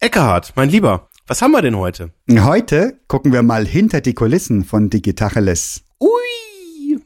Eckehard, 0.00 0.52
mein 0.54 0.68
Lieber, 0.68 1.08
was 1.26 1.42
haben 1.42 1.50
wir 1.50 1.60
denn 1.60 1.76
heute? 1.76 2.12
Heute 2.30 3.00
gucken 3.08 3.32
wir 3.32 3.42
mal 3.42 3.66
hinter 3.66 4.00
die 4.00 4.14
Kulissen 4.14 4.62
von 4.62 4.90
Digitacheles. 4.90 5.82
Ui! 5.98 7.00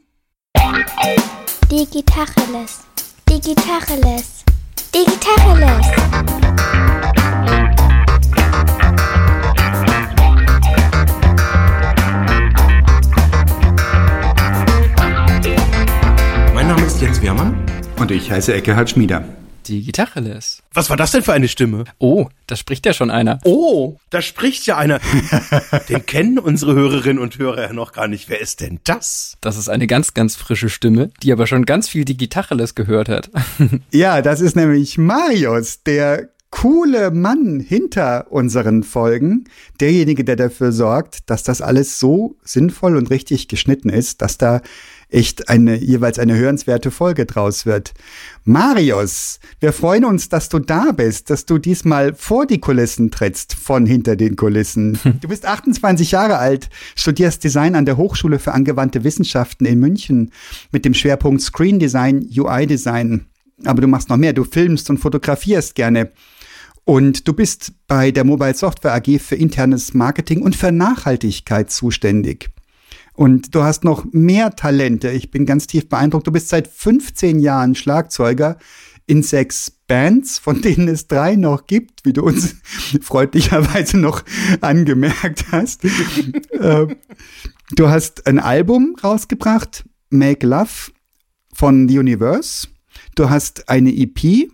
Digitacheles. 1.71 2.81
Digitacheles. 3.27 4.43
Digitacheles. 4.93 5.87
Mein 16.53 16.67
Name 16.67 16.85
ist 16.85 17.01
Jens 17.01 17.19
Wehrmann. 17.23 17.65
Und 17.97 18.11
ich 18.11 18.29
heiße 18.29 18.53
Eckehard 18.53 18.91
Schmieder. 18.91 19.23
Digitacheles. 19.63 20.61
Was 20.73 20.89
war 20.89 20.97
das 20.97 21.11
denn 21.11 21.23
für 21.23 21.33
eine 21.33 21.47
Stimme? 21.47 21.85
Oh, 21.99 22.27
da 22.47 22.55
spricht 22.55 22.85
ja 22.85 22.93
schon 22.93 23.09
einer. 23.09 23.39
Oh, 23.45 23.97
da 24.09 24.21
spricht 24.21 24.65
ja 24.65 24.77
einer. 24.77 24.99
Den 25.89 26.05
kennen 26.05 26.39
unsere 26.39 26.73
Hörerinnen 26.73 27.21
und 27.21 27.37
Hörer 27.37 27.63
ja 27.63 27.73
noch 27.73 27.93
gar 27.93 28.07
nicht. 28.07 28.29
Wer 28.29 28.41
ist 28.41 28.61
denn 28.61 28.79
das? 28.83 29.37
Das 29.41 29.57
ist 29.57 29.69
eine 29.69 29.87
ganz, 29.87 30.13
ganz 30.13 30.35
frische 30.35 30.69
Stimme, 30.69 31.09
die 31.21 31.31
aber 31.31 31.47
schon 31.47 31.65
ganz 31.65 31.89
viel 31.89 32.05
Digitacheles 32.05 32.75
gehört 32.75 33.09
hat. 33.09 33.29
Ja, 33.91 34.21
das 34.21 34.41
ist 34.41 34.55
nämlich 34.55 34.97
Marius, 34.97 35.83
der 35.83 36.29
coole 36.53 37.09
Mann 37.09 37.59
hinter 37.59 38.27
unseren 38.31 38.83
Folgen, 38.83 39.45
derjenige, 39.79 40.23
der 40.23 40.35
dafür 40.35 40.71
sorgt, 40.71 41.29
dass 41.29 41.41
das 41.41 41.61
alles 41.61 41.99
so 41.99 42.37
sinnvoll 42.43 42.95
und 42.95 43.09
richtig 43.09 43.47
geschnitten 43.47 43.89
ist, 43.89 44.21
dass 44.21 44.37
da 44.37 44.61
echt 45.13 45.49
eine 45.49 45.75
jeweils 45.75 46.19
eine 46.19 46.35
hörenswerte 46.35 46.91
Folge 46.91 47.25
draus 47.25 47.65
wird. 47.65 47.93
Marius, 48.43 49.39
wir 49.59 49.71
freuen 49.71 50.05
uns, 50.05 50.29
dass 50.29 50.49
du 50.49 50.59
da 50.59 50.91
bist, 50.91 51.29
dass 51.29 51.45
du 51.45 51.57
diesmal 51.57 52.13
vor 52.13 52.45
die 52.45 52.59
Kulissen 52.59 53.11
trittst 53.11 53.53
von 53.53 53.85
hinter 53.85 54.15
den 54.15 54.35
Kulissen. 54.35 54.99
Du 55.21 55.29
bist 55.29 55.45
28 55.45 56.11
Jahre 56.11 56.37
alt, 56.37 56.69
studierst 56.95 57.43
Design 57.43 57.75
an 57.75 57.85
der 57.85 57.97
Hochschule 57.97 58.39
für 58.39 58.51
angewandte 58.51 59.03
Wissenschaften 59.03 59.65
in 59.65 59.79
München 59.79 60.31
mit 60.71 60.85
dem 60.85 60.93
Schwerpunkt 60.93 61.41
Screen 61.41 61.79
Design, 61.79 62.27
UI 62.35 62.65
Design. 62.65 63.25
Aber 63.63 63.81
du 63.81 63.87
machst 63.87 64.09
noch 64.09 64.17
mehr, 64.17 64.33
du 64.33 64.43
filmst 64.43 64.89
und 64.89 64.97
fotografierst 64.97 65.75
gerne. 65.75 66.11
Und 66.83 67.27
du 67.27 67.33
bist 67.33 67.73
bei 67.87 68.11
der 68.11 68.25
Mobile 68.25 68.55
Software 68.55 68.93
AG 68.93 69.19
für 69.19 69.35
internes 69.35 69.93
Marketing 69.93 70.41
und 70.41 70.55
für 70.55 70.71
Nachhaltigkeit 70.71 71.71
zuständig. 71.71 72.52
Und 73.13 73.53
du 73.53 73.63
hast 73.63 73.83
noch 73.83 74.05
mehr 74.11 74.55
Talente. 74.55 75.11
Ich 75.11 75.29
bin 75.29 75.45
ganz 75.45 75.67
tief 75.67 75.87
beeindruckt. 75.87 76.27
Du 76.27 76.31
bist 76.31 76.49
seit 76.49 76.67
15 76.67 77.39
Jahren 77.39 77.75
Schlagzeuger 77.75 78.57
in 79.05 79.21
sechs 79.21 79.71
Bands, 79.87 80.39
von 80.39 80.61
denen 80.61 80.87
es 80.87 81.07
drei 81.07 81.35
noch 81.35 81.67
gibt, 81.67 82.05
wie 82.05 82.13
du 82.13 82.23
uns 82.23 82.55
freundlicherweise 83.01 83.97
noch 83.97 84.23
angemerkt 84.61 85.45
hast. 85.51 85.83
Äh, 86.53 86.87
du 87.71 87.89
hast 87.89 88.25
ein 88.25 88.39
Album 88.39 88.95
rausgebracht, 89.03 89.83
Make 90.09 90.47
Love 90.47 90.91
von 91.53 91.89
The 91.89 91.99
Universe. 91.99 92.67
Du 93.15 93.29
hast 93.29 93.67
eine 93.67 93.91
EP, 93.91 94.49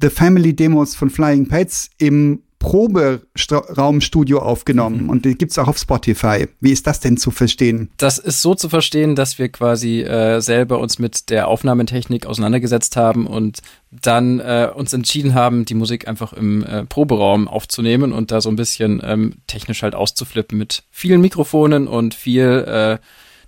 The 0.00 0.10
Family 0.10 0.56
Demos 0.56 0.96
von 0.96 1.10
Flying 1.10 1.46
Pets 1.46 1.90
im 1.98 2.42
Proberaumstudio 2.58 4.40
aufgenommen 4.40 5.08
und 5.08 5.24
die 5.24 5.36
gibt's 5.36 5.58
auch 5.58 5.68
auf 5.68 5.78
Spotify. 5.78 6.48
Wie 6.60 6.72
ist 6.72 6.88
das 6.88 6.98
denn 6.98 7.16
zu 7.16 7.30
verstehen? 7.30 7.90
Das 7.98 8.18
ist 8.18 8.42
so 8.42 8.54
zu 8.54 8.68
verstehen, 8.68 9.14
dass 9.14 9.38
wir 9.38 9.48
quasi 9.48 10.00
äh, 10.02 10.40
selber 10.40 10.80
uns 10.80 10.98
mit 10.98 11.30
der 11.30 11.46
Aufnahmetechnik 11.46 12.26
auseinandergesetzt 12.26 12.96
haben 12.96 13.26
und 13.28 13.60
dann 13.90 14.40
äh, 14.40 14.70
uns 14.74 14.92
entschieden 14.92 15.34
haben, 15.34 15.66
die 15.66 15.74
Musik 15.74 16.08
einfach 16.08 16.32
im 16.32 16.64
äh, 16.64 16.84
Proberaum 16.84 17.46
aufzunehmen 17.46 18.12
und 18.12 18.32
da 18.32 18.40
so 18.40 18.48
ein 18.48 18.56
bisschen 18.56 19.00
ähm, 19.04 19.34
technisch 19.46 19.82
halt 19.82 19.94
auszuflippen 19.94 20.58
mit 20.58 20.82
vielen 20.90 21.20
Mikrofonen 21.20 21.86
und 21.86 22.14
viel 22.14 22.64
äh, 22.66 22.98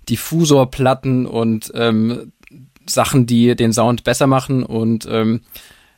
Diffusorplatten 0.09 1.25
und 1.25 1.71
ähm, 1.75 2.31
Sachen, 2.85 3.25
die 3.25 3.55
den 3.55 3.73
Sound 3.73 4.03
besser 4.03 4.27
machen 4.27 4.63
und 4.63 5.07
ähm, 5.09 5.41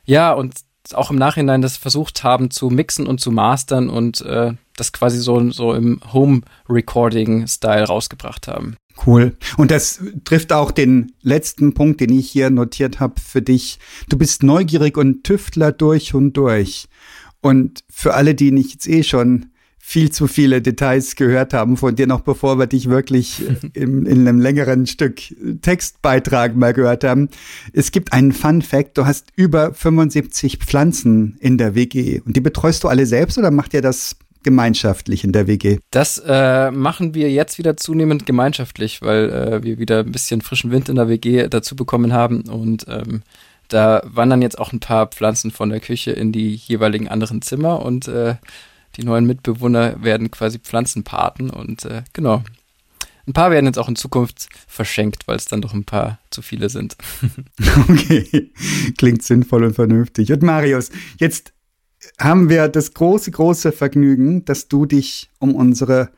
ja, 0.04 0.32
und 0.32 0.54
auch 0.92 1.10
im 1.10 1.16
Nachhinein 1.16 1.62
das 1.62 1.76
versucht 1.76 2.24
haben 2.24 2.50
zu 2.50 2.68
mixen 2.68 3.06
und 3.06 3.20
zu 3.20 3.30
mastern 3.30 3.88
und 3.88 4.20
äh, 4.22 4.52
das 4.76 4.92
quasi 4.92 5.18
so, 5.18 5.50
so 5.50 5.72
im 5.72 6.00
Home-Recording-Style 6.12 7.84
rausgebracht 7.84 8.48
haben. 8.48 8.76
Cool. 9.06 9.36
Und 9.56 9.70
das 9.70 10.00
trifft 10.24 10.52
auch 10.52 10.70
den 10.70 11.12
letzten 11.22 11.74
Punkt, 11.74 12.00
den 12.00 12.12
ich 12.12 12.30
hier 12.30 12.50
notiert 12.50 13.00
habe 13.00 13.20
für 13.20 13.42
dich. 13.42 13.78
Du 14.08 14.18
bist 14.18 14.42
neugierig 14.42 14.96
und 14.96 15.24
Tüftler 15.24 15.72
durch 15.72 16.14
und 16.14 16.34
durch. 16.34 16.88
Und 17.40 17.84
für 17.90 18.14
alle, 18.14 18.34
die 18.34 18.52
nicht 18.52 18.72
jetzt 18.72 18.88
eh 18.88 19.02
schon 19.02 19.46
viel 19.86 20.10
zu 20.10 20.28
viele 20.28 20.62
Details 20.62 21.14
gehört 21.14 21.52
haben 21.52 21.76
von 21.76 21.94
dir, 21.94 22.06
noch 22.06 22.22
bevor 22.22 22.58
wir 22.58 22.66
dich 22.66 22.88
wirklich 22.88 23.42
in, 23.74 24.06
in 24.06 24.26
einem 24.26 24.40
längeren 24.40 24.86
Stück 24.86 25.20
Textbeitrag 25.60 26.56
mal 26.56 26.72
gehört 26.72 27.04
haben. 27.04 27.28
Es 27.74 27.92
gibt 27.92 28.14
einen 28.14 28.32
Fun 28.32 28.62
Fact. 28.62 28.96
Du 28.96 29.04
hast 29.04 29.26
über 29.36 29.74
75 29.74 30.56
Pflanzen 30.56 31.36
in 31.38 31.58
der 31.58 31.74
WG. 31.74 32.22
Und 32.24 32.34
die 32.34 32.40
betreust 32.40 32.82
du 32.82 32.88
alle 32.88 33.04
selbst 33.04 33.36
oder 33.36 33.50
macht 33.50 33.74
ihr 33.74 33.82
das 33.82 34.16
gemeinschaftlich 34.42 35.22
in 35.22 35.32
der 35.32 35.46
WG? 35.46 35.78
Das 35.90 36.20
äh, 36.26 36.70
machen 36.70 37.14
wir 37.14 37.30
jetzt 37.30 37.58
wieder 37.58 37.76
zunehmend 37.76 38.24
gemeinschaftlich, 38.24 39.02
weil 39.02 39.30
äh, 39.30 39.62
wir 39.62 39.78
wieder 39.78 40.00
ein 40.00 40.12
bisschen 40.12 40.40
frischen 40.40 40.70
Wind 40.70 40.88
in 40.88 40.96
der 40.96 41.08
WG 41.08 41.46
dazu 41.48 41.76
bekommen 41.76 42.14
haben 42.14 42.48
und 42.48 42.86
ähm, 42.88 43.22
da 43.68 44.02
wandern 44.06 44.40
jetzt 44.40 44.58
auch 44.58 44.72
ein 44.72 44.80
paar 44.80 45.08
Pflanzen 45.08 45.50
von 45.50 45.68
der 45.68 45.80
Küche 45.80 46.12
in 46.12 46.32
die 46.32 46.54
jeweiligen 46.54 47.08
anderen 47.08 47.42
Zimmer 47.42 47.84
und 47.84 48.08
äh, 48.08 48.36
die 48.96 49.04
neuen 49.04 49.26
Mitbewohner 49.26 50.02
werden 50.02 50.30
quasi 50.30 50.58
Pflanzenpaten 50.58 51.50
und 51.50 51.84
äh, 51.84 52.02
genau. 52.12 52.42
Ein 53.26 53.32
paar 53.32 53.50
werden 53.50 53.66
jetzt 53.66 53.78
auch 53.78 53.88
in 53.88 53.96
Zukunft 53.96 54.48
verschenkt, 54.68 55.26
weil 55.26 55.36
es 55.36 55.46
dann 55.46 55.62
doch 55.62 55.72
ein 55.72 55.84
paar 55.84 56.18
zu 56.30 56.42
viele 56.42 56.68
sind. 56.68 56.96
okay, 57.88 58.52
klingt 58.98 59.22
sinnvoll 59.22 59.64
und 59.64 59.74
vernünftig. 59.74 60.30
Und 60.30 60.42
Marius, 60.42 60.90
jetzt 61.18 61.54
haben 62.18 62.50
wir 62.50 62.68
das 62.68 62.92
große, 62.92 63.30
große 63.30 63.72
Vergnügen, 63.72 64.44
dass 64.44 64.68
du 64.68 64.84
dich 64.84 65.30
um 65.38 65.54
unsere 65.54 66.10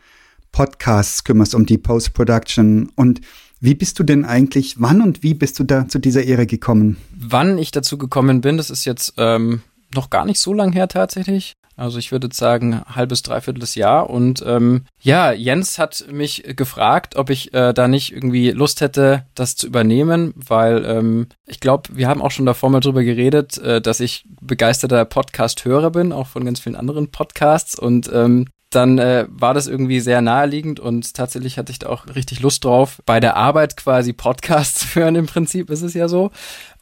Podcasts 0.51 1.23
kümmerst, 1.23 1.55
um 1.55 1.65
die 1.65 1.79
Post-Production. 1.79 2.91
Und 2.97 3.21
wie 3.61 3.75
bist 3.75 3.99
du 3.99 4.03
denn 4.03 4.25
eigentlich, 4.25 4.81
wann 4.81 5.01
und 5.01 5.23
wie 5.23 5.35
bist 5.35 5.59
du 5.59 5.65
da 5.65 5.87
zu 5.87 5.99
dieser 5.99 6.25
Ehre 6.25 6.47
gekommen? 6.47 6.97
Wann 7.15 7.59
ich 7.59 7.71
dazu 7.71 7.99
gekommen 7.99 8.41
bin, 8.41 8.57
das 8.57 8.71
ist 8.71 8.85
jetzt 8.85 9.15
ähm, 9.17 9.63
noch 9.95 10.11
gar 10.11 10.25
nicht 10.25 10.41
so 10.41 10.53
lang 10.53 10.73
her 10.73 10.89
tatsächlich. 10.89 11.55
Also 11.77 11.99
ich 11.99 12.11
würde 12.11 12.29
sagen, 12.33 12.81
halbes, 12.87 13.23
dreiviertel 13.23 13.63
Jahr. 13.75 14.09
Und 14.09 14.43
ähm, 14.47 14.85
ja, 15.01 15.33
Jens 15.33 15.79
hat 15.79 16.07
mich 16.11 16.43
gefragt, 16.57 17.17
ob 17.17 17.29
ich 17.31 17.53
äh, 17.53 17.75
da 17.75 17.87
nicht 17.87 18.13
irgendwie 18.13 18.51
Lust 18.51 18.81
hätte, 18.81 19.27
das 19.35 19.57
zu 19.57 19.67
übernehmen, 19.67 20.33
weil 20.37 20.85
ähm, 20.87 21.27
ich 21.47 21.61
glaube, 21.61 21.91
wir 21.93 22.09
haben 22.09 22.23
auch 22.23 22.31
schon 22.31 22.47
davor 22.47 22.71
mal 22.71 22.81
drüber 22.81 23.05
geredet, 23.05 23.59
äh, 23.59 23.81
dass 23.81 24.01
ich 24.01 24.25
begeisterter 24.41 25.05
Podcast-Hörer 25.05 25.91
bin, 25.91 26.13
auch 26.13 26.27
von 26.27 26.45
ganz 26.45 26.61
vielen 26.61 26.77
anderen 26.77 27.11
Podcasts. 27.11 27.79
Und 27.79 28.11
ähm, 28.13 28.47
dann 28.77 28.99
äh, 28.99 29.27
war 29.29 29.55
das 29.55 29.67
irgendwie 29.67 30.01
sehr 30.01 30.21
naheliegend 30.21 30.79
und 30.79 31.15
tatsächlich 31.15 31.57
hatte 31.59 31.73
ich 31.73 31.79
da 31.79 31.89
auch 31.89 32.07
richtig 32.15 32.41
Lust 32.41 32.65
drauf, 32.65 33.03
bei 33.07 33.21
der 33.21 33.37
Arbeit 33.37 33.77
quasi 33.77 34.13
Podcasts 34.13 34.81
zu 34.93 35.01
hören. 35.01 35.17
Im 35.17 35.27
Prinzip 35.27 35.71
ist 35.71 35.83
es 35.83 35.95
ja 35.95 36.09
so. 36.09 36.31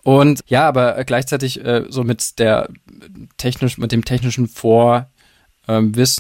Und 0.03 0.41
ja, 0.47 0.67
aber 0.67 1.03
gleichzeitig 1.05 1.65
äh, 1.65 1.85
so 1.89 2.03
mit 2.05 2.39
der 2.39 2.69
technisch, 3.37 3.79
mit 3.79 3.93
dem 3.93 4.05
technischen 4.05 4.49
Vorwissen 4.49 5.07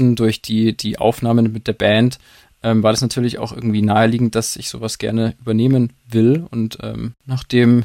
ähm, 0.08 0.16
durch 0.16 0.40
die, 0.40 0.76
die 0.76 0.98
Aufnahmen 0.98 1.52
mit 1.52 1.66
der 1.66 1.74
Band, 1.74 2.18
ähm, 2.62 2.82
war 2.82 2.92
das 2.92 3.02
natürlich 3.02 3.38
auch 3.38 3.52
irgendwie 3.52 3.82
naheliegend, 3.82 4.34
dass 4.36 4.56
ich 4.56 4.68
sowas 4.68 4.98
gerne 4.98 5.34
übernehmen 5.40 5.92
will. 6.08 6.46
Und 6.50 6.78
ähm, 6.82 7.14
nachdem 7.26 7.82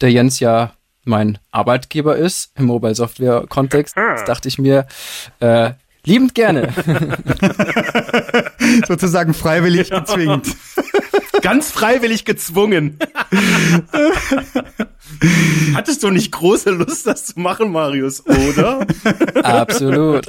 der 0.00 0.10
Jens 0.10 0.40
ja 0.40 0.72
mein 1.04 1.38
Arbeitgeber 1.50 2.16
ist 2.16 2.52
im 2.58 2.66
Mobile 2.66 2.94
Software 2.94 3.46
Kontext, 3.48 3.96
dachte 3.96 4.48
ich 4.48 4.58
mir, 4.58 4.86
äh, 5.40 5.70
liebend 6.08 6.34
gerne. 6.34 6.72
Sozusagen 8.88 9.34
freiwillig 9.34 9.90
gezwingt. 9.90 10.56
Ganz 11.42 11.70
freiwillig 11.70 12.24
gezwungen. 12.24 12.98
Hattest 15.74 16.02
du 16.02 16.10
nicht 16.10 16.32
große 16.32 16.70
Lust, 16.70 17.06
das 17.06 17.26
zu 17.26 17.38
machen, 17.38 17.70
Marius, 17.70 18.24
oder? 18.26 18.84
Absolut. 19.42 20.26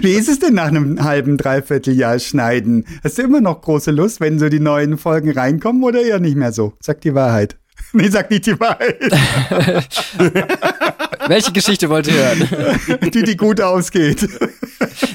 Wie 0.00 0.12
ist 0.12 0.28
es 0.28 0.40
denn 0.40 0.54
nach 0.54 0.66
einem 0.66 1.04
halben, 1.04 1.36
dreiviertel 1.36 1.94
Jahr 1.94 2.18
Schneiden? 2.18 2.86
Hast 3.04 3.18
du 3.18 3.22
immer 3.22 3.40
noch 3.40 3.60
große 3.60 3.92
Lust, 3.92 4.20
wenn 4.20 4.40
so 4.40 4.48
die 4.48 4.60
neuen 4.60 4.98
Folgen 4.98 5.30
reinkommen 5.30 5.84
oder 5.84 6.02
eher 6.02 6.18
nicht 6.18 6.36
mehr 6.36 6.52
so? 6.52 6.72
Sag 6.80 7.00
die 7.02 7.14
Wahrheit. 7.14 7.56
Nee, 7.94 8.08
sag 8.08 8.28
nicht 8.28 8.46
die 8.46 8.58
Wahrheit. 8.58 8.98
Welche 11.28 11.52
Geschichte 11.52 11.88
wollt 11.88 12.08
ihr 12.08 12.14
hören? 12.14 13.10
Die, 13.12 13.22
die 13.22 13.36
gut 13.36 13.60
ausgeht. 13.60 14.28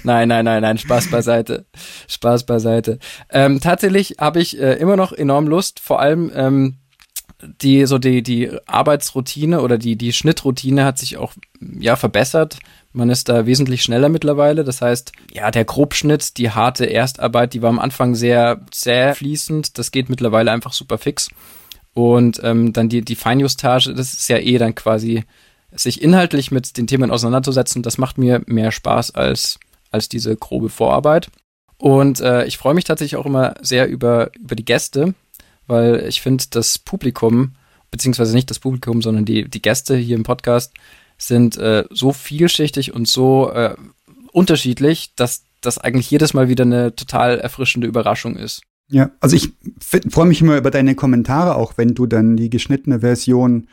Nein, 0.04 0.30
nein, 0.30 0.46
nein, 0.46 0.62
nein, 0.62 0.78
Spaß 0.78 1.12
beiseite. 1.12 1.66
Spaß 2.08 2.46
beiseite. 2.46 3.00
Ähm, 3.30 3.60
tatsächlich 3.60 4.16
habe 4.18 4.40
ich 4.40 4.60
äh, 4.60 4.76
immer 4.76 4.96
noch 4.96 5.12
enorm 5.12 5.48
Lust, 5.48 5.82
vor 5.82 6.00
allem 6.00 6.32
ähm, 6.34 6.78
die 7.42 7.86
so 7.86 7.98
die 7.98 8.24
die 8.24 8.50
Arbeitsroutine 8.66 9.62
oder 9.62 9.78
die 9.78 9.98
die 9.98 10.14
Schnittroutine 10.14 10.84
hat 10.84 10.98
sich 10.98 11.18
auch 11.18 11.34
ja 11.60 11.96
verbessert 11.96 12.60
Man 12.92 13.10
ist 13.10 13.30
da 13.30 13.46
wesentlich 13.46 13.84
schneller 13.84 14.10
mittlerweile. 14.10 14.64
Das 14.64 14.82
heißt, 14.82 15.12
ja, 15.34 15.52
der 15.52 15.66
Grobschnitt, 15.66 16.38
die 16.38 16.52
harte 16.52 16.86
Erstarbeit, 16.86 17.54
die 17.54 17.62
war 17.62 17.70
am 17.70 17.80
Anfang 17.80 18.16
sehr, 18.16 18.62
sehr 18.74 19.16
fließend. 19.16 19.78
Das 19.78 19.92
geht 19.92 20.10
mittlerweile 20.10 20.52
einfach 20.52 20.74
super 20.74 20.98
fix. 20.98 21.30
Und 21.94 22.40
ähm, 22.44 22.74
dann 22.74 22.90
die, 22.90 23.02
die 23.02 23.16
Feinjustage, 23.16 23.94
das 23.94 24.14
ist 24.14 24.30
ja 24.30 24.38
eh 24.38 24.58
dann 24.58 24.76
quasi 24.76 25.24
sich 25.72 26.02
inhaltlich 26.02 26.52
mit 26.52 26.78
den 26.78 26.88
Themen 26.88 27.12
auseinanderzusetzen. 27.12 27.84
Das 27.84 27.98
macht 27.98 28.18
mir 28.18 28.42
mehr 28.46 28.72
Spaß 28.72 29.12
als, 29.16 29.60
als 29.92 30.10
diese 30.10 30.36
grobe 30.36 30.70
Vorarbeit. 30.70 31.30
Und 31.78 32.20
äh, 32.20 32.46
ich 32.46 32.58
freue 32.58 32.74
mich 32.74 32.84
tatsächlich 32.84 33.20
auch 33.20 33.26
immer 33.26 33.54
sehr 33.62 33.88
über, 33.88 34.32
über 34.38 34.56
die 34.56 34.66
Gäste, 34.66 35.14
weil 35.68 36.06
ich 36.08 36.22
finde, 36.22 36.44
das 36.50 36.78
Publikum, 36.78 37.54
beziehungsweise 37.92 38.36
nicht 38.36 38.50
das 38.50 38.60
Publikum, 38.60 39.02
sondern 39.02 39.26
die, 39.26 39.48
die 39.50 39.62
Gäste 39.62 39.96
hier 39.96 40.18
im 40.18 40.24
Podcast, 40.24 40.74
sind 41.18 41.58
äh, 41.58 41.86
so 41.90 42.12
vielschichtig 42.12 42.94
und 42.94 43.08
so 43.08 43.52
äh, 43.52 43.76
unterschiedlich, 44.32 45.14
dass 45.16 45.44
das 45.62 45.78
eigentlich 45.78 46.10
jedes 46.12 46.34
Mal 46.34 46.50
wieder 46.50 46.64
eine 46.64 46.96
total 46.96 47.40
erfrischende 47.40 47.88
Überraschung 47.88 48.36
ist. 48.36 48.62
Ja, 48.92 49.12
also 49.20 49.36
ich 49.36 49.54
freue 49.82 50.26
mich 50.26 50.42
immer 50.42 50.58
über 50.58 50.72
deine 50.72 50.96
Kommentare, 50.96 51.56
auch 51.56 51.74
wenn 51.78 51.94
du 51.94 52.08
dann 52.08 52.36
die 52.36 52.50
geschnittene 52.50 53.02
Version 53.02 53.68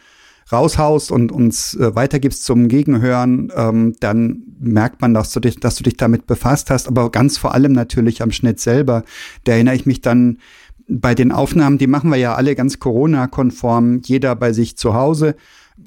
raushaust 0.52 1.10
und 1.10 1.32
uns 1.32 1.74
äh, 1.74 1.94
weitergibst 1.94 2.44
zum 2.44 2.68
Gegenhören, 2.68 3.50
ähm, 3.56 3.96
dann 3.98 4.42
merkt 4.60 5.00
man, 5.00 5.12
dass 5.14 5.32
du, 5.32 5.40
dich, 5.40 5.58
dass 5.58 5.74
du 5.76 5.82
dich 5.82 5.96
damit 5.96 6.26
befasst 6.26 6.70
hast, 6.70 6.86
aber 6.86 7.10
ganz 7.10 7.36
vor 7.38 7.54
allem 7.54 7.72
natürlich 7.72 8.22
am 8.22 8.30
Schnitt 8.30 8.60
selber. 8.60 9.04
Da 9.44 9.52
erinnere 9.52 9.74
ich 9.74 9.86
mich 9.86 10.02
dann 10.02 10.38
bei 10.86 11.14
den 11.14 11.32
Aufnahmen, 11.32 11.78
die 11.78 11.88
machen 11.88 12.10
wir 12.10 12.16
ja 12.16 12.34
alle 12.36 12.54
ganz 12.54 12.78
Corona-konform, 12.78 14.02
jeder 14.04 14.36
bei 14.36 14.52
sich 14.52 14.76
zu 14.76 14.94
Hause 14.94 15.34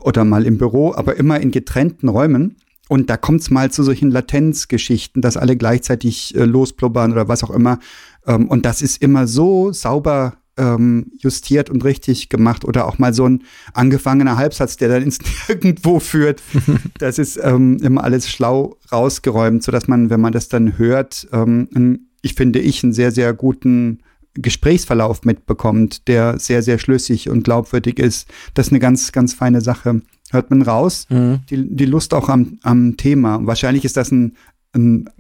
oder 0.02 0.26
mal 0.26 0.46
im 0.46 0.58
Büro, 0.58 0.94
aber 0.94 1.16
immer 1.16 1.40
in 1.40 1.52
getrennten 1.52 2.10
Räumen. 2.10 2.58
Und 2.90 3.10
da 3.10 3.18
kommt 3.18 3.42
es 3.42 3.52
mal 3.52 3.72
zu 3.72 3.84
solchen 3.84 4.10
Latenzgeschichten, 4.10 5.22
dass 5.22 5.38
alle 5.38 5.56
gleichzeitig 5.56 6.36
äh, 6.36 6.44
losblubbern 6.44 7.12
oder 7.12 7.28
was 7.28 7.44
auch 7.44 7.52
immer. 7.52 7.80
Ähm, 8.26 8.48
und 8.48 8.66
das 8.66 8.82
ist 8.82 9.02
immer 9.02 9.28
so 9.28 9.72
sauber 9.72 10.38
ähm, 10.58 11.12
justiert 11.18 11.70
und 11.70 11.84
richtig 11.84 12.30
gemacht. 12.30 12.66
Oder 12.66 12.88
auch 12.88 13.00
mal 13.00 13.14
so 13.14 13.26
ein 13.26 13.44
angefangener 13.74 14.38
Halbsatz, 14.38 14.78
der 14.78 14.90
dann 14.90 15.04
ins 15.04 15.20
Nirgendwo 15.48 16.00
führt. 16.00 16.44
Das 16.98 17.18
ist 17.18 17.40
ähm, 17.42 17.78
immer 17.82 18.04
alles 18.04 18.30
schlau 18.30 18.78
rausgeräumt, 18.92 19.64
sodass 19.64 19.88
man, 19.88 20.10
wenn 20.10 20.20
man 20.20 20.34
das 20.34 20.50
dann 20.50 20.78
hört, 20.78 21.28
ähm, 21.32 22.10
ich 22.22 22.34
finde 22.34 22.60
ich, 22.60 22.84
einen 22.84 22.92
sehr, 22.92 23.12
sehr 23.12 23.34
guten 23.34 24.00
Gesprächsverlauf 24.34 25.24
mitbekommt, 25.24 26.08
der 26.08 26.40
sehr, 26.40 26.62
sehr 26.62 26.78
schlüssig 26.78 27.30
und 27.30 27.44
glaubwürdig 27.44 28.00
ist. 28.00 28.28
Das 28.54 28.68
ist 28.68 28.74
eine 28.74 28.80
ganz, 28.80 29.12
ganz 29.12 29.34
feine 29.34 29.62
Sache. 29.62 30.02
Hört 30.32 30.50
man 30.50 30.62
raus, 30.62 31.08
mhm. 31.10 31.40
die, 31.50 31.76
die 31.76 31.86
Lust 31.86 32.14
auch 32.14 32.30
am, 32.30 32.60
am 32.62 32.98
Thema. 32.98 33.40
Wahrscheinlich 33.44 33.86
ist 33.86 33.98
das 33.98 34.12
ein, 34.12 34.26
ein, 34.26 34.34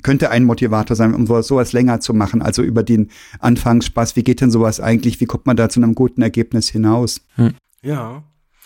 könnte 0.03 0.29
ein 0.29 0.43
Motivator 0.43 0.95
sein, 0.95 1.15
um 1.15 1.25
sowas 1.25 1.73
länger 1.73 1.99
zu 1.99 2.13
machen. 2.13 2.41
Also 2.41 2.61
über 2.61 2.83
den 2.83 3.09
Anfangsspaß. 3.39 4.15
Wie 4.15 4.23
geht 4.23 4.41
denn 4.41 4.51
sowas 4.51 4.79
eigentlich? 4.79 5.19
Wie 5.19 5.25
kommt 5.25 5.45
man 5.45 5.57
da 5.57 5.69
zu 5.69 5.79
einem 5.79 5.95
guten 5.95 6.21
Ergebnis 6.21 6.69
hinaus? 6.69 7.21
Mhm. 7.35 7.55
Ja. 7.81 8.23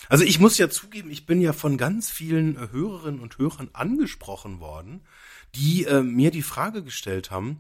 Also 0.10 0.26
ich 0.26 0.40
muss 0.40 0.58
ja 0.58 0.70
zugeben, 0.70 1.10
ich 1.10 1.26
bin 1.26 1.42
ja 1.42 1.54
von 1.54 1.78
ganz 1.78 2.10
vielen 2.10 2.58
Hörerinnen 2.72 3.22
und 3.22 3.38
Hörern 3.38 3.70
angesprochen 3.72 4.60
worden, 4.60 5.02
die 5.56 5.86
äh, 5.86 6.04
mir 6.04 6.32
die 6.32 6.42
Frage 6.42 6.84
gestellt 6.84 7.32
haben, 7.32 7.60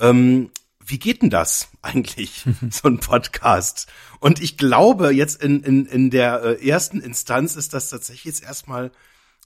ähm, 0.00 0.50
wie 0.86 0.98
geht 0.98 1.22
denn 1.22 1.30
das 1.30 1.68
eigentlich, 1.82 2.44
so 2.70 2.88
ein 2.88 3.00
Podcast? 3.00 3.86
Und 4.20 4.42
ich 4.42 4.56
glaube, 4.56 5.10
jetzt 5.10 5.42
in, 5.42 5.62
in, 5.62 5.86
in 5.86 6.10
der 6.10 6.42
äh, 6.42 6.66
ersten 6.66 7.00
Instanz 7.00 7.56
ist 7.56 7.74
das 7.74 7.90
tatsächlich 7.90 8.24
jetzt 8.24 8.42
erstmal 8.42 8.90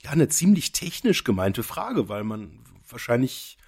ja 0.02 0.10
eine 0.10 0.28
ziemlich 0.28 0.70
technisch 0.70 1.24
gemeinte 1.24 1.64
Frage, 1.64 2.08
weil 2.08 2.22
man 2.22 2.60
wahrscheinlich 2.90 3.58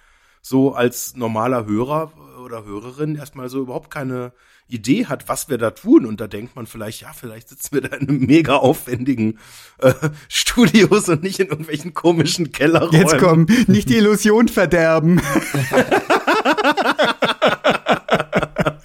so 0.41 0.73
als 0.73 1.15
normaler 1.15 1.65
Hörer 1.65 2.11
oder 2.43 2.65
Hörerin 2.65 3.15
erstmal 3.15 3.49
so 3.49 3.61
überhaupt 3.61 3.91
keine 3.91 4.33
Idee 4.67 5.05
hat, 5.05 5.29
was 5.29 5.49
wir 5.49 5.57
da 5.57 5.71
tun. 5.71 6.05
Und 6.05 6.19
da 6.21 6.27
denkt 6.27 6.55
man 6.55 6.65
vielleicht, 6.65 7.01
ja, 7.01 7.13
vielleicht 7.13 7.49
sitzen 7.49 7.73
wir 7.73 7.81
da 7.81 7.95
in 7.95 8.09
einem 8.09 8.25
mega 8.25 8.55
aufwendigen 8.55 9.37
äh, 9.79 9.93
Studios 10.29 11.09
und 11.09 11.23
nicht 11.23 11.39
in 11.39 11.47
irgendwelchen 11.47 11.93
komischen 11.93 12.51
Kellerräumen. 12.51 12.99
Jetzt 12.99 13.17
komm, 13.19 13.45
nicht 13.67 13.89
die 13.89 13.97
Illusion 13.97 14.47
verderben. 14.47 15.21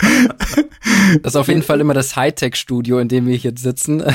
Das 1.23 1.33
ist 1.33 1.37
auf 1.37 1.49
jeden 1.49 1.63
Fall 1.63 1.81
immer 1.81 1.95
das 1.95 2.17
Hightech-Studio, 2.17 2.99
in 2.99 3.09
dem 3.09 3.27
wir 3.27 3.37
hier 3.37 3.53
sitzen. 3.57 4.03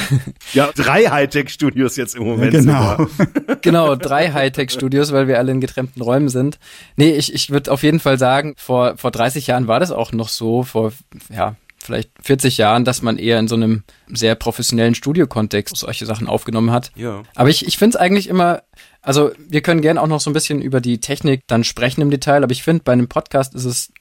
Ja, 0.54 0.70
drei 0.76 1.06
Hightech-Studios 1.06 1.96
jetzt 1.96 2.16
im 2.16 2.24
Moment. 2.24 2.52
Genau. 2.52 3.08
genau, 3.62 3.96
drei 3.96 4.32
Hightech-Studios, 4.32 5.12
weil 5.14 5.28
wir 5.28 5.38
alle 5.38 5.52
in 5.52 5.62
getrennten 5.62 6.02
Räumen 6.02 6.30
sind. 6.30 6.60
Nee, 6.98 7.12
ich, 7.12 7.34
ich 7.34 7.52
würde 7.52 7.72
auf 7.72 7.84
jeden 7.84 8.00
Fall 8.00 8.18
sagen, 8.18 8.54
vor, 8.58 8.98
vor 8.98 9.12
30 9.12 9.48
Jahren 9.48 9.68
war 9.68 9.80
das 9.80 9.92
auch 9.92 10.12
noch 10.12 10.30
so, 10.30 10.64
vor, 10.64 10.92
ja, 11.34 11.56
vielleicht 11.82 12.10
40 12.22 12.58
Jahren, 12.58 12.86
dass 12.86 13.02
man 13.02 13.18
eher 13.18 13.40
in 13.40 13.48
so 13.48 13.56
einem 13.56 13.84
sehr 14.08 14.36
professionellen 14.36 14.96
Studiokontext 14.96 15.76
solche 15.76 16.06
Sachen 16.06 16.28
aufgenommen 16.28 16.72
hat. 16.72 16.92
Ja. 16.96 17.24
Aber 17.36 17.50
ich, 17.50 17.66
ich 17.66 17.78
finde 17.78 17.96
es 17.96 18.02
eigentlich 18.02 18.28
immer, 18.28 18.64
also 19.02 19.32
wir 19.38 19.62
können 19.62 19.82
gerne 19.82 20.02
auch 20.02 20.08
noch 20.08 20.22
so 20.22 20.30
ein 20.30 20.34
bisschen 20.34 20.62
über 20.62 20.82
die 20.82 21.00
Technik 21.00 21.44
dann 21.48 21.64
sprechen 21.64 22.02
im 22.02 22.12
Detail, 22.12 22.44
aber 22.44 22.52
ich 22.52 22.64
finde, 22.64 22.84
bei 22.84 22.94
einem 22.94 23.08
Podcast 23.08 23.56
ist 23.56 23.66
es 23.66 23.92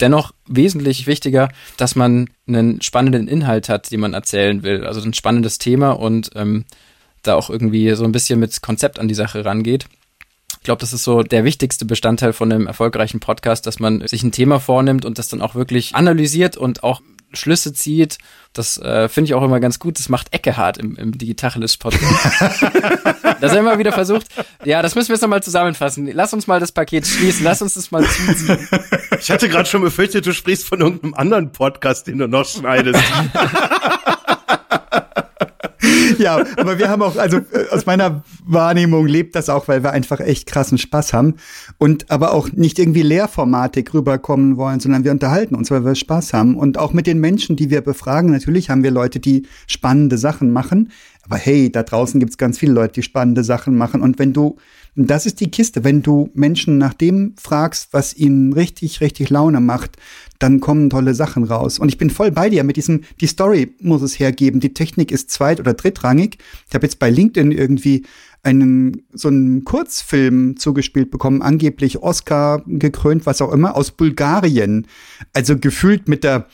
dennoch 0.00 0.32
wesentlich 0.46 1.06
wichtiger, 1.06 1.48
dass 1.76 1.96
man 1.96 2.30
einen 2.46 2.80
spannenden 2.82 3.28
Inhalt 3.28 3.68
hat, 3.68 3.90
den 3.90 4.00
man 4.00 4.14
erzählen 4.14 4.62
will. 4.62 4.86
Also 4.86 5.00
ein 5.00 5.14
spannendes 5.14 5.58
Thema 5.58 5.92
und 5.92 6.30
ähm, 6.34 6.64
da 7.22 7.34
auch 7.34 7.50
irgendwie 7.50 7.94
so 7.94 8.04
ein 8.04 8.12
bisschen 8.12 8.40
mit 8.40 8.62
Konzept 8.62 8.98
an 8.98 9.08
die 9.08 9.14
Sache 9.14 9.44
rangeht. 9.44 9.86
Ich 10.58 10.64
glaube, 10.64 10.80
das 10.80 10.92
ist 10.92 11.04
so 11.04 11.22
der 11.22 11.44
wichtigste 11.44 11.84
Bestandteil 11.84 12.32
von 12.32 12.52
einem 12.52 12.66
erfolgreichen 12.66 13.20
Podcast, 13.20 13.66
dass 13.66 13.78
man 13.80 14.06
sich 14.06 14.22
ein 14.22 14.32
Thema 14.32 14.60
vornimmt 14.60 15.04
und 15.04 15.18
das 15.18 15.28
dann 15.28 15.42
auch 15.42 15.54
wirklich 15.54 15.94
analysiert 15.94 16.56
und 16.56 16.82
auch 16.82 17.00
Schlüsse 17.32 17.72
zieht. 17.72 18.18
Das 18.52 18.78
äh, 18.78 19.08
finde 19.08 19.26
ich 19.26 19.34
auch 19.34 19.42
immer 19.42 19.60
ganz 19.60 19.78
gut. 19.78 19.98
Das 19.98 20.08
macht 20.08 20.32
Eckehard 20.32 20.78
im, 20.78 20.96
im 20.96 21.16
Digitalis-Podcast. 21.16 22.62
dass 23.40 23.52
er 23.52 23.60
immer 23.60 23.78
wieder 23.78 23.92
versucht, 23.92 24.26
ja, 24.64 24.82
das 24.82 24.94
müssen 24.94 25.08
wir 25.08 25.14
jetzt 25.14 25.22
nochmal 25.22 25.42
zusammenfassen. 25.42 26.10
Lass 26.12 26.32
uns 26.32 26.46
mal 26.46 26.60
das 26.60 26.72
Paket 26.72 27.06
schließen, 27.06 27.44
lass 27.44 27.62
uns 27.62 27.74
das 27.74 27.90
mal 27.90 28.04
zuziehen. 28.04 28.68
Ich 29.20 29.30
hatte 29.30 29.48
gerade 29.48 29.68
schon 29.68 29.82
befürchtet, 29.82 30.26
du 30.26 30.32
sprichst 30.32 30.66
von 30.66 30.80
irgendeinem 30.80 31.14
anderen 31.14 31.52
Podcast, 31.52 32.06
den 32.06 32.18
du 32.18 32.28
noch 32.28 32.46
schneidest. 32.46 33.02
ja, 36.18 36.44
aber 36.56 36.78
wir 36.78 36.88
haben 36.88 37.02
auch, 37.02 37.16
also 37.16 37.38
äh, 37.38 37.68
aus 37.70 37.86
meiner 37.86 38.22
Wahrnehmung 38.44 39.06
lebt 39.06 39.34
das 39.34 39.48
auch, 39.48 39.68
weil 39.68 39.82
wir 39.82 39.92
einfach 39.92 40.20
echt 40.20 40.46
krassen 40.46 40.78
Spaß 40.78 41.12
haben 41.12 41.34
und 41.78 42.10
aber 42.10 42.32
auch 42.32 42.50
nicht 42.52 42.78
irgendwie 42.78 43.02
lehrformatig 43.02 43.92
rüberkommen 43.94 44.56
wollen, 44.56 44.80
sondern 44.80 45.04
wir 45.04 45.10
unterhalten 45.10 45.54
uns, 45.54 45.70
weil 45.70 45.84
wir 45.84 45.94
Spaß 45.94 46.32
haben 46.34 46.56
und 46.56 46.78
auch 46.78 46.92
mit 46.92 47.06
den 47.06 47.20
Menschen, 47.20 47.56
die 47.56 47.70
wir 47.70 47.80
befragen. 47.80 48.30
Natürlich 48.30 48.70
haben 48.70 48.82
wir 48.82 48.90
Leute, 48.90 49.20
die 49.20 49.46
spannende 49.66 50.18
Sachen 50.18 50.52
machen, 50.52 50.90
aber 51.22 51.36
hey, 51.36 51.70
da 51.70 51.82
draußen 51.82 52.20
gibt's 52.20 52.38
ganz 52.38 52.58
viele 52.58 52.72
Leute, 52.72 52.94
die 52.94 53.02
spannende 53.02 53.44
Sachen 53.44 53.76
machen 53.76 54.00
und 54.00 54.18
wenn 54.18 54.32
du 54.32 54.56
das 55.06 55.26
ist 55.26 55.40
die 55.40 55.50
Kiste. 55.50 55.84
Wenn 55.84 56.02
du 56.02 56.30
Menschen 56.34 56.76
nach 56.78 56.92
dem 56.92 57.34
fragst, 57.40 57.92
was 57.92 58.16
ihnen 58.16 58.52
richtig, 58.52 59.00
richtig 59.00 59.30
Laune 59.30 59.60
macht, 59.60 59.96
dann 60.40 60.60
kommen 60.60 60.90
tolle 60.90 61.14
Sachen 61.14 61.44
raus. 61.44 61.78
Und 61.78 61.88
ich 61.88 61.98
bin 61.98 62.10
voll 62.10 62.32
bei 62.32 62.50
dir 62.50 62.64
mit 62.64 62.76
diesem, 62.76 63.02
die 63.20 63.26
Story 63.26 63.74
muss 63.80 64.02
es 64.02 64.18
hergeben. 64.18 64.60
Die 64.60 64.74
Technik 64.74 65.12
ist 65.12 65.30
zweit- 65.30 65.60
oder 65.60 65.76
drittrangig. 65.98 66.38
Ich 66.68 66.74
habe 66.74 66.86
jetzt 66.86 66.98
bei 66.98 67.10
LinkedIn 67.10 67.52
irgendwie 67.52 68.04
einen 68.42 69.02
so 69.12 69.28
einen 69.28 69.64
Kurzfilm 69.64 70.56
zugespielt 70.56 71.10
bekommen, 71.10 71.42
angeblich 71.42 72.02
Oscar 72.02 72.62
gekrönt, 72.66 73.26
was 73.26 73.42
auch 73.42 73.52
immer, 73.52 73.76
aus 73.76 73.90
Bulgarien. 73.90 74.86
Also 75.32 75.58
gefühlt 75.58 76.08
mit 76.08 76.24
der 76.24 76.46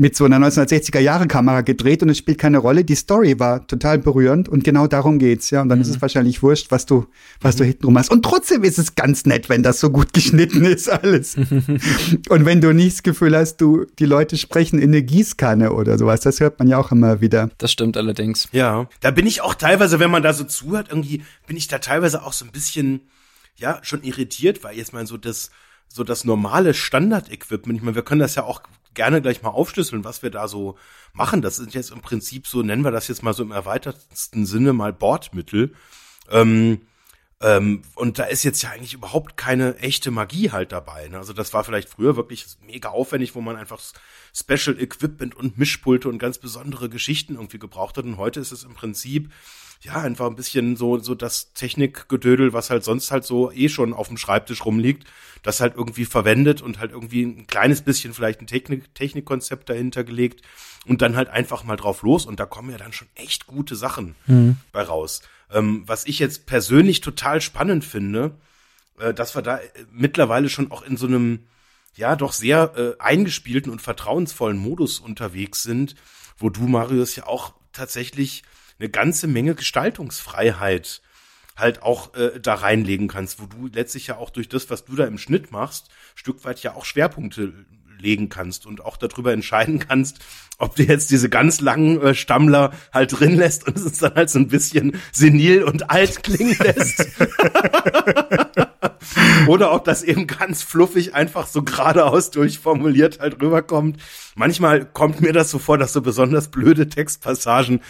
mit 0.00 0.16
so 0.16 0.24
einer 0.24 0.38
1960er 0.38 0.98
Jahre 0.98 1.28
Kamera 1.28 1.60
gedreht 1.60 2.02
und 2.02 2.08
es 2.08 2.16
spielt 2.16 2.38
keine 2.38 2.56
Rolle. 2.56 2.84
Die 2.84 2.94
Story 2.94 3.38
war 3.38 3.66
total 3.66 3.98
berührend 3.98 4.48
und 4.48 4.64
genau 4.64 4.86
darum 4.86 5.18
geht's, 5.18 5.50
ja. 5.50 5.60
Und 5.60 5.68
dann 5.68 5.78
mhm. 5.78 5.82
ist 5.82 5.88
es 5.88 5.96
mhm. 5.96 6.00
wahrscheinlich 6.00 6.42
wurscht, 6.42 6.70
was 6.70 6.86
du, 6.86 7.06
was 7.42 7.56
mhm. 7.56 7.58
du 7.58 7.64
hinten 7.64 7.84
rum 7.84 7.98
hast. 7.98 8.10
Und 8.10 8.24
trotzdem 8.24 8.64
ist 8.64 8.78
es 8.78 8.94
ganz 8.94 9.26
nett, 9.26 9.50
wenn 9.50 9.62
das 9.62 9.78
so 9.78 9.90
gut 9.90 10.14
geschnitten 10.14 10.64
ist, 10.64 10.88
alles. 10.88 11.36
und 12.30 12.46
wenn 12.46 12.62
du 12.62 12.72
nicht 12.72 12.96
das 12.96 13.02
Gefühl 13.02 13.36
hast, 13.36 13.58
du, 13.58 13.84
die 13.98 14.06
Leute 14.06 14.38
sprechen 14.38 14.78
in 14.78 14.88
eine 14.88 15.02
Gießkanne 15.02 15.70
oder 15.70 15.98
sowas, 15.98 16.20
das 16.20 16.40
hört 16.40 16.58
man 16.58 16.68
ja 16.68 16.78
auch 16.78 16.90
immer 16.92 17.20
wieder. 17.20 17.50
Das 17.58 17.70
stimmt 17.70 17.98
allerdings. 17.98 18.48
Ja. 18.52 18.88
Da 19.00 19.10
bin 19.10 19.26
ich 19.26 19.42
auch 19.42 19.54
teilweise, 19.54 20.00
wenn 20.00 20.10
man 20.10 20.22
da 20.22 20.32
so 20.32 20.44
zuhört, 20.44 20.86
irgendwie 20.88 21.24
bin 21.46 21.58
ich 21.58 21.68
da 21.68 21.78
teilweise 21.78 22.22
auch 22.22 22.32
so 22.32 22.46
ein 22.46 22.52
bisschen, 22.52 23.02
ja, 23.56 23.78
schon 23.82 24.02
irritiert, 24.02 24.64
weil 24.64 24.78
jetzt 24.78 24.94
mal 24.94 25.06
so 25.06 25.18
das, 25.18 25.50
so 25.88 26.04
das 26.04 26.24
normale 26.24 26.72
Standard-Equipment, 26.72 27.80
ich 27.80 27.84
meine, 27.84 27.96
wir 27.96 28.02
können 28.02 28.20
das 28.20 28.34
ja 28.34 28.44
auch 28.44 28.62
gerne 28.94 29.22
gleich 29.22 29.42
mal 29.42 29.50
aufschlüsseln, 29.50 30.04
was 30.04 30.22
wir 30.22 30.30
da 30.30 30.48
so 30.48 30.76
machen. 31.12 31.42
Das 31.42 31.56
sind 31.56 31.74
jetzt 31.74 31.90
im 31.90 32.00
Prinzip 32.00 32.46
so, 32.46 32.62
nennen 32.62 32.82
wir 32.82 32.90
das 32.90 33.08
jetzt 33.08 33.22
mal 33.22 33.34
so 33.34 33.42
im 33.42 33.52
erweitertsten 33.52 34.46
Sinne 34.46 34.72
mal 34.72 34.92
Bordmittel. 34.92 35.74
Ähm, 36.30 36.82
ähm, 37.42 37.82
und 37.94 38.18
da 38.18 38.24
ist 38.24 38.42
jetzt 38.42 38.60
ja 38.62 38.70
eigentlich 38.70 38.92
überhaupt 38.92 39.36
keine 39.38 39.76
echte 39.78 40.10
Magie 40.10 40.50
halt 40.50 40.72
dabei. 40.72 41.08
Ne? 41.08 41.16
Also 41.16 41.32
das 41.32 41.54
war 41.54 41.64
vielleicht 41.64 41.88
früher 41.88 42.16
wirklich 42.16 42.46
mega 42.66 42.90
aufwendig, 42.90 43.34
wo 43.34 43.40
man 43.40 43.56
einfach 43.56 43.80
Special 44.34 44.78
Equipment 44.78 45.34
und 45.34 45.56
Mischpulte 45.56 46.08
und 46.08 46.18
ganz 46.18 46.38
besondere 46.38 46.90
Geschichten 46.90 47.34
irgendwie 47.36 47.58
gebraucht 47.58 47.96
hat. 47.96 48.04
Und 48.04 48.18
heute 48.18 48.40
ist 48.40 48.52
es 48.52 48.64
im 48.64 48.74
Prinzip 48.74 49.30
ja, 49.82 49.94
einfach 49.94 50.26
ein 50.26 50.36
bisschen 50.36 50.76
so, 50.76 50.98
so 50.98 51.14
das 51.14 51.54
Technikgedödel, 51.54 52.52
was 52.52 52.68
halt 52.68 52.84
sonst 52.84 53.10
halt 53.10 53.24
so 53.24 53.50
eh 53.50 53.70
schon 53.70 53.94
auf 53.94 54.08
dem 54.08 54.18
Schreibtisch 54.18 54.64
rumliegt, 54.64 55.06
das 55.42 55.60
halt 55.60 55.74
irgendwie 55.74 56.04
verwendet 56.04 56.60
und 56.60 56.78
halt 56.78 56.92
irgendwie 56.92 57.22
ein 57.22 57.46
kleines 57.46 57.80
bisschen 57.80 58.12
vielleicht 58.12 58.42
ein 58.42 58.46
Technik, 58.46 58.94
Technikkonzept 58.94 59.70
dahinter 59.70 60.04
gelegt 60.04 60.42
und 60.86 61.00
dann 61.00 61.16
halt 61.16 61.30
einfach 61.30 61.64
mal 61.64 61.76
drauf 61.76 62.02
los 62.02 62.26
und 62.26 62.38
da 62.38 62.44
kommen 62.44 62.70
ja 62.70 62.76
dann 62.76 62.92
schon 62.92 63.08
echt 63.14 63.46
gute 63.46 63.74
Sachen 63.74 64.16
mhm. 64.26 64.58
bei 64.70 64.82
raus. 64.82 65.22
Ähm, 65.50 65.82
was 65.86 66.06
ich 66.06 66.18
jetzt 66.18 66.44
persönlich 66.44 67.00
total 67.00 67.40
spannend 67.40 67.82
finde, 67.82 68.36
äh, 68.98 69.14
dass 69.14 69.34
wir 69.34 69.40
da 69.40 69.58
äh, 69.58 69.68
mittlerweile 69.90 70.50
schon 70.50 70.70
auch 70.70 70.82
in 70.82 70.98
so 70.98 71.06
einem, 71.06 71.46
ja, 71.96 72.16
doch 72.16 72.34
sehr 72.34 72.74
äh, 72.76 73.02
eingespielten 73.02 73.72
und 73.72 73.80
vertrauensvollen 73.80 74.58
Modus 74.58 75.00
unterwegs 75.00 75.62
sind, 75.62 75.94
wo 76.36 76.50
du, 76.50 76.66
Marius, 76.66 77.16
ja 77.16 77.26
auch 77.26 77.54
tatsächlich 77.72 78.42
eine 78.80 78.88
ganze 78.88 79.26
Menge 79.26 79.54
Gestaltungsfreiheit 79.54 81.02
halt 81.56 81.82
auch 81.82 82.14
äh, 82.14 82.40
da 82.40 82.54
reinlegen 82.54 83.08
kannst, 83.08 83.40
wo 83.40 83.46
du 83.46 83.68
letztlich 83.72 84.06
ja 84.06 84.16
auch 84.16 84.30
durch 84.30 84.48
das, 84.48 84.70
was 84.70 84.84
du 84.86 84.96
da 84.96 85.04
im 85.06 85.18
Schnitt 85.18 85.52
machst, 85.52 85.90
Stück 86.14 86.44
weit 86.44 86.62
ja 86.62 86.74
auch 86.74 86.86
Schwerpunkte 86.86 87.52
legen 87.98 88.30
kannst 88.30 88.64
und 88.64 88.82
auch 88.82 88.96
darüber 88.96 89.32
entscheiden 89.32 89.78
kannst, 89.88 90.20
ob 90.58 90.74
du 90.76 90.82
jetzt 90.82 91.10
diese 91.10 91.28
ganz 91.28 91.60
langen 91.60 92.00
äh, 92.00 92.14
Stammler 92.14 92.72
halt 92.92 93.18
drin 93.18 93.36
lässt 93.36 93.66
und 93.66 93.76
es 93.76 93.98
dann 93.98 94.14
halt 94.14 94.30
so 94.30 94.38
ein 94.38 94.48
bisschen 94.48 94.98
senil 95.12 95.62
und 95.62 95.90
alt 95.90 96.22
klingen 96.22 96.56
lässt. 96.60 97.06
Oder 99.46 99.72
ob 99.72 99.84
das 99.84 100.02
eben 100.02 100.26
ganz 100.26 100.62
fluffig 100.62 101.14
einfach 101.14 101.46
so 101.46 101.62
geradeaus 101.62 102.30
durchformuliert 102.30 103.20
halt 103.20 103.40
rüberkommt. 103.42 104.00
Manchmal 104.34 104.84
kommt 104.84 105.20
mir 105.20 105.32
das 105.32 105.50
so 105.50 105.58
vor, 105.58 105.78
dass 105.78 105.92
so 105.92 106.02
besonders 106.02 106.48
blöde 106.48 106.88
Textpassagen 106.88 107.80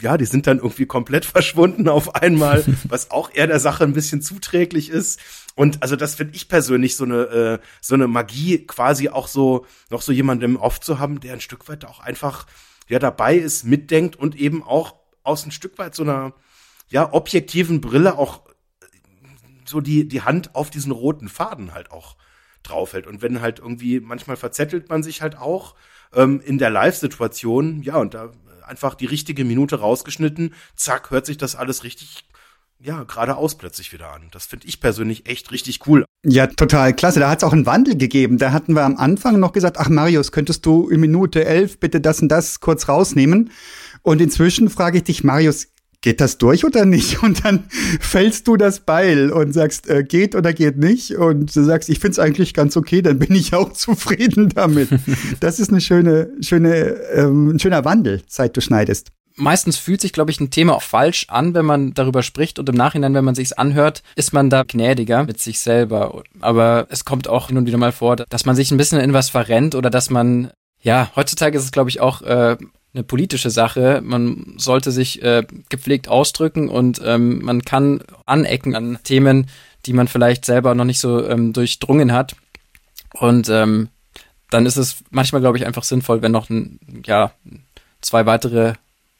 ja, 0.00 0.16
die 0.16 0.24
sind 0.24 0.46
dann 0.46 0.58
irgendwie 0.58 0.86
komplett 0.86 1.24
verschwunden 1.24 1.88
auf 1.88 2.14
einmal, 2.14 2.64
was 2.88 3.10
auch 3.10 3.30
eher 3.32 3.46
der 3.46 3.60
Sache 3.60 3.84
ein 3.84 3.92
bisschen 3.92 4.22
zuträglich 4.22 4.90
ist. 4.90 5.20
Und 5.54 5.82
also 5.82 5.96
das 5.96 6.14
finde 6.14 6.34
ich 6.34 6.48
persönlich 6.48 6.96
so 6.96 7.04
eine 7.04 7.22
äh, 7.22 7.58
so 7.80 7.94
eine 7.94 8.08
Magie, 8.08 8.66
quasi 8.66 9.08
auch 9.08 9.28
so 9.28 9.66
noch 9.90 10.02
so 10.02 10.12
jemandem 10.12 10.56
oft 10.56 10.84
zu 10.84 10.98
haben, 10.98 11.20
der 11.20 11.32
ein 11.32 11.40
Stück 11.40 11.68
weit 11.68 11.84
auch 11.84 12.00
einfach 12.00 12.46
ja 12.88 12.98
dabei 12.98 13.36
ist, 13.36 13.64
mitdenkt 13.64 14.16
und 14.16 14.36
eben 14.36 14.62
auch 14.62 14.94
aus 15.22 15.44
ein 15.46 15.50
Stück 15.50 15.78
weit 15.78 15.94
so 15.94 16.02
einer 16.02 16.34
ja 16.88 17.12
objektiven 17.12 17.80
Brille 17.80 18.16
auch 18.18 18.42
so 19.68 19.80
die, 19.80 20.06
die 20.06 20.22
Hand 20.22 20.54
auf 20.54 20.70
diesen 20.70 20.92
roten 20.92 21.28
Faden 21.28 21.74
halt 21.74 21.90
auch 21.90 22.16
draufhält. 22.62 23.06
Und 23.06 23.22
wenn 23.22 23.40
halt 23.40 23.58
irgendwie, 23.58 24.00
manchmal 24.00 24.36
verzettelt 24.36 24.88
man 24.88 25.02
sich 25.02 25.22
halt 25.22 25.36
auch 25.36 25.74
ähm, 26.14 26.40
in 26.44 26.58
der 26.58 26.70
Live-Situation, 26.70 27.82
ja, 27.82 27.96
und 27.96 28.14
da 28.14 28.32
einfach 28.66 28.94
die 28.94 29.06
richtige 29.06 29.44
Minute 29.44 29.76
rausgeschnitten, 29.76 30.54
zack, 30.74 31.10
hört 31.10 31.26
sich 31.26 31.38
das 31.38 31.56
alles 31.56 31.84
richtig 31.84 32.24
ja, 32.78 33.04
geradeaus 33.04 33.56
plötzlich 33.56 33.92
wieder 33.92 34.12
an. 34.12 34.28
Das 34.32 34.46
finde 34.46 34.66
ich 34.66 34.80
persönlich 34.80 35.26
echt 35.28 35.50
richtig 35.50 35.86
cool. 35.86 36.04
Ja, 36.24 36.46
total 36.46 36.92
klasse. 36.92 37.20
Da 37.20 37.30
hat 37.30 37.38
es 37.38 37.44
auch 37.44 37.52
einen 37.52 37.66
Wandel 37.66 37.96
gegeben. 37.96 38.38
Da 38.38 38.52
hatten 38.52 38.74
wir 38.74 38.84
am 38.84 38.96
Anfang 38.96 39.40
noch 39.40 39.52
gesagt, 39.52 39.78
ach 39.78 39.88
Marius, 39.88 40.32
könntest 40.32 40.66
du 40.66 40.88
in 40.88 41.00
Minute 41.00 41.44
elf 41.44 41.80
bitte 41.80 42.00
das 42.00 42.20
und 42.20 42.28
das 42.28 42.60
kurz 42.60 42.88
rausnehmen? 42.88 43.50
Und 44.02 44.20
inzwischen 44.20 44.68
frage 44.68 44.98
ich 44.98 45.04
dich, 45.04 45.24
Marius, 45.24 45.68
geht 46.06 46.20
das 46.20 46.38
durch 46.38 46.64
oder 46.64 46.84
nicht? 46.84 47.20
Und 47.24 47.44
dann 47.44 47.64
fällst 47.98 48.46
du 48.46 48.56
das 48.56 48.78
Beil 48.78 49.32
und 49.32 49.52
sagst, 49.52 49.90
äh, 49.90 50.04
geht 50.04 50.36
oder 50.36 50.52
geht 50.52 50.76
nicht. 50.76 51.16
Und 51.16 51.54
du 51.54 51.64
sagst, 51.64 51.88
ich 51.88 51.98
finde 51.98 52.12
es 52.12 52.18
eigentlich 52.20 52.54
ganz 52.54 52.76
okay, 52.76 53.02
dann 53.02 53.18
bin 53.18 53.34
ich 53.34 53.54
auch 53.54 53.72
zufrieden 53.74 54.48
damit. 54.50 54.88
Das 55.40 55.58
ist 55.58 55.70
eine 55.70 55.80
schöne, 55.80 56.30
schöne, 56.40 56.74
ähm, 57.14 57.50
ein 57.50 57.58
schöner 57.58 57.84
Wandel, 57.84 58.22
seit 58.28 58.56
du 58.56 58.60
schneidest. 58.60 59.08
Meistens 59.34 59.76
fühlt 59.76 60.00
sich, 60.00 60.12
glaube 60.12 60.30
ich, 60.30 60.40
ein 60.40 60.50
Thema 60.50 60.74
auch 60.74 60.82
falsch 60.82 61.26
an, 61.28 61.54
wenn 61.54 61.66
man 61.66 61.92
darüber 61.92 62.22
spricht 62.22 62.58
und 62.58 62.68
im 62.68 62.76
Nachhinein, 62.76 63.14
wenn 63.14 63.24
man 63.24 63.34
sich's 63.34 63.52
anhört, 63.52 64.02
ist 64.14 64.32
man 64.32 64.48
da 64.48 64.62
gnädiger 64.62 65.24
mit 65.24 65.40
sich 65.40 65.58
selber. 65.58 66.22
Aber 66.40 66.86
es 66.90 67.04
kommt 67.04 67.28
auch 67.28 67.48
hin 67.48 67.58
und 67.58 67.66
wieder 67.66 67.78
mal 67.78 67.92
vor, 67.92 68.16
dass 68.16 68.46
man 68.46 68.54
sich 68.54 68.70
ein 68.70 68.78
bisschen 68.78 69.00
in 69.00 69.12
was 69.12 69.30
verrennt 69.30 69.74
oder 69.74 69.90
dass 69.90 70.10
man 70.10 70.52
ja, 70.86 71.10
heutzutage 71.16 71.58
ist 71.58 71.64
es, 71.64 71.72
glaube 71.72 71.90
ich, 71.90 72.00
auch 72.00 72.22
äh, 72.22 72.56
eine 72.96 73.04
politische 73.04 73.50
Sache. 73.50 74.00
Man 74.02 74.54
sollte 74.56 74.90
sich 74.90 75.22
äh, 75.22 75.44
gepflegt 75.68 76.08
ausdrücken 76.08 76.68
und 76.68 77.00
ähm, 77.04 77.42
man 77.44 77.62
kann 77.62 78.00
anecken 78.24 78.74
an 78.74 78.98
Themen, 79.04 79.48
die 79.84 79.92
man 79.92 80.08
vielleicht 80.08 80.44
selber 80.44 80.74
noch 80.74 80.84
nicht 80.84 80.98
so 80.98 81.24
ähm, 81.28 81.52
durchdrungen 81.52 82.12
hat. 82.12 82.36
Und 83.12 83.48
ähm, 83.50 83.88
dann 84.50 84.66
ist 84.66 84.76
es 84.76 84.96
manchmal, 85.10 85.42
glaube 85.42 85.58
ich, 85.58 85.66
einfach 85.66 85.84
sinnvoll, 85.84 86.22
wenn 86.22 86.32
noch 86.32 86.48
ein, 86.48 86.80
ja, 87.04 87.32
zwei 88.00 88.24
weitere 88.26 88.74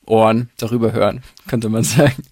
Ohren 0.06 0.50
darüber 0.56 0.92
hören, 0.92 1.22
könnte 1.46 1.68
man 1.68 1.84
sagen. 1.84 2.22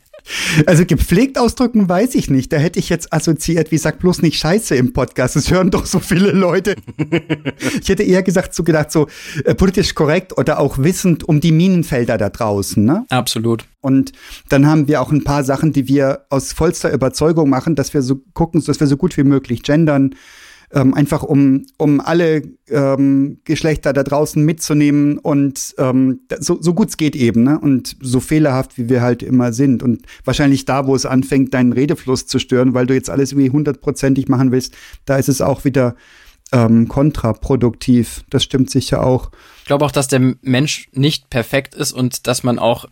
Also 0.67 0.85
gepflegt 0.87 1.39
ausdrücken 1.39 1.89
weiß 1.89 2.15
ich 2.15 2.31
nicht. 2.31 2.53
Da 2.53 2.57
hätte 2.57 2.79
ich 2.79 2.89
jetzt 2.89 3.13
assoziiert, 3.13 3.71
wie 3.71 3.79
sag 3.79 3.99
bloß 3.99 4.23
nicht 4.23 4.39
Scheiße 4.39 4.75
im 4.75 4.93
Podcast. 4.93 5.37
Das 5.37 5.51
hören 5.51 5.71
doch 5.71 5.87
so 5.87 5.99
viele 6.01 6.33
Leute. 6.33 6.77
ich 7.81 7.89
hätte 7.89 8.03
eher 8.03 8.23
gesagt, 8.23 8.55
so 8.55 8.65
gedacht, 8.65 8.91
so 8.91 9.09
äh, 9.45 9.55
politisch 9.55 9.95
korrekt 9.95 10.37
oder 10.39 10.59
auch 10.59 10.79
wissend 10.79 11.29
um 11.29 11.41
die 11.41 11.53
Minenfelder 11.53 12.19
da 12.19 12.31
draußen. 12.31 12.85
Ne? 12.85 13.05
Absolut. 13.11 13.65
Und 13.81 14.13
dann 14.49 14.67
haben 14.67 14.89
wir 14.89 15.03
auch 15.03 15.13
ein 15.13 15.25
paar 15.25 15.45
Sachen, 15.45 15.73
die 15.73 15.89
wir 15.89 16.25
aus 16.31 16.53
vollster 16.53 16.93
Überzeugung 16.93 17.51
machen, 17.51 17.75
dass 17.75 17.93
wir 17.93 18.03
so 18.03 18.21
gucken, 18.33 18.65
dass 18.65 18.81
wir 18.81 18.87
so 18.87 18.97
gut 18.97 19.17
wie 19.17 19.25
möglich 19.25 19.63
gendern 19.63 20.15
ähm, 20.75 20.93
einfach 20.93 21.23
um, 21.23 21.67
um 21.79 22.01
alle 22.01 22.43
ähm, 22.69 23.39
Geschlechter 23.45 23.93
da 23.93 24.03
draußen 24.03 24.45
mitzunehmen 24.45 25.19
und 25.19 25.75
ähm, 25.79 26.21
so, 26.41 26.61
so 26.61 26.75
gut 26.75 26.89
es 26.89 26.97
geht 26.97 27.15
eben, 27.15 27.45
ne? 27.45 27.61
Und 27.61 27.97
so 28.01 28.19
fehlerhaft, 28.19 28.77
wie 28.77 28.89
wir 28.89 29.01
halt 29.01 29.23
immer 29.23 29.53
sind. 29.53 29.83
Und 29.85 30.05
wahrscheinlich 30.25 30.65
da, 30.65 30.87
wo 30.87 30.97
es 30.97 31.07
anfängt, 31.07 31.55
deinen 31.55 31.73
Redefluss 31.73 32.27
zu 32.27 32.41
stören, 32.41 32.75
weil 32.75 32.87
du 32.87 32.95
jetzt 32.95 33.09
alles 33.09 33.37
wie 33.37 33.51
hundertprozentig 33.51 34.29
machen 34.29 34.51
willst, 34.51 34.75
da 35.05 35.17
ist 35.17 35.29
es 35.29 35.41
auch 35.41 35.65
wieder 35.65 35.95
ähm, 36.51 36.89
kontraproduktiv. 36.89 38.25
Das 38.31 38.43
stimmt 38.43 38.69
sicher 38.69 39.07
auch. 39.07 39.31
Ich 39.59 39.67
glaube 39.67 39.85
auch, 39.85 39.93
dass 39.93 40.09
der 40.09 40.35
Mensch 40.43 40.89
nicht 40.93 41.31
perfekt 41.31 41.77
ist 41.77 41.93
und 41.93 42.27
dass 42.27 42.43
man 42.43 42.59
auch, 42.59 42.87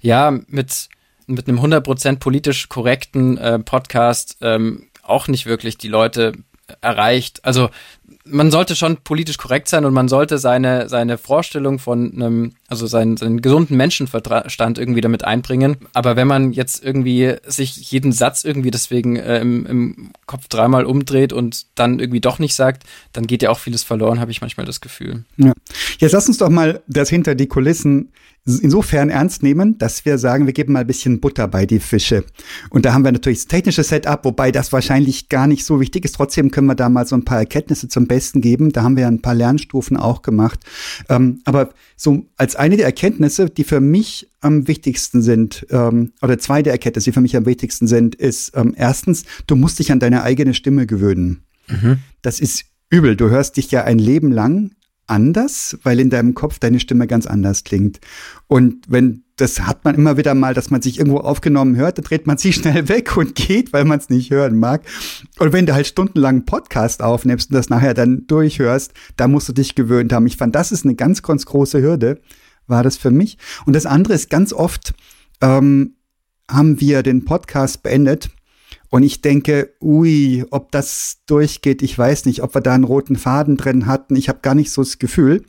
ja, 0.00 0.36
mit, 0.48 0.88
mit 1.28 1.48
einem 1.48 1.60
100% 1.60 2.18
politisch 2.18 2.68
korrekten 2.68 3.38
äh, 3.38 3.60
Podcast 3.60 4.36
ähm, 4.40 4.88
auch 5.02 5.28
nicht 5.28 5.46
wirklich 5.46 5.78
die 5.78 5.88
Leute 5.88 6.32
erreicht. 6.80 7.44
Also 7.44 7.70
man 8.24 8.50
sollte 8.50 8.76
schon 8.76 8.98
politisch 8.98 9.38
korrekt 9.38 9.68
sein 9.68 9.84
und 9.84 9.94
man 9.94 10.08
sollte 10.08 10.38
seine, 10.38 10.88
seine 10.88 11.18
Vorstellung 11.18 11.78
von 11.78 12.12
einem, 12.12 12.52
also 12.68 12.86
seinen, 12.86 13.16
seinen 13.16 13.42
gesunden 13.42 13.76
Menschenverstand 13.76 14.78
irgendwie 14.78 15.00
damit 15.00 15.24
einbringen. 15.24 15.76
Aber 15.92 16.16
wenn 16.16 16.28
man 16.28 16.52
jetzt 16.52 16.84
irgendwie 16.84 17.34
sich 17.46 17.90
jeden 17.90 18.12
Satz 18.12 18.44
irgendwie 18.44 18.70
deswegen 18.70 19.16
äh, 19.16 19.40
im, 19.40 19.66
im 19.66 20.10
Kopf 20.26 20.48
dreimal 20.48 20.84
umdreht 20.84 21.32
und 21.32 21.66
dann 21.74 21.98
irgendwie 21.98 22.20
doch 22.20 22.38
nicht 22.38 22.54
sagt, 22.54 22.84
dann 23.12 23.26
geht 23.26 23.42
ja 23.42 23.50
auch 23.50 23.58
vieles 23.58 23.82
verloren, 23.82 24.20
habe 24.20 24.30
ich 24.30 24.40
manchmal 24.40 24.66
das 24.66 24.80
Gefühl. 24.80 25.24
Ja. 25.36 25.52
Jetzt 25.98 26.12
lass 26.12 26.28
uns 26.28 26.38
doch 26.38 26.50
mal 26.50 26.82
das 26.86 27.08
hinter 27.08 27.34
die 27.34 27.48
Kulissen 27.48 28.12
insofern 28.46 29.10
ernst 29.10 29.42
nehmen, 29.42 29.78
dass 29.78 30.04
wir 30.04 30.18
sagen, 30.18 30.46
wir 30.46 30.52
geben 30.52 30.72
mal 30.72 30.80
ein 30.80 30.86
bisschen 30.86 31.20
Butter 31.20 31.46
bei 31.46 31.66
die 31.66 31.78
Fische. 31.78 32.24
Und 32.70 32.84
da 32.84 32.94
haben 32.94 33.04
wir 33.04 33.12
natürlich 33.12 33.40
das 33.40 33.46
technische 33.46 33.84
Setup, 33.84 34.24
wobei 34.24 34.50
das 34.50 34.72
wahrscheinlich 34.72 35.28
gar 35.28 35.46
nicht 35.46 35.64
so 35.64 35.78
wichtig 35.80 36.04
ist. 36.04 36.14
Trotzdem 36.14 36.50
können 36.50 36.66
wir 36.66 36.74
da 36.74 36.88
mal 36.88 37.06
so 37.06 37.16
ein 37.16 37.24
paar 37.24 37.38
Erkenntnisse 37.38 37.88
zum 38.00 38.06
Besten 38.06 38.40
geben. 38.40 38.72
Da 38.72 38.82
haben 38.82 38.96
wir 38.96 39.02
ja 39.02 39.08
ein 39.08 39.20
paar 39.20 39.34
Lernstufen 39.34 39.96
auch 39.96 40.22
gemacht. 40.22 40.60
Ähm, 41.08 41.40
aber 41.44 41.70
so 41.96 42.26
als 42.36 42.56
eine 42.56 42.76
der 42.76 42.86
Erkenntnisse, 42.86 43.50
die 43.50 43.64
für 43.64 43.80
mich 43.80 44.30
am 44.40 44.66
wichtigsten 44.66 45.20
sind, 45.20 45.66
ähm, 45.70 46.12
oder 46.22 46.38
zwei 46.38 46.62
der 46.62 46.72
Erkenntnisse, 46.72 47.10
die 47.10 47.14
für 47.14 47.20
mich 47.20 47.36
am 47.36 47.44
wichtigsten 47.44 47.86
sind, 47.86 48.14
ist 48.14 48.52
ähm, 48.54 48.74
erstens, 48.76 49.24
du 49.46 49.54
musst 49.54 49.78
dich 49.78 49.92
an 49.92 50.00
deine 50.00 50.22
eigene 50.22 50.54
Stimme 50.54 50.86
gewöhnen. 50.86 51.44
Mhm. 51.68 51.98
Das 52.22 52.40
ist 52.40 52.64
übel. 52.88 53.16
Du 53.16 53.28
hörst 53.28 53.58
dich 53.58 53.70
ja 53.70 53.84
ein 53.84 53.98
Leben 53.98 54.32
lang 54.32 54.72
anders, 55.06 55.76
weil 55.82 56.00
in 56.00 56.08
deinem 56.08 56.32
Kopf 56.34 56.58
deine 56.58 56.80
Stimme 56.80 57.06
ganz 57.06 57.26
anders 57.26 57.64
klingt. 57.64 58.00
Und 58.46 58.86
wenn 58.88 59.24
das 59.40 59.60
hat 59.60 59.84
man 59.84 59.94
immer 59.94 60.16
wieder 60.16 60.34
mal, 60.34 60.54
dass 60.54 60.70
man 60.70 60.82
sich 60.82 60.98
irgendwo 60.98 61.18
aufgenommen 61.18 61.76
hört, 61.76 61.98
dann 61.98 62.04
dreht 62.04 62.26
man 62.26 62.38
sich 62.38 62.56
schnell 62.56 62.88
weg 62.88 63.16
und 63.16 63.34
geht, 63.34 63.72
weil 63.72 63.84
man 63.84 63.98
es 63.98 64.10
nicht 64.10 64.30
hören 64.30 64.58
mag. 64.58 64.82
Und 65.38 65.52
wenn 65.52 65.66
du 65.66 65.74
halt 65.74 65.86
stundenlang 65.86 66.36
einen 66.36 66.44
Podcast 66.44 67.02
aufnimmst 67.02 67.50
und 67.50 67.54
das 67.54 67.70
nachher 67.70 67.94
dann 67.94 68.26
durchhörst, 68.26 68.92
da 69.16 69.28
musst 69.28 69.48
du 69.48 69.52
dich 69.52 69.74
gewöhnt 69.74 70.12
haben. 70.12 70.26
Ich 70.26 70.36
fand, 70.36 70.54
das 70.54 70.72
ist 70.72 70.84
eine 70.84 70.94
ganz, 70.94 71.22
ganz 71.22 71.46
große 71.46 71.80
Hürde, 71.80 72.20
war 72.66 72.82
das 72.82 72.96
für 72.96 73.10
mich. 73.10 73.38
Und 73.66 73.74
das 73.74 73.86
andere 73.86 74.14
ist 74.14 74.30
ganz 74.30 74.52
oft, 74.52 74.94
ähm, 75.40 75.94
haben 76.50 76.80
wir 76.80 77.02
den 77.02 77.24
Podcast 77.24 77.82
beendet 77.82 78.30
und 78.90 79.04
ich 79.04 79.22
denke, 79.22 79.72
ui, 79.80 80.44
ob 80.50 80.72
das 80.72 81.18
durchgeht, 81.26 81.80
ich 81.82 81.96
weiß 81.96 82.24
nicht, 82.24 82.42
ob 82.42 82.54
wir 82.54 82.60
da 82.60 82.74
einen 82.74 82.84
roten 82.84 83.16
Faden 83.16 83.56
drin 83.56 83.86
hatten. 83.86 84.16
Ich 84.16 84.28
habe 84.28 84.40
gar 84.42 84.56
nicht 84.56 84.72
so 84.72 84.82
das 84.82 84.98
Gefühl. 84.98 85.44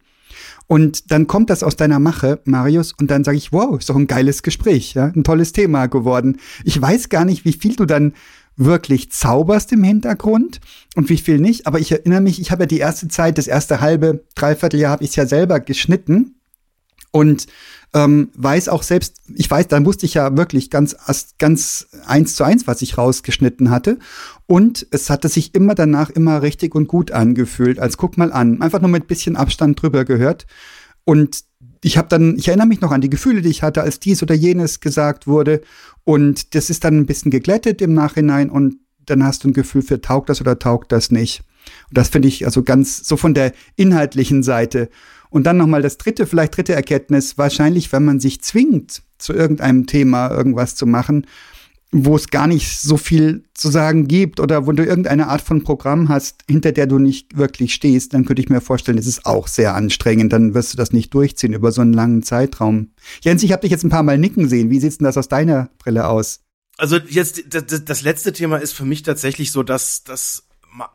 Und 0.72 1.12
dann 1.12 1.28
kommt 1.28 1.50
das 1.50 1.64
aus 1.64 1.76
deiner 1.76 2.00
Mache, 2.00 2.40
Marius, 2.46 2.94
und 2.94 3.12
dann 3.12 3.26
sage 3.26 3.36
ich, 3.36 3.52
wow, 3.52 3.78
ist 3.78 3.90
doch 3.90 3.98
ein 3.98 4.08
geiles 4.08 4.42
Gespräch, 4.42 4.94
ja, 4.94 5.08
ein 5.14 5.26
tolles 5.26 5.52
Thema 5.52 5.88
geworden. 5.88 6.38
Ich 6.64 6.82
weiß 6.82 7.10
gar 7.10 7.26
nicht, 7.26 7.44
wie 7.44 7.52
viel 7.52 7.76
du 7.76 7.86
dann 7.86 8.14
wirklich 8.56 9.12
zauberst 9.12 9.74
im 9.74 9.84
Hintergrund 9.84 10.62
und 10.96 11.10
wie 11.10 11.18
viel 11.18 11.40
nicht, 11.40 11.68
aber 11.68 11.82
ich 11.82 11.92
erinnere 11.92 12.22
mich, 12.22 12.40
ich 12.40 12.52
habe 12.52 12.64
ja 12.64 12.68
die 12.68 12.78
erste 12.78 13.10
Zeit, 13.10 13.38
das 13.38 13.48
erste 13.48 13.82
halbe, 13.82 14.24
dreiviertel 14.34 14.80
Jahr 14.80 14.94
habe 14.94 15.04
ich 15.04 15.10
es 15.10 15.18
ja 15.18 15.26
selber 15.26 15.60
geschnitten 15.60 16.36
und 17.12 17.48
ähm, 17.94 18.30
weiß 18.36 18.70
auch 18.70 18.84
selbst, 18.84 19.18
ich 19.36 19.52
weiß, 19.52 19.68
dann 19.68 19.86
wusste 19.86 20.06
ich 20.06 20.14
ja 20.14 20.38
wirklich 20.38 20.70
ganz, 20.70 20.96
ganz 21.38 21.88
eins 22.06 22.36
zu 22.36 22.46
eins, 22.46 22.66
was 22.66 22.82
ich 22.82 22.98
rausgeschnitten 22.98 23.72
hatte. 23.72 24.00
Und 24.52 24.86
es 24.92 25.10
hatte 25.10 25.30
sich 25.30 25.56
immer 25.56 25.76
danach 25.76 26.10
immer 26.10 26.42
richtig 26.42 26.76
und 26.76 26.90
gut 26.90 27.12
angefühlt, 27.12 27.80
als 27.80 27.96
guck 27.96 28.18
mal 28.18 28.34
an. 28.34 28.62
Einfach 28.62 28.82
nur 28.82 28.90
mit 28.90 29.08
bisschen 29.08 29.38
Abstand 29.38 29.82
drüber 29.82 30.04
gehört. 30.04 30.46
Und 31.06 31.46
ich 31.82 31.98
habe 31.98 32.10
dann, 32.10 32.36
ich 32.36 32.50
erinnere 32.50 32.68
mich 32.68 32.82
noch 32.82 32.92
an 32.92 33.00
die 33.00 33.10
Gefühle, 33.10 33.42
die 33.42 33.48
ich 33.48 33.64
hatte, 33.64 33.82
als 33.82 34.02
dies 34.02 34.22
oder 34.22 34.36
jenes 34.36 34.82
gesagt 34.82 35.26
wurde. 35.26 35.62
Und 36.04 36.54
das 36.54 36.70
ist 36.70 36.84
dann 36.84 36.98
ein 36.98 37.06
bisschen 37.06 37.32
geglättet 37.32 37.82
im 37.82 37.94
Nachhinein 37.94 38.50
und 38.50 38.76
dann 39.06 39.24
hast 39.24 39.46
du 39.46 39.48
ein 39.48 39.54
Gefühl 39.54 39.84
für 39.84 40.02
taugt 40.02 40.28
das 40.28 40.42
oder 40.42 40.60
taugt 40.60 40.92
das 40.92 41.12
nicht. 41.12 41.44
Und 41.88 41.98
das 41.98 42.10
finde 42.10 42.28
ich 42.28 42.44
also 42.44 42.62
ganz 42.62 43.08
so 43.08 43.16
von 43.16 43.34
der 43.34 43.54
inhaltlichen 43.78 44.44
Seite. 44.44 44.90
Und 45.30 45.46
dann 45.46 45.56
nochmal 45.56 45.82
das 45.82 45.98
dritte, 45.98 46.28
vielleicht 46.28 46.58
dritte 46.58 46.74
Erkenntnis, 46.74 47.38
wahrscheinlich, 47.38 47.94
wenn 47.94 48.04
man 48.04 48.20
sich 48.20 48.42
zwingt, 48.42 49.02
zu 49.18 49.32
irgendeinem 49.32 49.88
Thema 49.88 50.30
irgendwas 50.30 50.76
zu 50.76 50.86
machen, 50.86 51.26
wo 51.92 52.16
es 52.16 52.30
gar 52.30 52.48
nicht 52.48 52.80
so 52.80 52.96
viel 52.96 53.44
zu 53.54 53.70
sagen 53.70 54.08
gibt 54.08 54.40
oder 54.40 54.66
wo 54.66 54.72
du 54.72 54.86
irgendeine 54.86 55.28
Art 55.28 55.42
von 55.42 55.64
Programm 55.64 56.08
hast, 56.08 56.44
hinter 56.48 56.72
der 56.72 56.88
du 56.88 57.00
nicht 57.00 57.38
wirklich 57.38 57.74
stehst, 57.74 58.14
dann 58.14 58.24
könnte 58.24 58.42
ich 58.42 58.50
mir 58.50 58.62
vorstellen, 58.62 58.96
das 58.96 59.08
ist 59.08 59.26
auch 59.26 59.48
sehr 59.48 59.76
anstrengend. 59.76 60.32
Dann 60.32 60.54
wirst 60.54 60.72
du 60.72 60.78
das 60.78 60.94
nicht 60.94 61.14
durchziehen 61.14 61.54
über 61.54 61.74
so 61.74 61.82
einen 61.82 61.92
langen 61.92 62.24
Zeitraum. 62.24 62.92
Jens, 63.22 63.44
ich 63.44 63.52
habe 63.52 63.64
dich 63.64 63.72
jetzt 63.72 63.84
ein 63.84 63.90
paar 63.90 64.04
Mal 64.04 64.18
nicken 64.18 64.48
sehen. 64.48 64.70
Wie 64.70 64.80
sieht 64.80 65.00
denn 65.00 65.06
das 65.06 65.18
aus 65.18 65.28
deiner 65.28 65.70
Brille 65.80 66.08
aus? 66.08 66.40
Also 66.78 66.98
jetzt 66.98 67.44
das, 67.54 67.84
das 67.84 68.02
letzte 68.02 68.32
Thema 68.32 68.58
ist 68.58 68.72
für 68.72 68.86
mich 68.86 69.04
tatsächlich 69.04 69.52
so, 69.52 69.62
dass 69.62 70.06
das, 70.06 70.48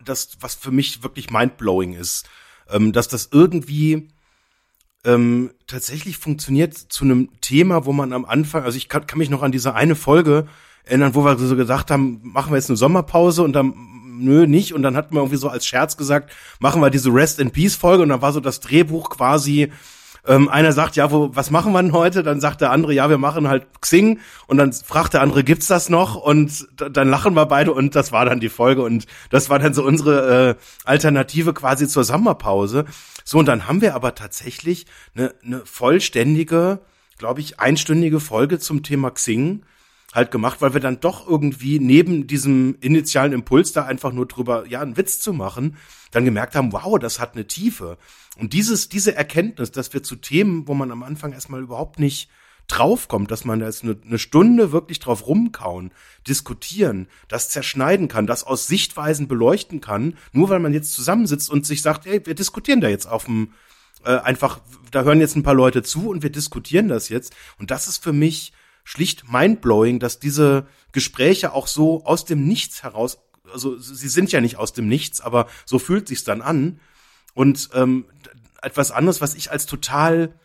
das 0.02 0.38
was 0.40 0.54
für 0.54 0.70
mich 0.70 1.02
wirklich 1.02 1.30
mindblowing 1.30 1.92
ist, 1.92 2.26
ähm, 2.70 2.92
dass 2.92 3.08
das 3.08 3.28
irgendwie 3.32 4.08
ähm, 5.04 5.50
tatsächlich 5.66 6.16
funktioniert 6.16 6.74
zu 6.74 7.04
einem 7.04 7.28
Thema, 7.42 7.84
wo 7.84 7.92
man 7.92 8.14
am 8.14 8.24
Anfang, 8.24 8.64
also 8.64 8.78
ich 8.78 8.88
kann, 8.88 9.06
kann 9.06 9.18
mich 9.18 9.30
noch 9.30 9.42
an 9.42 9.52
diese 9.52 9.74
eine 9.74 9.94
Folge 9.94 10.48
erinnern, 10.86 11.14
wo 11.14 11.24
wir 11.24 11.36
so 11.36 11.56
gesagt 11.56 11.90
haben, 11.90 12.20
machen 12.22 12.52
wir 12.52 12.56
jetzt 12.56 12.70
eine 12.70 12.76
Sommerpause 12.76 13.42
und 13.42 13.52
dann 13.52 13.74
nö, 14.18 14.46
nicht. 14.46 14.72
Und 14.72 14.82
dann 14.82 14.96
hatten 14.96 15.14
wir 15.14 15.20
irgendwie 15.20 15.36
so 15.36 15.48
als 15.48 15.66
Scherz 15.66 15.96
gesagt, 15.96 16.32
machen 16.58 16.80
wir 16.80 16.90
diese 16.90 17.12
Rest 17.12 17.38
in 17.38 17.50
Peace 17.50 17.76
Folge 17.76 18.02
und 18.02 18.08
dann 18.08 18.22
war 18.22 18.32
so 18.32 18.40
das 18.40 18.60
Drehbuch 18.60 19.10
quasi, 19.10 19.72
ähm, 20.26 20.48
einer 20.48 20.72
sagt, 20.72 20.96
ja, 20.96 21.10
wo, 21.10 21.30
was 21.34 21.50
machen 21.50 21.72
wir 21.72 21.82
denn 21.82 21.92
heute? 21.92 22.22
Dann 22.22 22.40
sagt 22.40 22.60
der 22.60 22.72
andere, 22.72 22.92
ja, 22.92 23.08
wir 23.08 23.18
machen 23.18 23.48
halt 23.48 23.66
Xing. 23.80 24.20
Und 24.46 24.56
dann 24.56 24.72
fragt 24.72 25.14
der 25.14 25.22
andere, 25.22 25.44
gibt's 25.44 25.66
das 25.66 25.88
noch? 25.88 26.16
Und 26.16 26.66
dann 26.76 27.08
lachen 27.08 27.34
wir 27.34 27.46
beide 27.46 27.72
und 27.72 27.94
das 27.94 28.12
war 28.12 28.24
dann 28.24 28.40
die 28.40 28.48
Folge. 28.48 28.82
Und 28.82 29.06
das 29.30 29.50
war 29.50 29.58
dann 29.58 29.74
so 29.74 29.84
unsere 29.84 30.50
äh, 30.50 30.54
Alternative 30.84 31.52
quasi 31.52 31.86
zur 31.86 32.04
Sommerpause. 32.04 32.86
So, 33.24 33.38
und 33.38 33.46
dann 33.46 33.68
haben 33.68 33.80
wir 33.80 33.94
aber 33.94 34.14
tatsächlich 34.14 34.86
eine, 35.14 35.34
eine 35.44 35.62
vollständige, 35.64 36.80
glaube 37.18 37.40
ich, 37.40 37.60
einstündige 37.60 38.20
Folge 38.20 38.58
zum 38.58 38.82
Thema 38.82 39.10
Xing 39.10 39.62
halt 40.16 40.30
gemacht, 40.30 40.62
weil 40.62 40.72
wir 40.72 40.80
dann 40.80 40.98
doch 40.98 41.28
irgendwie 41.28 41.78
neben 41.78 42.26
diesem 42.26 42.76
initialen 42.80 43.32
Impuls 43.32 43.72
da 43.72 43.84
einfach 43.84 44.12
nur 44.12 44.26
drüber, 44.26 44.66
ja, 44.66 44.80
einen 44.80 44.96
Witz 44.96 45.20
zu 45.20 45.32
machen, 45.32 45.76
dann 46.10 46.24
gemerkt 46.24 46.56
haben, 46.56 46.72
wow, 46.72 46.98
das 46.98 47.20
hat 47.20 47.34
eine 47.34 47.46
Tiefe. 47.46 47.98
Und 48.38 48.54
dieses, 48.54 48.88
diese 48.88 49.14
Erkenntnis, 49.14 49.70
dass 49.70 49.92
wir 49.92 50.02
zu 50.02 50.16
Themen, 50.16 50.66
wo 50.66 50.74
man 50.74 50.90
am 50.90 51.02
Anfang 51.02 51.32
erstmal 51.32 51.60
überhaupt 51.60 51.98
nicht 51.98 52.30
draufkommt, 52.66 53.30
dass 53.30 53.44
man 53.44 53.60
da 53.60 53.66
jetzt 53.66 53.84
eine, 53.84 53.96
eine 54.04 54.18
Stunde 54.18 54.72
wirklich 54.72 54.98
drauf 54.98 55.26
rumkauen, 55.26 55.92
diskutieren, 56.26 57.08
das 57.28 57.50
zerschneiden 57.50 58.08
kann, 58.08 58.26
das 58.26 58.42
aus 58.42 58.66
Sichtweisen 58.66 59.28
beleuchten 59.28 59.80
kann, 59.80 60.16
nur 60.32 60.48
weil 60.48 60.58
man 60.58 60.72
jetzt 60.72 60.92
zusammensitzt 60.94 61.50
und 61.50 61.64
sich 61.64 61.82
sagt, 61.82 62.06
hey, 62.06 62.24
wir 62.24 62.34
diskutieren 62.34 62.80
da 62.80 62.88
jetzt 62.88 63.06
auf 63.06 63.26
dem, 63.26 63.52
äh, 64.04 64.16
einfach, 64.16 64.60
da 64.90 65.02
hören 65.02 65.20
jetzt 65.20 65.36
ein 65.36 65.42
paar 65.42 65.54
Leute 65.54 65.82
zu 65.82 66.08
und 66.08 66.22
wir 66.22 66.30
diskutieren 66.30 66.88
das 66.88 67.08
jetzt. 67.08 67.36
Und 67.58 67.70
das 67.70 67.86
ist 67.86 68.02
für 68.02 68.12
mich 68.12 68.52
schlicht 68.86 69.30
mindblowing, 69.30 69.98
dass 69.98 70.20
diese 70.20 70.68
Gespräche 70.92 71.52
auch 71.52 71.66
so 71.66 72.04
aus 72.04 72.24
dem 72.24 72.46
Nichts 72.46 72.84
heraus, 72.84 73.18
also 73.52 73.76
sie 73.76 74.08
sind 74.08 74.30
ja 74.30 74.40
nicht 74.40 74.58
aus 74.58 74.72
dem 74.72 74.86
Nichts, 74.86 75.20
aber 75.20 75.48
so 75.64 75.80
fühlt 75.80 76.06
sich's 76.06 76.22
dann 76.22 76.40
an. 76.40 76.78
Und 77.34 77.68
ähm, 77.74 78.06
etwas 78.62 78.92
anderes, 78.92 79.20
was 79.20 79.34
ich 79.34 79.50
als 79.50 79.66
total 79.66 80.38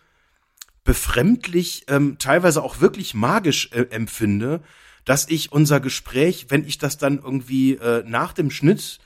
befremdlich, 0.84 1.86
ähm, 1.88 2.18
teilweise 2.18 2.64
auch 2.64 2.82
wirklich 2.82 3.14
magisch 3.14 3.70
äh, 3.74 3.84
empfinde, 3.92 4.64
dass 5.06 5.30
ich 5.30 5.52
unser 5.52 5.80
Gespräch, 5.80 6.48
wenn 6.50 6.66
ich 6.66 6.80
das 6.80 6.98
dann 6.98 7.20
irgendwie 7.20 7.76
äh, 7.76 8.04
nach 8.08 8.34
dem 8.34 8.50
Schnitt 8.50 8.98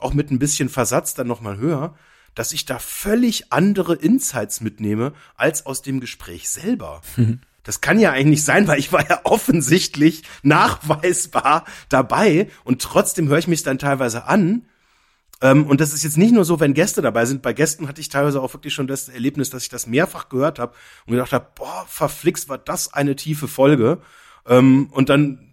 auch 0.00 0.14
mit 0.14 0.32
ein 0.32 0.40
bisschen 0.40 0.68
Versatz 0.68 1.14
dann 1.14 1.28
nochmal 1.28 1.58
höre, 1.58 1.96
dass 2.34 2.52
ich 2.52 2.64
da 2.64 2.80
völlig 2.80 3.52
andere 3.52 3.94
Insights 3.94 4.60
mitnehme 4.60 5.12
als 5.36 5.64
aus 5.64 5.80
dem 5.80 6.00
Gespräch 6.00 6.50
selber. 6.50 7.02
Mhm. 7.16 7.40
Das 7.62 7.80
kann 7.80 7.98
ja 7.98 8.12
eigentlich 8.12 8.44
sein, 8.44 8.66
weil 8.66 8.78
ich 8.78 8.92
war 8.92 9.08
ja 9.08 9.20
offensichtlich 9.24 10.22
nachweisbar 10.42 11.64
dabei 11.88 12.48
und 12.64 12.82
trotzdem 12.82 13.28
höre 13.28 13.38
ich 13.38 13.48
mich 13.48 13.62
dann 13.62 13.78
teilweise 13.78 14.24
an. 14.24 14.66
Ähm, 15.42 15.66
und 15.66 15.80
das 15.80 15.92
ist 15.92 16.04
jetzt 16.04 16.18
nicht 16.18 16.32
nur 16.32 16.44
so, 16.44 16.60
wenn 16.60 16.74
Gäste 16.74 17.02
dabei 17.02 17.26
sind. 17.26 17.42
Bei 17.42 17.52
Gästen 17.52 17.88
hatte 17.88 18.00
ich 18.00 18.08
teilweise 18.08 18.40
auch 18.40 18.52
wirklich 18.52 18.74
schon 18.74 18.86
das 18.86 19.08
Erlebnis, 19.08 19.50
dass 19.50 19.62
ich 19.62 19.68
das 19.68 19.86
mehrfach 19.86 20.28
gehört 20.28 20.58
habe 20.58 20.74
und 21.06 21.12
gedacht 21.12 21.32
habe, 21.32 21.46
boah, 21.54 21.86
verflixt, 21.88 22.48
war 22.48 22.58
das 22.58 22.92
eine 22.92 23.16
tiefe 23.16 23.48
Folge. 23.48 23.98
Ähm, 24.46 24.88
und 24.92 25.08
dann 25.08 25.50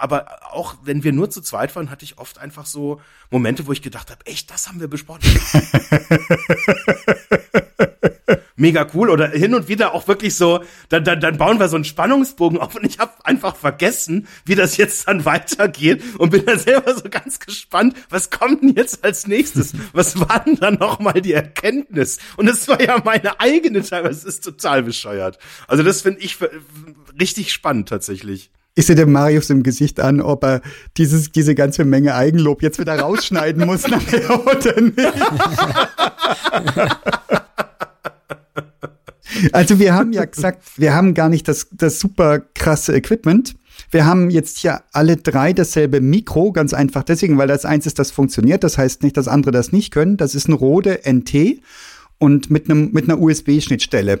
aber 0.00 0.54
auch 0.54 0.76
wenn 0.82 1.04
wir 1.04 1.12
nur 1.12 1.30
zu 1.30 1.42
zweit 1.42 1.76
waren, 1.76 1.90
hatte 1.90 2.04
ich 2.04 2.18
oft 2.18 2.38
einfach 2.38 2.66
so 2.66 3.00
Momente, 3.30 3.66
wo 3.66 3.72
ich 3.72 3.82
gedacht 3.82 4.10
habe, 4.10 4.26
echt, 4.26 4.50
das 4.50 4.66
haben 4.66 4.80
wir 4.80 4.88
besprochen. 4.88 5.20
mega 8.60 8.86
cool 8.94 9.10
oder 9.10 9.28
hin 9.28 9.54
und 9.54 9.68
wieder 9.68 9.94
auch 9.94 10.06
wirklich 10.06 10.36
so, 10.36 10.62
dann, 10.90 11.02
dann, 11.02 11.20
dann 11.20 11.38
bauen 11.38 11.58
wir 11.58 11.68
so 11.68 11.76
einen 11.76 11.84
Spannungsbogen 11.84 12.58
auf 12.58 12.76
und 12.76 12.84
ich 12.84 12.98
habe 12.98 13.12
einfach 13.24 13.56
vergessen, 13.56 14.28
wie 14.44 14.54
das 14.54 14.76
jetzt 14.76 15.08
dann 15.08 15.24
weitergeht 15.24 16.02
und 16.18 16.30
bin 16.30 16.44
dann 16.44 16.58
selber 16.58 16.94
so 16.94 17.08
ganz 17.10 17.40
gespannt, 17.40 17.96
was 18.10 18.30
kommt 18.30 18.62
denn 18.62 18.74
jetzt 18.74 19.04
als 19.04 19.26
nächstes? 19.26 19.72
Was 19.92 20.20
war 20.20 20.44
denn 20.44 20.56
dann 20.56 20.74
nochmal 20.74 21.20
die 21.20 21.32
Erkenntnis? 21.32 22.18
Und 22.36 22.48
es 22.48 22.68
war 22.68 22.80
ja 22.80 23.00
meine 23.04 23.40
eigene 23.40 23.82
teilweise, 23.82 24.20
es 24.20 24.36
ist 24.36 24.44
total 24.44 24.82
bescheuert. 24.82 25.38
Also 25.66 25.82
das 25.82 26.02
finde 26.02 26.20
ich 26.20 26.36
richtig 27.18 27.52
spannend 27.52 27.88
tatsächlich. 27.88 28.50
Ich 28.74 28.86
sehe 28.86 28.94
dem 28.94 29.12
Marius 29.12 29.50
im 29.50 29.62
Gesicht 29.62 30.00
an, 30.00 30.20
ob 30.20 30.44
er 30.44 30.62
dieses, 30.96 31.32
diese 31.32 31.54
ganze 31.54 31.84
Menge 31.84 32.14
Eigenlob 32.14 32.62
jetzt 32.62 32.78
wieder 32.78 32.98
rausschneiden 32.98 33.66
muss 33.66 33.86
nachher 33.88 34.46
oder 34.46 34.80
nicht. 34.80 34.96
Also 39.52 39.78
wir 39.78 39.94
haben 39.94 40.12
ja 40.12 40.24
gesagt, 40.24 40.62
wir 40.76 40.94
haben 40.94 41.14
gar 41.14 41.28
nicht 41.28 41.48
das, 41.48 41.68
das 41.72 42.00
super 42.00 42.40
krasse 42.40 42.94
Equipment. 42.94 43.54
Wir 43.90 44.04
haben 44.04 44.30
jetzt 44.30 44.58
hier 44.58 44.82
alle 44.92 45.16
drei 45.16 45.52
dasselbe 45.52 46.00
Mikro, 46.00 46.52
ganz 46.52 46.74
einfach 46.74 47.02
deswegen, 47.02 47.38
weil 47.38 47.48
das 47.48 47.64
eins 47.64 47.86
ist, 47.86 47.98
das 47.98 48.10
funktioniert. 48.10 48.62
Das 48.64 48.78
heißt 48.78 49.02
nicht, 49.02 49.16
dass 49.16 49.28
andere 49.28 49.52
das 49.52 49.72
nicht 49.72 49.92
können. 49.92 50.16
Das 50.16 50.34
ist 50.34 50.48
ein 50.48 50.52
Rode 50.52 51.00
NT 51.10 51.60
und 52.20 52.50
mit 52.50 52.68
einem 52.68 52.90
mit 52.92 53.04
einer 53.04 53.18
USB-Schnittstelle. 53.18 54.20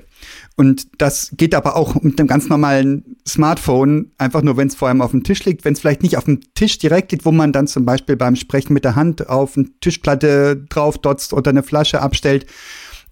Und 0.56 0.88
das 0.98 1.32
geht 1.36 1.54
aber 1.54 1.76
auch 1.76 2.00
mit 2.00 2.18
einem 2.18 2.28
ganz 2.28 2.48
normalen 2.48 3.16
Smartphone, 3.28 4.10
einfach 4.16 4.42
nur, 4.42 4.56
wenn 4.56 4.68
es 4.68 4.74
vor 4.74 4.88
allem 4.88 5.02
auf 5.02 5.10
dem 5.10 5.22
Tisch 5.22 5.44
liegt, 5.44 5.64
wenn 5.64 5.74
es 5.74 5.80
vielleicht 5.80 6.02
nicht 6.02 6.16
auf 6.16 6.24
dem 6.24 6.40
Tisch 6.54 6.78
direkt 6.78 7.12
liegt, 7.12 7.26
wo 7.26 7.32
man 7.32 7.52
dann 7.52 7.66
zum 7.66 7.84
Beispiel 7.84 8.16
beim 8.16 8.36
Sprechen 8.36 8.72
mit 8.72 8.84
der 8.84 8.96
Hand 8.96 9.28
auf 9.28 9.56
eine 9.56 9.68
Tischplatte 9.80 10.64
drauf 10.70 10.96
dotzt 10.96 11.34
oder 11.34 11.50
eine 11.50 11.62
Flasche 11.62 12.00
abstellt 12.00 12.46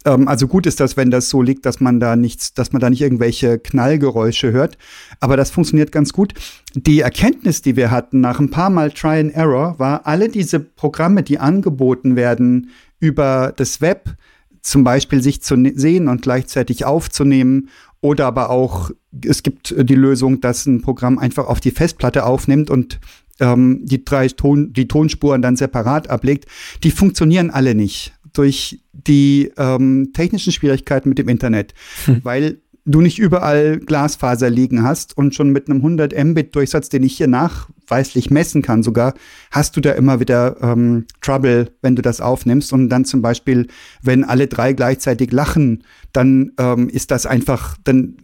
ähm, 0.09 0.27
also 0.27 0.49
gut 0.49 0.67
ist 0.67 0.81
das, 0.81 0.97
wenn 0.97 1.11
das 1.11 1.29
so 1.29 1.43
liegt, 1.43 1.67
dass 1.67 1.81
man 1.81 2.01
da 2.01 2.17
nichts, 2.17 2.55
dass 2.55 2.73
man 2.73 2.81
da 2.81 2.91
nicht 2.91 3.03
irgendwelche 3.03 3.59
Knallgeräusche 3.59 4.53
hört. 4.53 4.79
Aber 5.21 5.37
das 5.37 5.51
funktioniert 5.51 5.93
ganz 5.93 6.13
gut. 6.13 6.35
Die 6.75 7.01
Erkenntnis, 7.01 7.63
die 7.63 7.77
wir 7.77 7.91
hatten 7.91 8.21
nach 8.21 8.41
ein 8.41 8.51
paar 8.51 8.71
Mal 8.71 8.91
Try 8.91 9.21
and 9.21 9.35
Error, 9.35 9.79
war, 9.79 10.07
alle 10.07 10.29
diese 10.29 10.61
Programme, 10.61 11.23
die 11.23 11.39
angeboten 11.39 12.17
werden 12.17 12.71
über 12.99 13.53
das 13.57 13.81
Web, 13.81 14.17
zum 14.63 14.83
Beispiel 14.85 15.23
sich 15.23 15.43
zu 15.43 15.57
ne-, 15.57 15.73
sehen 15.77 16.09
und 16.09 16.23
gleichzeitig 16.23 16.85
aufzunehmen 16.85 17.69
oder 18.01 18.27
aber 18.27 18.51
auch, 18.51 18.91
es 19.25 19.43
gibt 19.43 19.75
die 19.77 19.95
Lösung, 19.95 20.41
dass 20.41 20.67
ein 20.67 20.83
Programm 20.83 21.19
einfach 21.19 21.47
auf 21.47 21.61
die 21.61 21.71
Festplatte 21.71 22.25
aufnimmt 22.25 22.71
und 22.71 23.01
ähm, 23.41 23.81
die 23.85 24.05
drei 24.05 24.29
Ton, 24.29 24.73
die 24.73 24.89
Tonspuren 24.89 25.43
dann 25.43 25.57
separat 25.57 26.11
ablegt, 26.11 26.47
die 26.83 26.91
funktionieren 26.91 27.51
alle 27.51 27.75
nicht 27.75 28.13
durch 28.33 28.81
die 29.07 29.53
ähm, 29.57 30.11
technischen 30.13 30.53
Schwierigkeiten 30.53 31.09
mit 31.09 31.19
dem 31.19 31.29
Internet, 31.29 31.75
hm. 32.05 32.21
weil 32.25 32.61
du 32.89 33.01
nicht 33.03 33.19
überall 33.19 33.79
Glasfaser 33.79 34.49
liegen 34.49 34.83
hast 34.83 35.17
und 35.17 35.35
schon 35.35 35.51
mit 35.51 35.69
einem 35.69 35.79
100 35.79 36.13
Mbit 36.25 36.55
Durchsatz, 36.57 36.89
den 36.89 37.03
ich 37.03 37.17
hier 37.17 37.27
nachweislich 37.29 38.31
messen 38.31 38.63
kann 38.63 38.83
sogar, 38.83 39.15
hast 39.51 39.77
du 39.77 39.81
da 39.81 39.93
immer 39.93 40.21
wieder 40.21 40.57
ähm, 40.63 41.05
Trouble, 41.21 41.71
wenn 41.83 41.97
du 41.97 42.03
das 42.03 42.21
aufnimmst 42.21 42.73
und 42.73 42.89
dann 42.89 43.05
zum 43.05 43.21
Beispiel, 43.21 43.67
wenn 44.03 44.25
alle 44.25 44.47
drei 44.47 44.73
gleichzeitig 44.73 45.33
lachen, 45.33 45.85
dann 46.13 46.53
ähm, 46.59 46.89
ist 46.89 47.11
das 47.11 47.27
einfach, 47.27 47.77
dann 47.85 48.17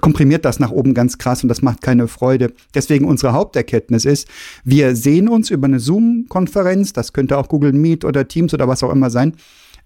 komprimiert 0.00 0.44
das 0.44 0.60
nach 0.60 0.70
oben 0.70 0.94
ganz 0.94 1.18
krass 1.18 1.42
und 1.42 1.48
das 1.48 1.62
macht 1.62 1.82
keine 1.82 2.06
Freude. 2.06 2.52
Deswegen 2.74 3.04
unsere 3.04 3.32
Haupterkenntnis 3.32 4.04
ist, 4.04 4.28
wir 4.64 4.94
sehen 4.94 5.28
uns 5.28 5.50
über 5.50 5.66
eine 5.66 5.80
Zoom-Konferenz, 5.80 6.92
das 6.92 7.12
könnte 7.12 7.36
auch 7.36 7.48
Google 7.48 7.72
Meet 7.72 8.04
oder 8.04 8.28
Teams 8.28 8.54
oder 8.54 8.68
was 8.68 8.84
auch 8.84 8.92
immer 8.92 9.10
sein, 9.10 9.34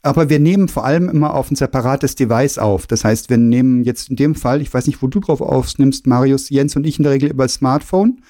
aber 0.06 0.30
wir 0.30 0.38
nehmen 0.38 0.68
vor 0.68 0.84
allem 0.84 1.08
immer 1.08 1.34
auf 1.34 1.50
ein 1.50 1.56
separates 1.56 2.14
Device 2.14 2.58
auf. 2.58 2.86
Das 2.86 3.04
heißt, 3.04 3.28
wir 3.28 3.38
nehmen 3.38 3.82
jetzt 3.82 4.08
in 4.08 4.16
dem 4.16 4.34
Fall, 4.34 4.62
ich 4.62 4.72
weiß 4.72 4.86
nicht, 4.86 5.02
wo 5.02 5.08
du 5.08 5.18
drauf 5.18 5.40
aufnimmst, 5.40 6.06
Marius, 6.06 6.48
Jens 6.48 6.76
und 6.76 6.86
ich 6.86 6.98
in 6.98 7.02
der 7.02 7.12
Regel 7.12 7.30
über 7.30 7.48
Smartphone 7.48 8.20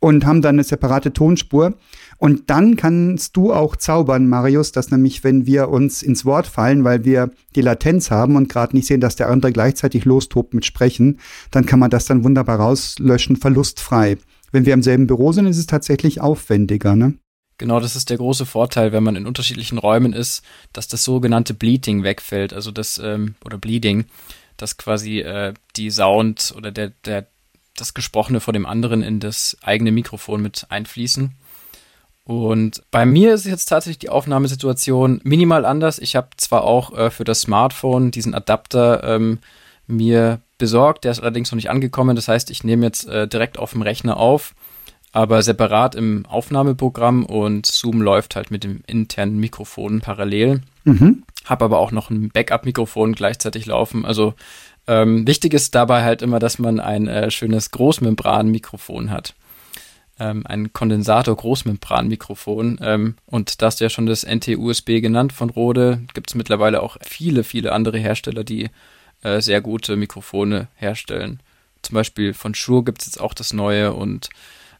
und 0.00 0.26
haben 0.26 0.42
dann 0.42 0.56
eine 0.56 0.64
separate 0.64 1.12
Tonspur. 1.12 1.74
Und 2.18 2.50
dann 2.50 2.74
kannst 2.74 3.36
du 3.36 3.52
auch 3.52 3.76
zaubern, 3.76 4.28
Marius, 4.28 4.72
dass 4.72 4.90
nämlich, 4.90 5.22
wenn 5.22 5.46
wir 5.46 5.68
uns 5.68 6.02
ins 6.02 6.24
Wort 6.24 6.48
fallen, 6.48 6.82
weil 6.82 7.04
wir 7.04 7.30
die 7.54 7.62
Latenz 7.62 8.10
haben 8.10 8.34
und 8.34 8.48
gerade 8.48 8.74
nicht 8.74 8.88
sehen, 8.88 9.00
dass 9.00 9.14
der 9.14 9.30
andere 9.30 9.52
gleichzeitig 9.52 10.04
lostobt 10.04 10.54
mit 10.54 10.66
Sprechen, 10.66 11.20
dann 11.52 11.66
kann 11.66 11.78
man 11.78 11.90
das 11.90 12.04
dann 12.04 12.24
wunderbar 12.24 12.58
rauslöschen, 12.58 13.36
verlustfrei. 13.36 14.18
Wenn 14.50 14.66
wir 14.66 14.74
im 14.74 14.82
selben 14.82 15.06
Büro 15.06 15.30
sind, 15.32 15.46
ist 15.46 15.58
es 15.58 15.66
tatsächlich 15.66 16.20
aufwendiger, 16.20 16.96
ne? 16.96 17.14
Genau, 17.62 17.78
das 17.78 17.94
ist 17.94 18.10
der 18.10 18.16
große 18.16 18.44
Vorteil, 18.44 18.90
wenn 18.90 19.04
man 19.04 19.14
in 19.14 19.24
unterschiedlichen 19.24 19.78
Räumen 19.78 20.12
ist, 20.12 20.42
dass 20.72 20.88
das 20.88 21.04
sogenannte 21.04 21.54
Bleeding 21.54 22.02
wegfällt, 22.02 22.52
also 22.52 22.72
das 22.72 22.98
ähm, 22.98 23.36
oder 23.44 23.56
Bleeding, 23.56 24.06
dass 24.56 24.78
quasi 24.78 25.20
äh, 25.20 25.54
die 25.76 25.88
Sound 25.88 26.52
oder 26.56 26.72
der 26.72 26.90
der 27.04 27.28
das 27.76 27.94
Gesprochene 27.94 28.40
vor 28.40 28.52
dem 28.52 28.66
anderen 28.66 29.04
in 29.04 29.20
das 29.20 29.56
eigene 29.62 29.92
Mikrofon 29.92 30.42
mit 30.42 30.66
einfließen. 30.70 31.36
Und 32.24 32.82
bei 32.90 33.06
mir 33.06 33.32
ist 33.32 33.46
jetzt 33.46 33.66
tatsächlich 33.66 34.00
die 34.00 34.10
Aufnahmesituation 34.10 35.20
minimal 35.22 35.64
anders. 35.64 36.00
Ich 36.00 36.16
habe 36.16 36.30
zwar 36.38 36.64
auch 36.64 36.92
äh, 36.98 37.10
für 37.10 37.22
das 37.22 37.42
Smartphone 37.42 38.10
diesen 38.10 38.34
Adapter 38.34 39.04
ähm, 39.04 39.38
mir 39.86 40.40
besorgt, 40.58 41.04
der 41.04 41.12
ist 41.12 41.20
allerdings 41.20 41.52
noch 41.52 41.56
nicht 41.56 41.70
angekommen. 41.70 42.16
Das 42.16 42.26
heißt, 42.26 42.50
ich 42.50 42.64
nehme 42.64 42.84
jetzt 42.84 43.06
äh, 43.06 43.28
direkt 43.28 43.56
auf 43.56 43.70
dem 43.70 43.82
Rechner 43.82 44.16
auf 44.16 44.52
aber 45.12 45.42
separat 45.42 45.94
im 45.94 46.26
Aufnahmeprogramm 46.26 47.24
und 47.24 47.66
Zoom 47.66 48.00
läuft 48.00 48.34
halt 48.34 48.50
mit 48.50 48.64
dem 48.64 48.82
internen 48.86 49.38
Mikrofon 49.38 50.00
parallel. 50.00 50.62
Mhm. 50.84 51.22
Hab 51.44 51.62
aber 51.62 51.78
auch 51.78 51.92
noch 51.92 52.08
ein 52.10 52.30
Backup-Mikrofon 52.30 53.14
gleichzeitig 53.14 53.66
laufen. 53.66 54.06
Also 54.06 54.34
ähm, 54.86 55.26
wichtig 55.26 55.54
ist 55.54 55.74
dabei 55.74 56.02
halt 56.02 56.22
immer, 56.22 56.38
dass 56.38 56.58
man 56.58 56.78
ein 56.80 57.08
äh, 57.08 57.30
schönes 57.30 57.70
Großmembran-Mikrofon 57.72 59.10
hat. 59.10 59.34
Ähm, 60.18 60.46
ein 60.46 60.72
Kondensator-Großmembran-Mikrofon. 60.72 62.80
Ähm, 62.82 63.16
und 63.26 63.60
da 63.60 63.66
hast 63.66 63.80
du 63.80 63.84
ja 63.84 63.90
schon 63.90 64.06
das 64.06 64.24
NT-USB 64.24 65.02
genannt 65.02 65.34
von 65.34 65.50
Rode. 65.50 66.00
Gibt 66.14 66.30
es 66.30 66.34
mittlerweile 66.34 66.82
auch 66.82 66.96
viele, 67.02 67.44
viele 67.44 67.72
andere 67.72 67.98
Hersteller, 67.98 68.44
die 68.44 68.70
äh, 69.22 69.40
sehr 69.40 69.60
gute 69.60 69.96
Mikrofone 69.96 70.68
herstellen. 70.74 71.40
Zum 71.82 71.94
Beispiel 71.94 72.32
von 72.32 72.54
Shure 72.54 72.84
gibt 72.84 73.02
es 73.02 73.08
jetzt 73.08 73.20
auch 73.20 73.34
das 73.34 73.52
neue 73.52 73.92
und 73.92 74.30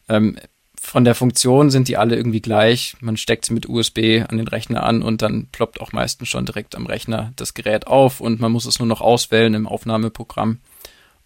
ähm, 0.09 0.37
von 0.79 1.05
der 1.05 1.15
Funktion 1.15 1.69
sind 1.69 1.87
die 1.87 1.95
alle 1.97 2.15
irgendwie 2.17 2.41
gleich. 2.41 2.95
Man 2.99 3.15
steckt 3.15 3.45
sie 3.45 3.53
mit 3.53 3.69
USB 3.69 4.21
an 4.27 4.37
den 4.37 4.47
Rechner 4.47 4.83
an 4.83 5.01
und 5.01 5.21
dann 5.21 5.47
ploppt 5.51 5.79
auch 5.79 5.93
meistens 5.93 6.27
schon 6.27 6.45
direkt 6.45 6.75
am 6.75 6.85
Rechner 6.85 7.31
das 7.37 7.53
Gerät 7.53 7.87
auf 7.87 8.19
und 8.19 8.41
man 8.41 8.51
muss 8.51 8.65
es 8.65 8.79
nur 8.79 8.87
noch 8.87 8.99
auswählen 8.99 9.53
im 9.53 9.65
Aufnahmeprogramm 9.65 10.59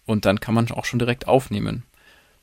und 0.06 0.24
dann 0.24 0.38
kann 0.40 0.54
man 0.54 0.70
auch 0.70 0.84
schon 0.84 1.00
direkt 1.00 1.26
aufnehmen. 1.26 1.82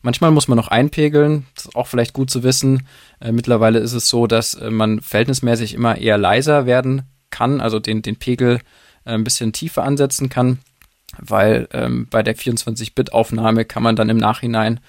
Manchmal 0.01 0.31
muss 0.31 0.47
man 0.47 0.57
noch 0.57 0.67
einpegeln, 0.67 1.47
das 1.55 1.65
ist 1.65 1.75
auch 1.75 1.87
vielleicht 1.87 2.13
gut 2.13 2.29
zu 2.29 2.43
wissen. 2.43 2.85
Äh, 3.19 3.31
mittlerweile 3.31 3.79
ist 3.79 3.93
es 3.93 4.07
so, 4.07 4.27
dass 4.27 4.53
äh, 4.53 4.69
man 4.69 5.01
verhältnismäßig 5.01 5.73
immer 5.73 5.97
eher 5.97 6.17
leiser 6.17 6.65
werden 6.65 7.03
kann, 7.31 7.59
also 7.61 7.79
den, 7.79 8.01
den 8.01 8.17
Pegel 8.17 8.59
äh, 9.05 9.13
ein 9.13 9.23
bisschen 9.23 9.53
tiefer 9.53 9.83
ansetzen 9.83 10.29
kann, 10.29 10.59
weil 11.17 11.67
ähm, 11.71 12.07
bei 12.09 12.21
der 12.21 12.35
24-Bit-Aufnahme 12.35 13.65
kann 13.65 13.81
man 13.81 13.95
dann 13.95 14.09
im 14.09 14.17
Nachhinein 14.17 14.79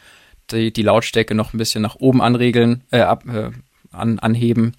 die, 0.50 0.72
die 0.72 0.82
Lautstärke 0.82 1.34
noch 1.34 1.52
ein 1.52 1.58
bisschen 1.58 1.82
nach 1.82 1.96
oben 1.96 2.22
anregeln, 2.22 2.84
äh, 2.90 3.00
ab, 3.00 3.24
äh, 3.28 3.50
an, 3.90 4.18
anheben. 4.18 4.72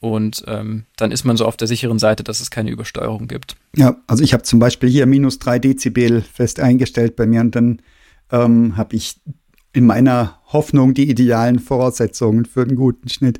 Und 0.00 0.44
ähm, 0.46 0.84
dann 0.96 1.12
ist 1.12 1.24
man 1.24 1.38
so 1.38 1.46
auf 1.46 1.56
der 1.56 1.66
sicheren 1.66 1.98
Seite, 1.98 2.24
dass 2.24 2.40
es 2.40 2.50
keine 2.50 2.70
Übersteuerung 2.70 3.26
gibt. 3.26 3.56
Ja, 3.74 3.96
also 4.06 4.22
ich 4.22 4.34
habe 4.34 4.42
zum 4.42 4.58
Beispiel 4.58 4.90
hier 4.90 5.06
minus 5.06 5.38
drei 5.38 5.58
Dezibel 5.58 6.20
fest 6.20 6.60
eingestellt 6.60 7.16
bei 7.16 7.26
mir 7.26 7.40
und 7.40 7.56
dann 7.56 7.80
ähm, 8.30 8.76
habe 8.76 8.96
ich 8.96 9.20
in 9.72 9.86
meiner 9.86 10.38
Hoffnung 10.46 10.94
die 10.94 11.08
idealen 11.08 11.58
Voraussetzungen 11.58 12.44
für 12.44 12.62
einen 12.62 12.76
guten 12.76 13.08
Schnitt. 13.08 13.38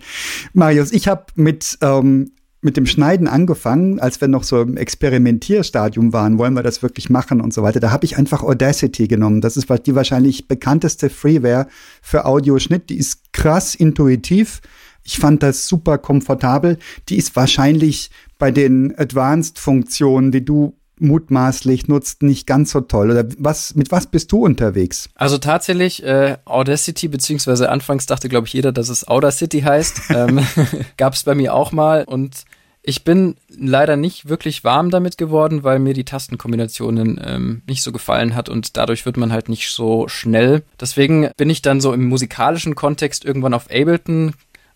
Marius, 0.55 0.93
ich 0.93 1.07
habe 1.07 1.27
mit 1.35 1.79
ähm, 1.83 2.33
mit 2.65 2.77
dem 2.77 2.87
Schneiden 2.87 3.29
angefangen, 3.29 4.01
als 4.01 4.21
wir 4.21 4.29
noch 4.29 4.43
so 4.43 4.63
im 4.63 4.77
Experimentierstadium 4.77 6.13
waren, 6.13 6.39
wollen 6.39 6.55
wir 6.55 6.63
das 6.63 6.83
wirklich 6.83 7.11
machen 7.11 7.41
und 7.41 7.53
so 7.53 7.63
weiter. 7.63 7.81
Da 7.81 7.91
habe 7.91 8.05
ich 8.05 8.17
einfach 8.17 8.43
Audacity 8.43 9.07
genommen. 9.07 9.41
Das 9.41 9.57
ist 9.57 9.69
die 9.87 9.95
wahrscheinlich 9.95 10.49
bekannteste 10.49 11.11
Freeware 11.11 11.67
für 12.01 12.25
Audioschnitt. 12.25 12.91
Die 12.91 12.99
ist 12.99 13.33
krass 13.33 13.75
intuitiv. 13.75 14.61
Ich 15.03 15.19
fand 15.19 15.43
das 15.43 15.69
super 15.69 15.99
komfortabel. 15.99 16.79
Die 17.09 17.17
ist 17.17 17.37
wahrscheinlich 17.37 18.11
bei 18.39 18.51
den 18.51 18.97
Advanced-Funktionen, 18.99 20.33
die 20.33 20.45
du 20.45 20.75
mutmaßlich 20.99 21.89
nutzt, 21.89 22.23
nicht 22.23 22.47
ganz 22.47 22.71
so 22.71 22.81
toll. 22.81 23.11
Oder 23.11 23.27
was, 23.39 23.75
mit 23.75 23.91
was 23.91 24.07
bist 24.07 24.33
du 24.33 24.45
unterwegs? 24.45 25.09
Also 25.15 25.39
tatsächlich 25.39 26.03
äh, 26.05 26.37
Audacity, 26.45 27.09
beziehungsweise 27.09 27.69
anfangs 27.71 28.07
dachte, 28.07 28.29
glaube 28.29 28.47
ich, 28.47 28.53
jeder, 28.53 28.73
dass 28.73 28.89
es 28.89 29.07
Audacity 29.07 29.63
heißt. 29.63 30.03
ähm, 30.11 30.41
Gab 30.97 31.15
es 31.15 31.25
bei 31.25 31.35
mir 31.35 31.55
auch 31.55 31.73
mal 31.73 32.05
und 32.05 32.45
ich 32.87 33.03
bin 33.03 33.37
leider 33.49 33.97
nicht 33.97 34.29
wirklich 34.29 34.63
warm 34.63 34.91
damit 34.91 35.17
geworden, 35.17 35.65
weil 35.65 35.79
mir 35.79 35.95
die 35.95 36.05
Tastenkombinationen 36.05 37.19
ähm, 37.25 37.63
nicht 37.67 37.83
so 37.83 37.93
gefallen 37.93 38.35
hat 38.35 38.51
und 38.51 38.77
dadurch 38.77 39.07
wird 39.07 39.17
man 39.17 39.33
halt 39.33 39.49
nicht 39.49 39.71
so 39.71 40.07
schnell. 40.07 40.63
Deswegen 40.79 41.31
bin 41.39 41.49
ich 41.49 41.63
dann 41.63 41.81
so 41.81 41.95
im 41.95 42.05
musikalischen 42.05 42.75
Kontext 42.75 43.25
irgendwann 43.25 43.55
auf 43.55 43.71
Ableton 43.71 44.35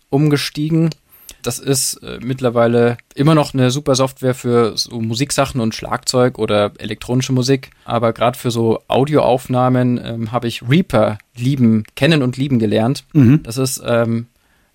umgestiegen. 0.09 0.89
Das 1.41 1.59
ist 1.59 1.95
äh, 2.03 2.19
mittlerweile 2.21 2.97
immer 3.15 3.35
noch 3.35 3.53
eine 3.53 3.71
super 3.71 3.95
Software 3.95 4.33
für 4.33 4.77
so 4.77 4.99
Musiksachen 4.99 5.61
und 5.61 5.73
Schlagzeug 5.73 6.37
oder 6.37 6.71
elektronische 6.77 7.33
Musik. 7.33 7.71
Aber 7.85 8.13
gerade 8.13 8.37
für 8.37 8.51
so 8.51 8.81
Audioaufnahmen 8.87 9.99
ähm, 10.03 10.31
habe 10.31 10.47
ich 10.47 10.67
Reaper 10.67 11.17
lieben, 11.35 11.83
kennen 11.95 12.21
und 12.23 12.37
lieben 12.37 12.59
gelernt. 12.59 13.05
Mhm. 13.13 13.43
Das 13.43 13.57
ist 13.57 13.81
ähm, 13.85 14.27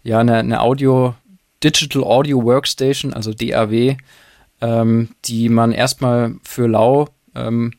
ja 0.02 0.20
eine, 0.20 0.36
eine 0.36 0.60
Audio 0.60 1.14
Digital 1.62 2.04
Audio 2.04 2.44
Workstation, 2.44 3.12
also 3.14 3.32
DAW, 3.32 3.96
ähm, 4.60 5.08
die 5.24 5.48
man 5.48 5.72
erstmal 5.72 6.34
für 6.42 6.66
lau 6.66 7.08
ähm, 7.34 7.72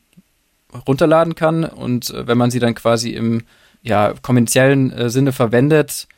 runterladen 0.86 1.34
kann 1.34 1.64
und 1.64 2.10
äh, 2.10 2.26
wenn 2.26 2.38
man 2.38 2.50
sie 2.50 2.58
dann 2.58 2.74
quasi 2.74 3.10
im 3.10 3.42
ja, 3.82 4.14
kommerziellen 4.22 4.92
äh, 4.92 5.08
Sinne 5.08 5.32
verwendet, 5.32 6.08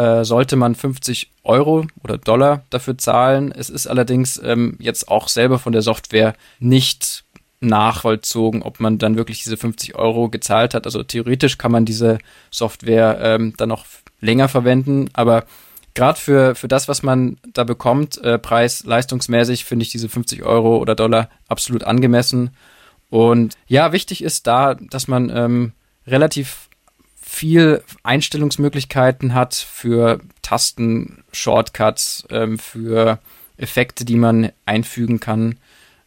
äh, 0.00 0.24
sollte 0.24 0.56
man 0.56 0.74
50 0.74 1.30
Euro 1.44 1.86
oder 2.02 2.16
Dollar 2.16 2.64
dafür 2.70 2.96
zahlen. 2.96 3.52
Es 3.52 3.68
ist 3.68 3.86
allerdings 3.86 4.40
ähm, 4.42 4.76
jetzt 4.78 5.08
auch 5.08 5.28
selber 5.28 5.58
von 5.58 5.74
der 5.74 5.82
Software 5.82 6.34
nicht 6.58 7.24
nachvollzogen, 7.60 8.62
ob 8.62 8.80
man 8.80 8.96
dann 8.96 9.18
wirklich 9.18 9.42
diese 9.42 9.58
50 9.58 9.96
Euro 9.96 10.30
gezahlt 10.30 10.72
hat. 10.72 10.86
Also 10.86 11.02
theoretisch 11.02 11.58
kann 11.58 11.70
man 11.70 11.84
diese 11.84 12.16
Software 12.50 13.18
ähm, 13.20 13.52
dann 13.58 13.68
noch 13.68 13.84
länger 14.22 14.48
verwenden, 14.48 15.10
aber 15.12 15.44
gerade 15.92 16.18
für, 16.18 16.54
für 16.54 16.68
das, 16.68 16.88
was 16.88 17.02
man 17.02 17.36
da 17.52 17.64
bekommt, 17.64 18.16
äh, 18.24 18.38
preis-leistungsmäßig, 18.38 19.66
finde 19.66 19.82
ich 19.82 19.90
diese 19.90 20.08
50 20.08 20.44
Euro 20.44 20.78
oder 20.78 20.94
Dollar 20.94 21.28
absolut 21.46 21.84
angemessen. 21.84 22.56
Und 23.10 23.54
ja, 23.66 23.92
wichtig 23.92 24.24
ist 24.24 24.46
da, 24.46 24.76
dass 24.76 25.08
man 25.08 25.28
ähm, 25.28 25.72
relativ 26.06 26.69
viel 27.32 27.84
Einstellungsmöglichkeiten 28.02 29.34
hat 29.34 29.54
für 29.54 30.18
Tasten, 30.42 31.22
Shortcuts, 31.30 32.26
ähm, 32.28 32.58
für 32.58 33.20
Effekte, 33.56 34.04
die 34.04 34.16
man 34.16 34.50
einfügen 34.66 35.20
kann. 35.20 35.56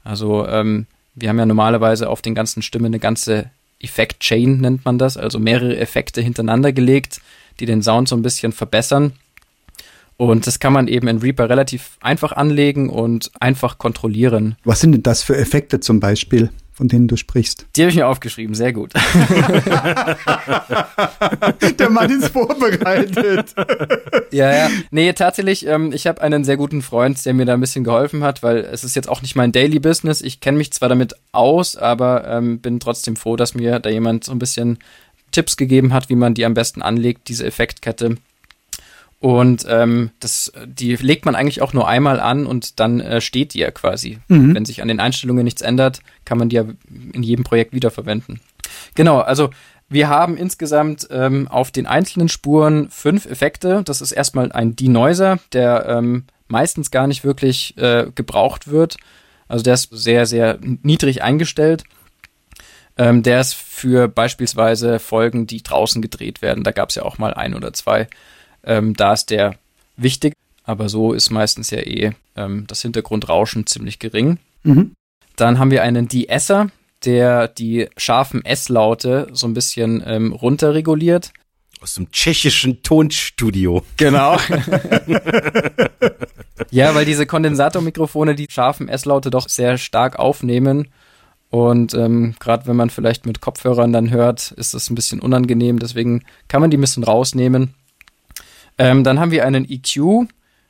Also 0.04 0.46
ähm, 0.46 0.86
wir 1.16 1.30
haben 1.30 1.40
ja 1.40 1.46
normalerweise 1.46 2.10
auf 2.10 2.22
den 2.22 2.36
ganzen 2.36 2.62
Stimmen 2.62 2.88
eine 2.88 3.00
ganze 3.00 3.50
Effekt-Chain, 3.80 4.60
nennt 4.60 4.84
man 4.84 4.98
das, 4.98 5.16
also 5.16 5.40
mehrere 5.40 5.78
Effekte 5.78 6.22
hintereinander 6.22 6.74
gelegt, 6.74 7.22
die 7.62 7.66
den 7.66 7.82
Sound 7.82 8.10
so 8.10 8.18
ein 8.18 8.22
bisschen 8.22 8.52
verbessern. 8.52 9.14
Und 10.18 10.46
das 10.46 10.60
kann 10.60 10.74
man 10.74 10.90
eben 10.90 11.08
in 11.08 11.20
Reaper 11.20 11.50
relativ 11.50 11.98
einfach 12.02 12.34
anlegen 12.34 12.90
und 12.90 13.32
einfach 13.40 13.78
kontrollieren. 13.78 14.58
Was 14.66 14.82
sind 14.82 14.92
denn 14.92 15.04
das 15.04 15.24
für 15.24 15.38
Effekte 15.38 15.80
zum 15.80 16.02
Beispiel, 16.02 16.50
von 16.74 16.88
denen 16.88 17.08
du 17.08 17.16
sprichst? 17.16 17.68
Die 17.76 17.82
habe 17.82 17.92
ich 17.92 17.96
mir 17.96 18.08
aufgeschrieben, 18.08 18.56
sehr 18.56 18.74
gut. 18.74 18.94
Der 21.78 21.90
Mann 21.90 22.10
ist 22.10 22.30
vorbereitet. 22.30 23.54
ja, 24.32 24.52
ja. 24.52 24.70
Nee, 24.92 25.14
tatsächlich, 25.14 25.68
ähm, 25.68 25.92
ich 25.94 26.08
habe 26.08 26.22
einen 26.22 26.44
sehr 26.44 26.58
guten 26.58 26.82
Freund, 26.82 27.24
der 27.26 27.34
mir 27.36 27.46
da 27.46 27.54
ein 27.54 27.62
bisschen 27.62 27.84
geholfen 27.84 28.24
hat, 28.24 28.42
weil 28.42 28.58
es 28.58 28.84
ist 28.84 28.96
jetzt 28.96 29.08
auch 29.08 29.22
nicht 29.22 29.36
mein 29.36 29.52
Daily 29.52 29.80
Business. 29.80 30.22
Ich 30.22 30.40
kenne 30.40 30.58
mich 30.58 30.74
zwar 30.74 30.90
damit 30.90 31.14
aus, 31.32 31.78
aber 31.78 32.28
ähm, 32.28 32.60
bin 32.60 32.80
trotzdem 32.80 33.16
froh, 33.16 33.36
dass 33.36 33.54
mir 33.54 33.80
da 33.80 33.90
jemand 33.90 34.24
so 34.24 34.32
ein 34.32 34.40
bisschen 34.40 34.80
Tipps 35.32 35.58
gegeben 35.58 35.94
hat, 35.94 36.10
wie 36.10 36.16
man 36.16 36.34
die 36.34 36.46
am 36.46 36.54
besten 36.54 36.82
anlegt, 36.82 37.28
diese 37.28 37.46
Effektkette. 37.46 38.18
Und 39.24 39.66
ähm, 39.70 40.10
das, 40.20 40.52
die 40.66 40.98
legt 40.98 41.24
man 41.24 41.34
eigentlich 41.34 41.62
auch 41.62 41.72
nur 41.72 41.88
einmal 41.88 42.20
an 42.20 42.46
und 42.46 42.82
dann 42.82 43.00
äh, 43.00 43.22
steht 43.22 43.54
die 43.54 43.60
ja 43.60 43.72
quasi. 43.72 44.20
Mhm. 44.28 44.54
Wenn 44.54 44.66
sich 44.66 44.82
an 44.82 44.90
den 44.90 45.00
Einstellungen 45.00 45.46
nichts 45.46 45.62
ändert, 45.62 46.02
kann 46.26 46.38
man 46.38 46.50
die 46.50 46.58
ja 46.58 46.66
in 47.14 47.24
jedem 47.24 47.46
Projekt 47.46 47.72
wiederverwenden. 47.72 48.42
Genau, 48.96 49.20
also 49.20 49.52
wir 49.88 50.10
haben 50.10 50.36
insgesamt 50.36 51.08
ähm, 51.10 51.48
auf 51.48 51.72
den 51.72 51.88
einzelnen 51.88 52.28
Spuren 52.28 52.90
fünf 52.90 53.26
Effekte. 53.26 53.82
Das 53.86 54.02
ist 54.02 54.12
erstmal 54.12 54.52
ein 54.52 54.76
Denoiser, 54.76 55.40
der 55.54 55.86
ähm, 55.88 56.26
meistens 56.50 56.92
gar 56.92 57.08
nicht 57.08 57.24
wirklich 57.24 57.78
äh, 57.78 58.08
gebraucht 58.14 58.68
wird. 58.68 58.98
Also 59.48 59.64
der 59.64 59.76
ist 59.76 59.88
sehr, 59.92 60.26
sehr 60.26 60.60
niedrig 60.62 61.24
eingestellt. 61.24 61.86
Ähm, 62.98 63.24
der 63.24 63.40
ist 63.40 63.54
für 63.54 64.10
beispielsweise 64.10 65.00
Folgen, 65.00 65.48
die 65.48 65.64
draußen 65.64 66.02
gedreht 66.02 66.42
werden. 66.42 66.66
Da 66.66 66.72
gab 66.72 66.90
es 66.90 66.96
ja 66.96 67.04
auch 67.04 67.18
mal 67.18 67.34
ein 67.34 67.56
oder 67.56 67.72
zwei. 67.72 68.10
Ähm, 68.64 68.96
da 68.96 69.14
ist 69.14 69.30
der 69.30 69.56
wichtig, 69.98 70.34
aber 70.64 70.90
so 70.90 71.14
ist 71.14 71.30
meistens 71.30 71.70
ja 71.72 71.80
eh 71.80 72.12
ähm, 72.36 72.66
das 72.68 72.82
Hintergrundrauschen 72.82 73.68
ziemlich 73.68 74.00
gering. 74.00 74.40
Mhm. 74.64 74.96
Dann 75.36 75.60
haben 75.60 75.72
wir 75.72 75.84
einen 75.84 76.08
De-Esser, 76.08 76.70
der 77.06 77.48
die 77.48 77.90
scharfen 77.98 78.46
S-Laute 78.46 79.28
so 79.32 79.48
ein 79.48 79.54
bisschen 79.54 80.04
ähm, 80.06 80.32
runterreguliert. 80.32 81.32
Aus 81.82 81.96
dem 81.96 82.12
tschechischen 82.12 82.82
Tonstudio. 82.82 83.84
Genau. 83.98 84.38
ja, 86.72 86.96
weil 86.96 87.04
diese 87.04 87.26
Kondensatormikrofone 87.26 88.36
die 88.36 88.48
scharfen 88.50 88.88
S-Laute 88.88 89.32
doch 89.32 89.50
sehr 89.50 89.78
stark 89.78 90.18
aufnehmen. 90.18 90.88
Und 91.50 91.94
ähm, 91.94 92.36
gerade 92.40 92.68
wenn 92.68 92.78
man 92.78 92.90
vielleicht 92.90 93.26
mit 93.26 93.42
Kopfhörern 93.42 93.92
dann 93.92 94.12
hört, 94.12 94.52
ist 94.52 94.74
das 94.74 94.90
ein 94.90 94.96
bisschen 94.96 95.20
unangenehm. 95.20 95.78
Deswegen 95.78 96.24
kann 96.48 96.62
man 96.62 96.72
die 96.72 96.78
ein 96.78 96.82
bisschen 96.82 97.04
rausnehmen. 97.04 97.74
Ähm, 98.78 99.04
dann 99.04 99.20
haben 99.20 99.32
wir 99.32 99.46
einen 99.46 99.70
EQ. 99.70 100.28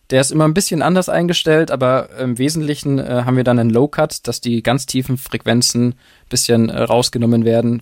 Der 0.10 0.22
ist 0.22 0.32
immer 0.32 0.46
ein 0.46 0.54
bisschen 0.54 0.82
anders 0.82 1.10
eingestellt, 1.10 1.72
aber 1.72 2.10
im 2.20 2.38
Wesentlichen 2.38 3.00
äh, 3.00 3.24
haben 3.26 3.38
wir 3.38 3.44
dann 3.44 3.60
einen 3.60 3.70
Low 3.70 3.88
Cut, 3.88 4.28
dass 4.28 4.42
die 4.42 4.62
ganz 4.62 4.86
tiefen 4.86 5.18
Frequenzen 5.18 5.89
ein 5.89 5.96
bisschen 6.30 6.70
äh, 6.70 6.82
rausgenommen 6.82 7.46
werden. 7.46 7.82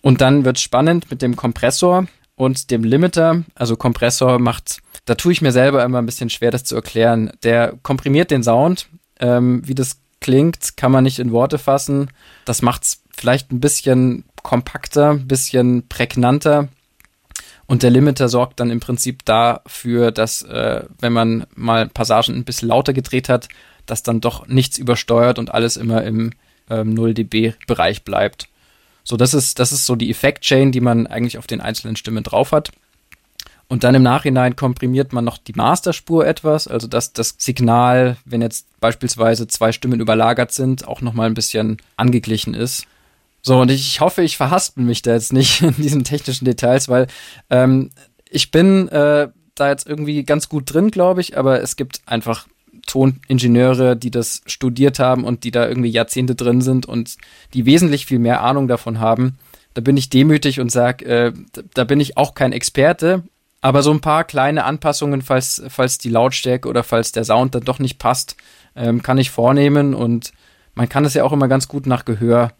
Und 0.00 0.20
dann 0.20 0.44
wird 0.44 0.58
spannend 0.58 1.10
mit 1.10 1.22
dem 1.22 1.36
Kompressor 1.36 2.06
und 2.36 2.70
dem 2.70 2.84
Limiter. 2.84 3.44
Also 3.54 3.76
Kompressor 3.76 4.38
macht, 4.38 4.78
da 5.04 5.14
tue 5.14 5.32
ich 5.32 5.42
mir 5.42 5.52
selber 5.52 5.84
immer 5.84 5.98
ein 5.98 6.06
bisschen 6.06 6.30
schwer, 6.30 6.50
das 6.50 6.64
zu 6.64 6.74
erklären. 6.74 7.30
Der 7.42 7.74
komprimiert 7.82 8.30
den 8.30 8.42
Sound. 8.42 8.88
Ähm, 9.20 9.62
wie 9.64 9.74
das 9.74 9.98
klingt, 10.20 10.76
kann 10.76 10.90
man 10.90 11.04
nicht 11.04 11.18
in 11.18 11.32
Worte 11.32 11.58
fassen. 11.58 12.10
Das 12.44 12.62
macht's 12.62 13.02
vielleicht 13.16 13.52
ein 13.52 13.60
bisschen 13.60 14.24
kompakter, 14.42 15.10
ein 15.10 15.28
bisschen 15.28 15.88
prägnanter. 15.88 16.68
Und 17.66 17.82
der 17.82 17.90
Limiter 17.90 18.28
sorgt 18.28 18.60
dann 18.60 18.70
im 18.70 18.80
Prinzip 18.80 19.24
dafür, 19.24 20.10
dass, 20.10 20.42
äh, 20.42 20.84
wenn 21.00 21.12
man 21.12 21.46
mal 21.54 21.88
Passagen 21.88 22.34
ein 22.34 22.44
bisschen 22.44 22.68
lauter 22.68 22.92
gedreht 22.92 23.28
hat, 23.28 23.48
dass 23.86 24.02
dann 24.02 24.20
doch 24.20 24.46
nichts 24.46 24.78
übersteuert 24.78 25.38
und 25.38 25.52
alles 25.52 25.76
immer 25.76 26.02
im 26.04 26.32
ähm, 26.70 26.94
0 26.94 27.14
dB-Bereich 27.14 28.04
bleibt. 28.04 28.48
So, 29.02 29.16
das 29.16 29.34
ist, 29.34 29.58
das 29.58 29.72
ist 29.72 29.86
so 29.86 29.96
die 29.96 30.10
Effekt-Chain, 30.10 30.72
die 30.72 30.80
man 30.80 31.06
eigentlich 31.06 31.38
auf 31.38 31.46
den 31.46 31.60
einzelnen 31.60 31.96
Stimmen 31.96 32.24
drauf 32.24 32.52
hat. 32.52 32.70
Und 33.68 33.82
dann 33.82 33.94
im 33.94 34.02
Nachhinein 34.02 34.56
komprimiert 34.56 35.12
man 35.12 35.24
noch 35.24 35.38
die 35.38 35.54
Masterspur 35.54 36.26
etwas, 36.26 36.68
also 36.68 36.86
dass 36.86 37.12
das 37.12 37.36
Signal, 37.38 38.18
wenn 38.24 38.42
jetzt 38.42 38.66
beispielsweise 38.78 39.46
zwei 39.46 39.72
Stimmen 39.72 40.00
überlagert 40.00 40.52
sind, 40.52 40.86
auch 40.86 41.00
nochmal 41.00 41.26
ein 41.26 41.34
bisschen 41.34 41.78
angeglichen 41.96 42.54
ist. 42.54 42.86
So, 43.46 43.60
und 43.60 43.70
ich 43.70 44.00
hoffe, 44.00 44.22
ich 44.22 44.38
verhaspel 44.38 44.82
mich 44.84 45.02
da 45.02 45.12
jetzt 45.12 45.32
nicht 45.32 45.60
in 45.62 45.76
diesen 45.76 46.02
technischen 46.02 46.46
Details, 46.46 46.88
weil 46.88 47.06
ähm, 47.50 47.90
ich 48.28 48.50
bin 48.50 48.88
äh, 48.88 49.28
da 49.54 49.68
jetzt 49.68 49.86
irgendwie 49.86 50.24
ganz 50.24 50.48
gut 50.48 50.72
drin, 50.72 50.90
glaube 50.90 51.20
ich, 51.20 51.36
aber 51.36 51.60
es 51.60 51.76
gibt 51.76 52.00
einfach 52.06 52.48
Toningenieure, 52.86 53.96
die 53.96 54.10
das 54.10 54.40
studiert 54.46 54.98
haben 54.98 55.24
und 55.24 55.44
die 55.44 55.50
da 55.50 55.68
irgendwie 55.68 55.90
Jahrzehnte 55.90 56.34
drin 56.34 56.62
sind 56.62 56.86
und 56.86 57.16
die 57.52 57.66
wesentlich 57.66 58.06
viel 58.06 58.18
mehr 58.18 58.42
Ahnung 58.42 58.66
davon 58.66 58.98
haben. 58.98 59.36
Da 59.74 59.82
bin 59.82 59.98
ich 59.98 60.08
demütig 60.08 60.58
und 60.58 60.72
sage, 60.72 61.04
äh, 61.04 61.32
da 61.74 61.84
bin 61.84 62.00
ich 62.00 62.16
auch 62.16 62.34
kein 62.34 62.52
Experte, 62.52 63.24
aber 63.60 63.82
so 63.82 63.90
ein 63.90 64.00
paar 64.00 64.24
kleine 64.24 64.64
Anpassungen, 64.64 65.20
falls, 65.20 65.62
falls 65.68 65.98
die 65.98 66.10
Lautstärke 66.10 66.66
oder 66.66 66.82
falls 66.82 67.12
der 67.12 67.24
Sound 67.24 67.54
dann 67.54 67.64
doch 67.64 67.78
nicht 67.78 67.98
passt, 67.98 68.36
ähm, 68.74 69.02
kann 69.02 69.18
ich 69.18 69.30
vornehmen 69.30 69.92
und 69.92 70.32
man 70.74 70.88
kann 70.88 71.04
es 71.04 71.12
ja 71.12 71.24
auch 71.24 71.32
immer 71.32 71.48
ganz 71.48 71.68
gut 71.68 71.86
nach 71.86 72.06
Gehör 72.06 72.52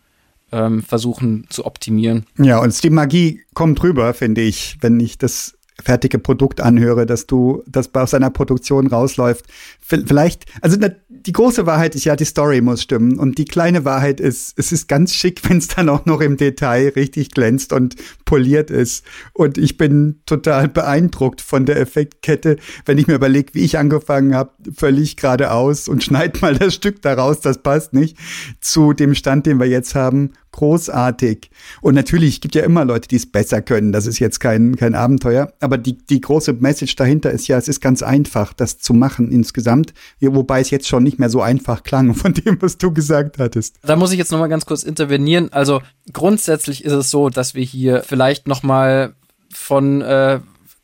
ähm, 0.55 0.83
versuchen 0.83 1.47
zu 1.51 1.67
optimieren. 1.67 2.25
Ja, 2.39 2.61
und 2.61 2.83
die 2.83 2.91
Magie 2.91 3.43
kommt 3.55 3.83
rüber, 3.83 4.15
finde 4.15 4.41
ich, 4.41 4.79
wenn 4.81 5.01
ich 5.01 5.19
das 5.19 5.57
fertige 5.83 6.19
Produkt 6.19 6.61
anhöre, 6.61 7.05
dass 7.05 7.27
du, 7.27 7.63
das 7.67 7.93
aus 7.95 8.13
seiner 8.13 8.31
Produktion 8.31 8.87
rausläuft. 8.87 9.47
Vielleicht, 9.81 10.45
also 10.61 10.77
die 11.09 11.33
große 11.33 11.67
Wahrheit 11.67 11.95
ist 11.95 12.05
ja, 12.05 12.17
die 12.17 12.25
Story 12.25 12.61
muss 12.61 12.83
stimmen. 12.83 13.19
Und 13.19 13.39
die 13.39 13.45
kleine 13.45 13.85
Wahrheit 13.85 14.21
ist, 14.21 14.57
es 14.57 14.73
ist 14.73 14.89
ganz 14.89 15.15
schick, 15.15 15.41
wenn 15.49 15.59
es 15.59 15.69
dann 15.69 15.89
auch 15.89 16.07
noch 16.07 16.21
im 16.21 16.37
Detail 16.37 16.93
richtig 16.95 17.31
glänzt 17.31 17.73
und 17.73 17.97
poliert 18.25 18.71
ist. 18.71 19.05
Und 19.33 19.59
ich 19.59 19.77
bin 19.77 20.21
total 20.27 20.69
beeindruckt 20.69 21.41
von 21.41 21.67
der 21.67 21.81
Effektkette, 21.81 22.57
wenn 22.87 22.99
ich 22.99 23.07
mir 23.07 23.15
überlege, 23.15 23.55
wie 23.55 23.65
ich 23.65 23.79
angefangen 23.79 24.35
habe, 24.35 24.53
völlig 24.77 25.17
geradeaus 25.17 25.89
und 25.89 26.05
schneid 26.05 26.41
mal 26.41 26.55
das 26.55 26.75
Stück 26.75 27.03
daraus, 27.03 27.41
das 27.41 27.59
passt 27.63 27.95
nicht, 27.95 28.17
zu 28.61 28.93
dem 28.93 29.15
Stand, 29.15 29.47
den 29.47 29.59
wir 29.59 29.67
jetzt 29.67 29.95
haben 29.95 30.33
großartig. 30.55 31.51
Und 31.81 31.95
natürlich 31.95 32.41
gibt 32.41 32.55
ja 32.55 32.63
immer 32.63 32.85
Leute, 32.85 33.09
die 33.09 33.17
es 33.17 33.31
besser 33.31 33.61
können. 33.61 33.93
Das 33.93 34.07
ist 34.07 34.21
jetzt 34.21 34.39
kein, 34.39 34.77
kein 34.77 34.95
Abenteuer. 34.95 35.53
Aber 35.61 35.79
die, 35.79 35.99
die 35.99 36.21
große 36.21 36.53
Message 36.55 36.95
dahinter 36.95 37.33
ist 37.33 37.49
ja, 37.49 37.59
es 37.59 37.67
ist 37.67 37.81
ganz 37.81 38.03
einfach, 38.03 38.53
das 38.53 38.79
zu 38.79 38.95
machen 38.95 39.33
insgesamt. 39.33 39.93
Wobei 40.21 40.61
es 40.61 40.71
jetzt 40.71 40.87
schon 40.87 41.03
nicht 41.03 41.19
mehr 41.19 41.29
so 41.29 41.43
einfach 41.43 41.83
klang 41.83 42.15
von 42.15 42.33
dem, 42.35 42.63
was 42.63 42.79
du 42.79 42.93
gesagt 42.93 43.39
hattest. 43.39 43.77
Da 43.83 43.97
muss 43.97 44.13
ich 44.13 44.19
jetzt 44.19 44.31
nochmal 44.31 44.49
ganz 44.49 44.65
kurz 44.65 44.85
intervenieren. 44.85 45.53
Also 45.53 45.83
grundsätzlich 46.13 46.85
ist 46.85 46.93
es 46.93 47.11
so, 47.11 47.31
dass 47.31 47.55
wir 47.55 47.65
hier 47.65 48.05
vielleicht 48.07 48.47
nochmal 48.47 49.15
von, 49.53 50.03
äh, 50.03 50.39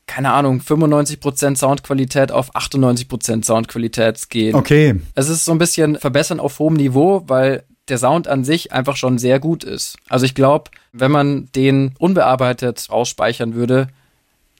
keine 0.06 0.32
Ahnung, 0.32 0.60
95% 0.60 1.56
Soundqualität 1.56 2.32
auf 2.32 2.56
98% 2.56 3.44
Soundqualität 3.44 4.28
gehen. 4.30 4.56
Okay. 4.56 5.00
Es 5.14 5.28
ist 5.28 5.44
so 5.44 5.52
ein 5.52 5.58
bisschen 5.58 5.96
verbessern 5.96 6.40
auf 6.40 6.58
hohem 6.58 6.74
Niveau, 6.74 7.22
weil 7.28 7.62
der 7.90 7.98
Sound 7.98 8.28
an 8.28 8.44
sich 8.44 8.72
einfach 8.72 8.96
schon 8.96 9.18
sehr 9.18 9.40
gut 9.40 9.64
ist. 9.64 9.96
Also 10.08 10.24
ich 10.24 10.34
glaube, 10.34 10.70
wenn 10.92 11.10
man 11.10 11.48
den 11.54 11.94
unbearbeitet 11.98 12.86
ausspeichern 12.88 13.54
würde, 13.54 13.88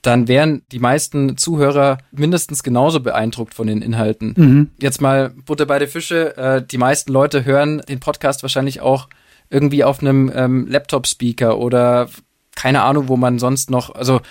dann 0.01 0.27
wären 0.27 0.63
die 0.71 0.79
meisten 0.79 1.37
Zuhörer 1.37 1.99
mindestens 2.11 2.63
genauso 2.63 2.99
beeindruckt 2.99 3.53
von 3.53 3.67
den 3.67 3.81
Inhalten. 3.81 4.33
Mhm. 4.35 4.69
Jetzt 4.79 4.99
mal 4.99 5.29
Butter 5.45 5.65
bei 5.65 5.79
der 5.79 5.87
Fische. 5.87 6.35
Äh, 6.37 6.63
die 6.65 6.77
meisten 6.77 7.11
Leute 7.11 7.45
hören 7.45 7.81
den 7.87 7.99
Podcast 7.99 8.41
wahrscheinlich 8.41 8.81
auch 8.81 9.07
irgendwie 9.49 9.83
auf 9.83 10.01
einem 10.01 10.31
ähm, 10.33 10.67
Laptop-Speaker 10.67 11.57
oder 11.57 12.09
keine 12.55 12.81
Ahnung, 12.81 13.09
wo 13.09 13.17
man 13.17 13.37
sonst 13.37 13.69
noch, 13.69 13.93
also 13.93 14.21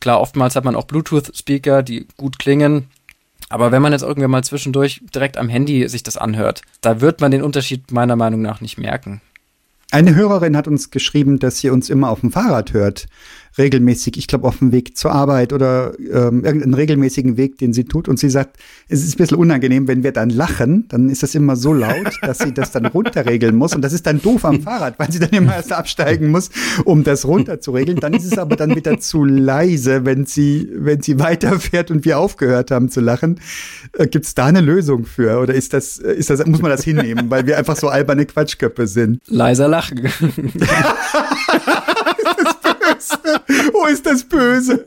klar, 0.00 0.20
oftmals 0.20 0.54
hat 0.54 0.64
man 0.64 0.76
auch 0.76 0.84
Bluetooth-Speaker, 0.84 1.82
die 1.82 2.06
gut 2.16 2.38
klingen. 2.38 2.88
Aber 3.54 3.70
wenn 3.70 3.82
man 3.82 3.92
jetzt 3.92 4.02
irgendwann 4.02 4.32
mal 4.32 4.42
zwischendurch 4.42 5.00
direkt 5.14 5.36
am 5.36 5.48
Handy 5.48 5.88
sich 5.88 6.02
das 6.02 6.16
anhört, 6.16 6.62
da 6.80 7.00
wird 7.00 7.20
man 7.20 7.30
den 7.30 7.44
Unterschied 7.44 7.92
meiner 7.92 8.16
Meinung 8.16 8.42
nach 8.42 8.60
nicht 8.60 8.78
merken. 8.78 9.20
Eine 9.92 10.16
Hörerin 10.16 10.56
hat 10.56 10.66
uns 10.66 10.90
geschrieben, 10.90 11.38
dass 11.38 11.58
sie 11.58 11.70
uns 11.70 11.88
immer 11.88 12.10
auf 12.10 12.18
dem 12.18 12.32
Fahrrad 12.32 12.72
hört 12.72 13.06
regelmäßig, 13.58 14.16
ich 14.16 14.26
glaube, 14.26 14.48
auf 14.48 14.58
dem 14.58 14.72
Weg 14.72 14.96
zur 14.96 15.12
Arbeit 15.12 15.52
oder 15.52 15.92
ähm, 15.98 16.44
irgendeinen 16.44 16.74
regelmäßigen 16.74 17.36
Weg, 17.36 17.58
den 17.58 17.72
sie 17.72 17.84
tut. 17.84 18.08
Und 18.08 18.18
sie 18.18 18.28
sagt, 18.28 18.56
es 18.88 19.04
ist 19.04 19.14
ein 19.14 19.18
bisschen 19.18 19.38
unangenehm, 19.38 19.86
wenn 19.86 20.02
wir 20.02 20.12
dann 20.12 20.30
lachen, 20.30 20.86
dann 20.88 21.08
ist 21.08 21.22
das 21.22 21.34
immer 21.34 21.56
so 21.56 21.72
laut, 21.72 22.12
dass 22.22 22.38
sie 22.38 22.52
das 22.52 22.72
dann 22.72 22.86
runterregeln 22.86 23.54
muss. 23.54 23.74
Und 23.74 23.82
das 23.82 23.92
ist 23.92 24.06
dann 24.06 24.20
doof 24.20 24.44
am 24.44 24.60
Fahrrad, 24.60 24.98
weil 24.98 25.10
sie 25.10 25.20
dann 25.20 25.30
immer 25.30 25.54
erst 25.54 25.72
absteigen 25.72 26.30
muss, 26.30 26.50
um 26.84 27.04
das 27.04 27.26
runterzuregeln. 27.26 28.00
Dann 28.00 28.14
ist 28.14 28.24
es 28.24 28.38
aber 28.38 28.56
dann 28.56 28.74
wieder 28.74 28.98
zu 28.98 29.24
leise, 29.24 30.04
wenn 30.04 30.26
sie, 30.26 30.68
wenn 30.74 31.00
sie 31.02 31.18
weiterfährt 31.18 31.90
und 31.90 32.04
wir 32.04 32.18
aufgehört 32.18 32.70
haben 32.70 32.88
zu 32.88 33.00
lachen. 33.00 33.40
Äh, 33.92 34.08
Gibt 34.08 34.26
es 34.26 34.34
da 34.34 34.46
eine 34.46 34.60
Lösung 34.60 35.04
für? 35.04 35.38
Oder 35.38 35.54
ist 35.54 35.72
das, 35.72 35.98
ist 35.98 36.30
das, 36.30 36.44
muss 36.46 36.60
man 36.60 36.70
das 36.70 36.82
hinnehmen, 36.84 37.30
weil 37.30 37.46
wir 37.46 37.56
einfach 37.56 37.76
so 37.76 37.88
alberne 37.88 38.26
Quatschköpfe 38.26 38.86
sind? 38.86 39.20
Leiser 39.28 39.68
lachen. 39.68 40.08
oh, 43.74 43.86
ist 43.86 44.06
das 44.06 44.24
böse. 44.24 44.84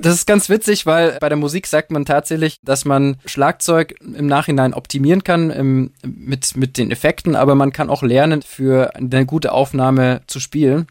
Das 0.00 0.14
ist 0.14 0.26
ganz 0.26 0.48
witzig, 0.48 0.86
weil 0.86 1.18
bei 1.20 1.28
der 1.28 1.36
Musik 1.36 1.66
sagt 1.66 1.90
man 1.90 2.04
tatsächlich, 2.04 2.56
dass 2.64 2.84
man 2.84 3.16
Schlagzeug 3.26 3.94
im 4.00 4.26
Nachhinein 4.26 4.74
optimieren 4.74 5.22
kann 5.22 5.50
im, 5.50 5.92
mit, 6.04 6.56
mit 6.56 6.78
den 6.78 6.90
Effekten, 6.90 7.36
aber 7.36 7.54
man 7.54 7.72
kann 7.72 7.90
auch 7.90 8.02
lernen, 8.02 8.42
für 8.42 8.94
eine 8.96 9.26
gute 9.26 9.52
Aufnahme 9.52 10.22
zu 10.26 10.40
spielen. 10.40 10.86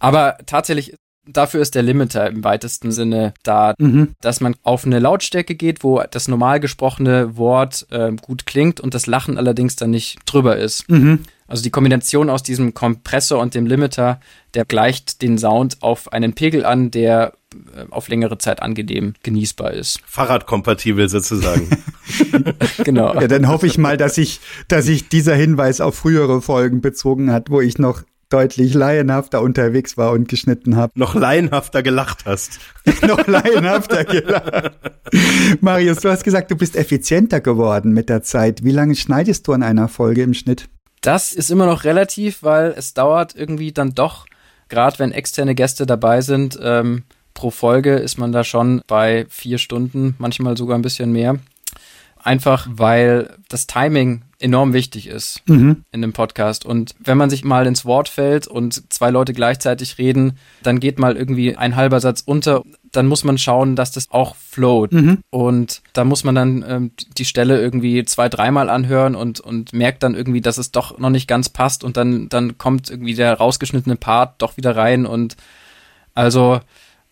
Aber 0.00 0.38
tatsächlich 0.46 0.94
Dafür 1.26 1.62
ist 1.62 1.74
der 1.74 1.82
Limiter 1.82 2.28
im 2.28 2.44
weitesten 2.44 2.92
Sinne 2.92 3.32
da, 3.42 3.74
mhm. 3.78 4.14
dass 4.20 4.40
man 4.40 4.56
auf 4.62 4.84
eine 4.84 4.98
Lautstärke 4.98 5.54
geht, 5.54 5.82
wo 5.82 6.02
das 6.10 6.28
normal 6.28 6.60
gesprochene 6.60 7.38
Wort 7.38 7.86
äh, 7.90 8.12
gut 8.12 8.44
klingt 8.44 8.78
und 8.78 8.92
das 8.92 9.06
Lachen 9.06 9.38
allerdings 9.38 9.74
dann 9.76 9.90
nicht 9.90 10.18
drüber 10.26 10.56
ist. 10.58 10.88
Mhm. 10.90 11.20
Also 11.46 11.62
die 11.62 11.70
Kombination 11.70 12.30
aus 12.30 12.42
diesem 12.42 12.74
Kompressor 12.74 13.40
und 13.40 13.54
dem 13.54 13.66
Limiter, 13.66 14.20
der 14.54 14.64
gleicht 14.64 15.20
den 15.20 15.36
Sound 15.38 15.82
auf 15.82 16.12
einen 16.12 16.32
Pegel 16.32 16.64
an, 16.64 16.90
der 16.90 17.34
äh, 17.54 17.84
auf 17.90 18.08
längere 18.08 18.38
Zeit 18.38 18.62
angenehm 18.62 19.14
genießbar 19.22 19.72
ist. 19.72 20.00
Fahrradkompatibel 20.06 21.08
sozusagen. 21.08 21.68
genau. 22.84 23.14
Ja, 23.14 23.28
dann 23.28 23.48
hoffe 23.48 23.66
ich 23.66 23.78
mal, 23.78 23.96
dass 23.96 24.18
ich, 24.18 24.40
dass 24.68 24.88
ich 24.88 25.08
dieser 25.08 25.34
Hinweis 25.34 25.80
auf 25.80 25.94
frühere 25.94 26.40
Folgen 26.42 26.80
bezogen 26.80 27.30
hat, 27.30 27.50
wo 27.50 27.60
ich 27.60 27.78
noch 27.78 28.02
deutlich 28.30 28.74
laienhafter 28.74 29.42
unterwegs 29.42 29.96
war 29.96 30.12
und 30.12 30.28
geschnitten 30.28 30.76
habe. 30.76 30.92
Noch 30.96 31.14
laienhafter 31.14 31.82
gelacht 31.82 32.24
hast. 32.24 32.58
Noch 33.06 33.26
laienhafter 33.28 34.04
gelacht. 34.04 34.72
Marius, 35.60 35.98
du 35.98 36.10
hast 36.10 36.24
gesagt, 36.24 36.50
du 36.50 36.56
bist 36.56 36.74
effizienter 36.74 37.40
geworden 37.40 37.92
mit 37.92 38.08
der 38.08 38.22
Zeit. 38.22 38.64
Wie 38.64 38.72
lange 38.72 38.96
schneidest 38.96 39.46
du 39.46 39.52
an 39.52 39.62
einer 39.62 39.88
Folge 39.88 40.22
im 40.22 40.34
Schnitt? 40.34 40.68
Das 41.04 41.34
ist 41.34 41.50
immer 41.50 41.66
noch 41.66 41.84
relativ, 41.84 42.42
weil 42.42 42.72
es 42.78 42.94
dauert 42.94 43.36
irgendwie 43.36 43.72
dann 43.72 43.94
doch, 43.94 44.24
gerade 44.70 44.98
wenn 44.98 45.12
externe 45.12 45.54
Gäste 45.54 45.84
dabei 45.84 46.22
sind, 46.22 46.58
ähm, 46.62 47.02
pro 47.34 47.50
Folge 47.50 47.96
ist 47.96 48.16
man 48.16 48.32
da 48.32 48.42
schon 48.42 48.80
bei 48.86 49.26
vier 49.28 49.58
Stunden, 49.58 50.14
manchmal 50.16 50.56
sogar 50.56 50.78
ein 50.78 50.82
bisschen 50.82 51.12
mehr. 51.12 51.38
Einfach 52.24 52.66
weil 52.70 53.36
das 53.50 53.66
Timing 53.66 54.22
enorm 54.40 54.72
wichtig 54.72 55.08
ist 55.08 55.42
Mhm. 55.46 55.84
in 55.92 56.00
dem 56.00 56.14
Podcast. 56.14 56.64
Und 56.64 56.94
wenn 56.98 57.18
man 57.18 57.28
sich 57.28 57.44
mal 57.44 57.66
ins 57.66 57.84
Wort 57.84 58.08
fällt 58.08 58.46
und 58.46 58.90
zwei 58.92 59.10
Leute 59.10 59.34
gleichzeitig 59.34 59.98
reden, 59.98 60.38
dann 60.62 60.80
geht 60.80 60.98
mal 60.98 61.16
irgendwie 61.16 61.54
ein 61.54 61.76
halber 61.76 62.00
Satz 62.00 62.22
unter. 62.24 62.62
Dann 62.92 63.06
muss 63.06 63.24
man 63.24 63.36
schauen, 63.36 63.76
dass 63.76 63.92
das 63.92 64.10
auch 64.10 64.36
float. 64.36 64.92
Mhm. 64.92 65.18
Und 65.28 65.82
da 65.92 66.04
muss 66.04 66.24
man 66.24 66.34
dann 66.34 66.64
ähm, 66.66 66.90
die 67.18 67.26
Stelle 67.26 67.60
irgendwie 67.60 68.04
zwei, 68.06 68.30
dreimal 68.30 68.70
anhören 68.70 69.16
und, 69.16 69.40
und 69.40 69.74
merkt 69.74 70.02
dann 70.02 70.14
irgendwie, 70.14 70.40
dass 70.40 70.56
es 70.56 70.70
doch 70.72 70.98
noch 70.98 71.10
nicht 71.10 71.28
ganz 71.28 71.50
passt. 71.50 71.84
Und 71.84 71.98
dann, 71.98 72.30
dann 72.30 72.56
kommt 72.56 72.88
irgendwie 72.88 73.14
der 73.14 73.34
rausgeschnittene 73.34 73.96
Part 73.96 74.40
doch 74.40 74.56
wieder 74.56 74.74
rein. 74.74 75.04
Und 75.04 75.36
also 76.14 76.60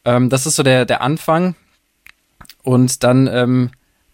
ähm, 0.07 0.31
das 0.31 0.47
ist 0.47 0.57
so 0.57 0.63
der, 0.63 0.87
der 0.87 1.03
Anfang. 1.03 1.55
Und 2.63 3.03
dann 3.05 3.27
ähm, 3.27 3.71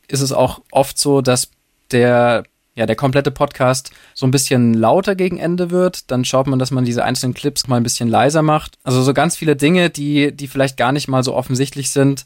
ist 0.08 0.20
es 0.20 0.32
auch 0.32 0.60
oft 0.72 0.98
so, 0.98 1.20
dass 1.20 1.50
der, 1.92 2.44
ja, 2.74 2.86
der 2.86 2.96
komplette 2.96 3.30
Podcast 3.30 3.90
so 4.14 4.26
ein 4.26 4.30
bisschen 4.30 4.74
lauter 4.74 5.14
gegen 5.14 5.38
Ende 5.38 5.70
wird. 5.70 6.10
Dann 6.10 6.24
schaut 6.24 6.46
man, 6.46 6.58
dass 6.58 6.70
man 6.70 6.84
diese 6.84 7.04
einzelnen 7.04 7.34
Clips 7.34 7.66
mal 7.68 7.76
ein 7.76 7.82
bisschen 7.82 8.08
leiser 8.08 8.42
macht. 8.42 8.78
Also 8.84 9.02
so 9.02 9.14
ganz 9.14 9.36
viele 9.36 9.56
Dinge, 9.56 9.90
die, 9.90 10.32
die 10.32 10.48
vielleicht 10.48 10.76
gar 10.76 10.92
nicht 10.92 11.08
mal 11.08 11.22
so 11.22 11.34
offensichtlich 11.34 11.90
sind. 11.90 12.24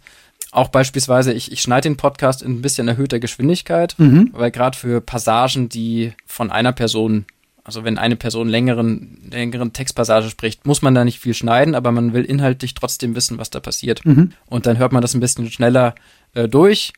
Auch 0.51 0.69
beispielsweise, 0.69 1.33
ich, 1.33 1.51
ich 1.53 1.63
schneide 1.63 1.89
den 1.89 1.97
Podcast 1.97 2.43
in 2.43 2.53
ein 2.53 2.63
bisschen 2.63 2.87
erhöhter 2.89 3.19
Geschwindigkeit, 3.21 3.95
Mhm. 3.99 4.31
weil 4.33 4.51
gerade 4.51 4.77
für 4.77 5.01
Passagen, 5.01 5.69
die 5.69 6.13
von 6.27 6.51
einer 6.51 6.73
Person, 6.73 7.25
also 7.65 7.85
wenn 7.85 7.97
eine 7.97 8.17
Person 8.17 8.49
längeren, 8.49 9.19
längeren 9.31 9.73
Textpassage 9.73 10.29
spricht, 10.29 10.67
muss 10.67 10.83
man 10.83 10.95
da 10.95 11.05
nicht 11.05 11.21
viel 11.21 11.33
schneiden, 11.33 11.75
aber 11.75 11.91
man 11.93 12.13
will 12.13 12.25
inhaltlich 12.25 12.75
trotzdem 12.75 13.15
wissen, 13.15 13.39
was 13.39 13.51
da 13.51 13.61
passiert. 13.61 14.05
Mhm. 14.05 14.33
Und 14.47 14.67
dann 14.67 14.77
hört 14.79 14.93
man 14.93 15.01
das 15.01 15.15
ein 15.15 15.21
bisschen 15.21 15.51
schneller 15.51 15.95
äh, 16.35 16.49
durch 16.49 16.93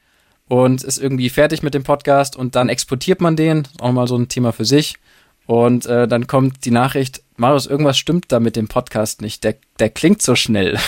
und 0.48 0.82
ist 0.82 0.98
irgendwie 0.98 1.30
fertig 1.30 1.62
mit 1.62 1.74
dem 1.74 1.82
Podcast 1.82 2.36
und 2.36 2.54
dann 2.54 2.68
exportiert 2.68 3.20
man 3.20 3.36
den, 3.36 3.60
ist 3.60 3.80
auch 3.80 3.92
mal 3.92 4.06
so 4.06 4.16
ein 4.16 4.28
Thema 4.28 4.52
für 4.52 4.64
sich. 4.64 4.96
Und 5.46 5.84
äh, 5.84 6.08
dann 6.08 6.26
kommt 6.26 6.64
die 6.64 6.70
Nachricht, 6.70 7.22
Marius, 7.36 7.66
irgendwas 7.66 7.98
stimmt 7.98 8.32
da 8.32 8.40
mit 8.40 8.56
dem 8.56 8.68
Podcast 8.68 9.20
nicht. 9.20 9.44
Der, 9.44 9.56
der 9.78 9.90
klingt 9.90 10.22
so 10.22 10.36
schnell. 10.36 10.78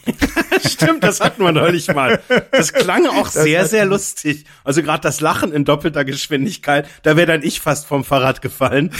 Stimmt, 0.66 1.04
das 1.04 1.20
hatten 1.20 1.42
wir 1.42 1.52
neulich 1.52 1.92
mal. 1.94 2.20
Das 2.50 2.72
klang 2.72 3.06
auch 3.06 3.28
sehr, 3.28 3.66
sehr 3.66 3.84
lustig. 3.84 4.46
Also 4.64 4.82
gerade 4.82 5.02
das 5.02 5.20
Lachen 5.20 5.52
in 5.52 5.64
doppelter 5.64 6.04
Geschwindigkeit, 6.04 6.88
da 7.02 7.16
wäre 7.16 7.26
dann 7.26 7.42
ich 7.42 7.60
fast 7.60 7.86
vom 7.86 8.02
Fahrrad 8.02 8.42
gefallen. 8.42 8.90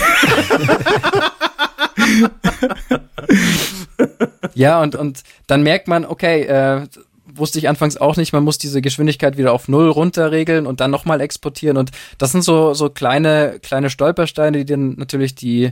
ja, 4.54 4.80
und, 4.80 4.94
und 4.94 5.22
dann 5.46 5.62
merkt 5.62 5.88
man, 5.88 6.04
okay, 6.04 6.42
äh, 6.42 6.86
wusste 7.40 7.59
ich 7.59 7.68
anfangs 7.68 7.96
auch 7.96 8.16
nicht, 8.16 8.33
man 8.33 8.44
muss 8.44 8.59
diese 8.59 8.81
Geschwindigkeit 8.81 9.37
wieder 9.37 9.53
auf 9.53 9.68
Null 9.68 9.88
runterregeln 9.88 10.66
und 10.66 10.81
dann 10.81 10.90
nochmal 10.90 11.20
exportieren. 11.20 11.76
Und 11.76 11.90
das 12.18 12.33
sind 12.33 12.42
so, 12.42 12.74
so 12.74 12.90
kleine, 12.90 13.59
kleine 13.62 13.90
Stolpersteine, 13.90 14.59
die 14.59 14.72
dann 14.72 14.94
natürlich 14.96 15.35
die 15.35 15.70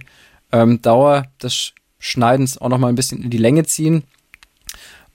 ähm, 0.51 0.83
Dauer 0.83 1.27
des 1.43 1.73
Schneidens 1.99 2.59
auch 2.59 2.69
nochmal 2.69 2.91
ein 2.91 2.97
bisschen 2.97 3.23
in 3.23 3.31
die 3.31 3.39
Länge 3.39 3.65
ziehen. 3.65 4.05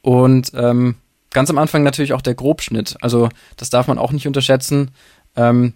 Und 0.02 0.52
ähm, 0.56 0.96
ganz 1.32 1.50
am 1.50 1.58
Anfang 1.58 1.84
natürlich 1.84 2.14
auch 2.14 2.22
der 2.22 2.36
Grobschnitt. 2.36 2.98
Also 3.02 3.30
das 3.58 3.70
darf 3.70 3.88
man 3.88 3.98
auch 3.98 4.12
nicht 4.12 4.28
unterschätzen. 4.28 4.92
Ähm, 5.36 5.74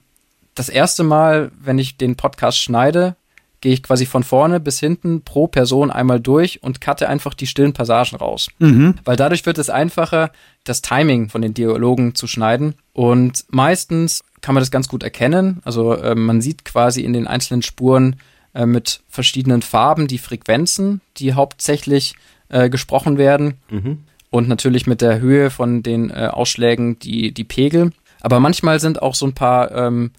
das 0.56 0.70
erste 0.70 1.04
Mal, 1.04 1.52
wenn 1.60 1.80
ich 1.80 1.98
den 1.98 2.16
Podcast 2.16 2.60
schneide, 2.60 3.16
gehe 3.62 3.74
ich 3.74 3.84
quasi 3.84 4.06
von 4.06 4.24
vorne 4.24 4.60
bis 4.60 4.80
hinten 4.80 5.22
pro 5.22 5.48
Person 5.48 5.92
einmal 5.92 6.20
durch 6.20 6.62
und 6.64 6.82
cutte 6.82 7.10
einfach 7.10 7.34
die 7.34 7.48
stillen 7.48 7.74
Passagen 7.74 8.18
raus. 8.18 8.50
Mhm. 8.60 8.96
Weil 9.04 9.16
dadurch 9.16 9.46
wird 9.46 9.58
es 9.58 9.70
einfacher, 9.70 10.32
das 10.64 10.82
Timing 10.82 11.30
von 11.30 11.42
den 11.42 11.54
Dialogen 11.54 12.14
zu 12.16 12.28
schneiden. 12.28 12.76
Und 12.94 13.46
meistens 13.50 14.24
kann 14.42 14.54
man 14.54 14.62
das 14.62 14.72
ganz 14.72 14.88
gut 14.88 15.04
erkennen. 15.04 15.62
Also 15.64 15.94
äh, 15.94 16.16
man 16.16 16.42
sieht 16.42 16.66
quasi 16.66 17.02
in 17.02 17.14
den 17.14 17.28
einzelnen 17.28 17.64
Spuren 17.64 18.18
äh, 18.54 18.66
mit 18.66 19.02
verschiedenen 19.08 19.62
Farben 19.62 20.08
die 20.08 20.20
Frequenzen, 20.20 21.02
die 21.18 21.34
hauptsächlich 21.34 22.16
äh, 22.50 22.70
gesprochen 22.70 23.18
werden. 23.18 23.56
Und 24.30 24.48
natürlich 24.48 24.88
mit 24.88 25.02
der 25.02 25.20
Höhe 25.20 25.50
von 25.50 25.84
den 25.84 26.10
äh, 26.10 26.30
Ausschlägen 26.32 27.00
die, 27.00 27.34
die 27.34 27.44
Pegel. 27.44 27.92
Aber 28.22 28.40
manchmal 28.40 28.80
sind 28.80 29.02
auch 29.02 29.16
so 29.16 29.26
ein 29.26 29.34
paar, 29.34 29.72
ähm, 29.72 30.12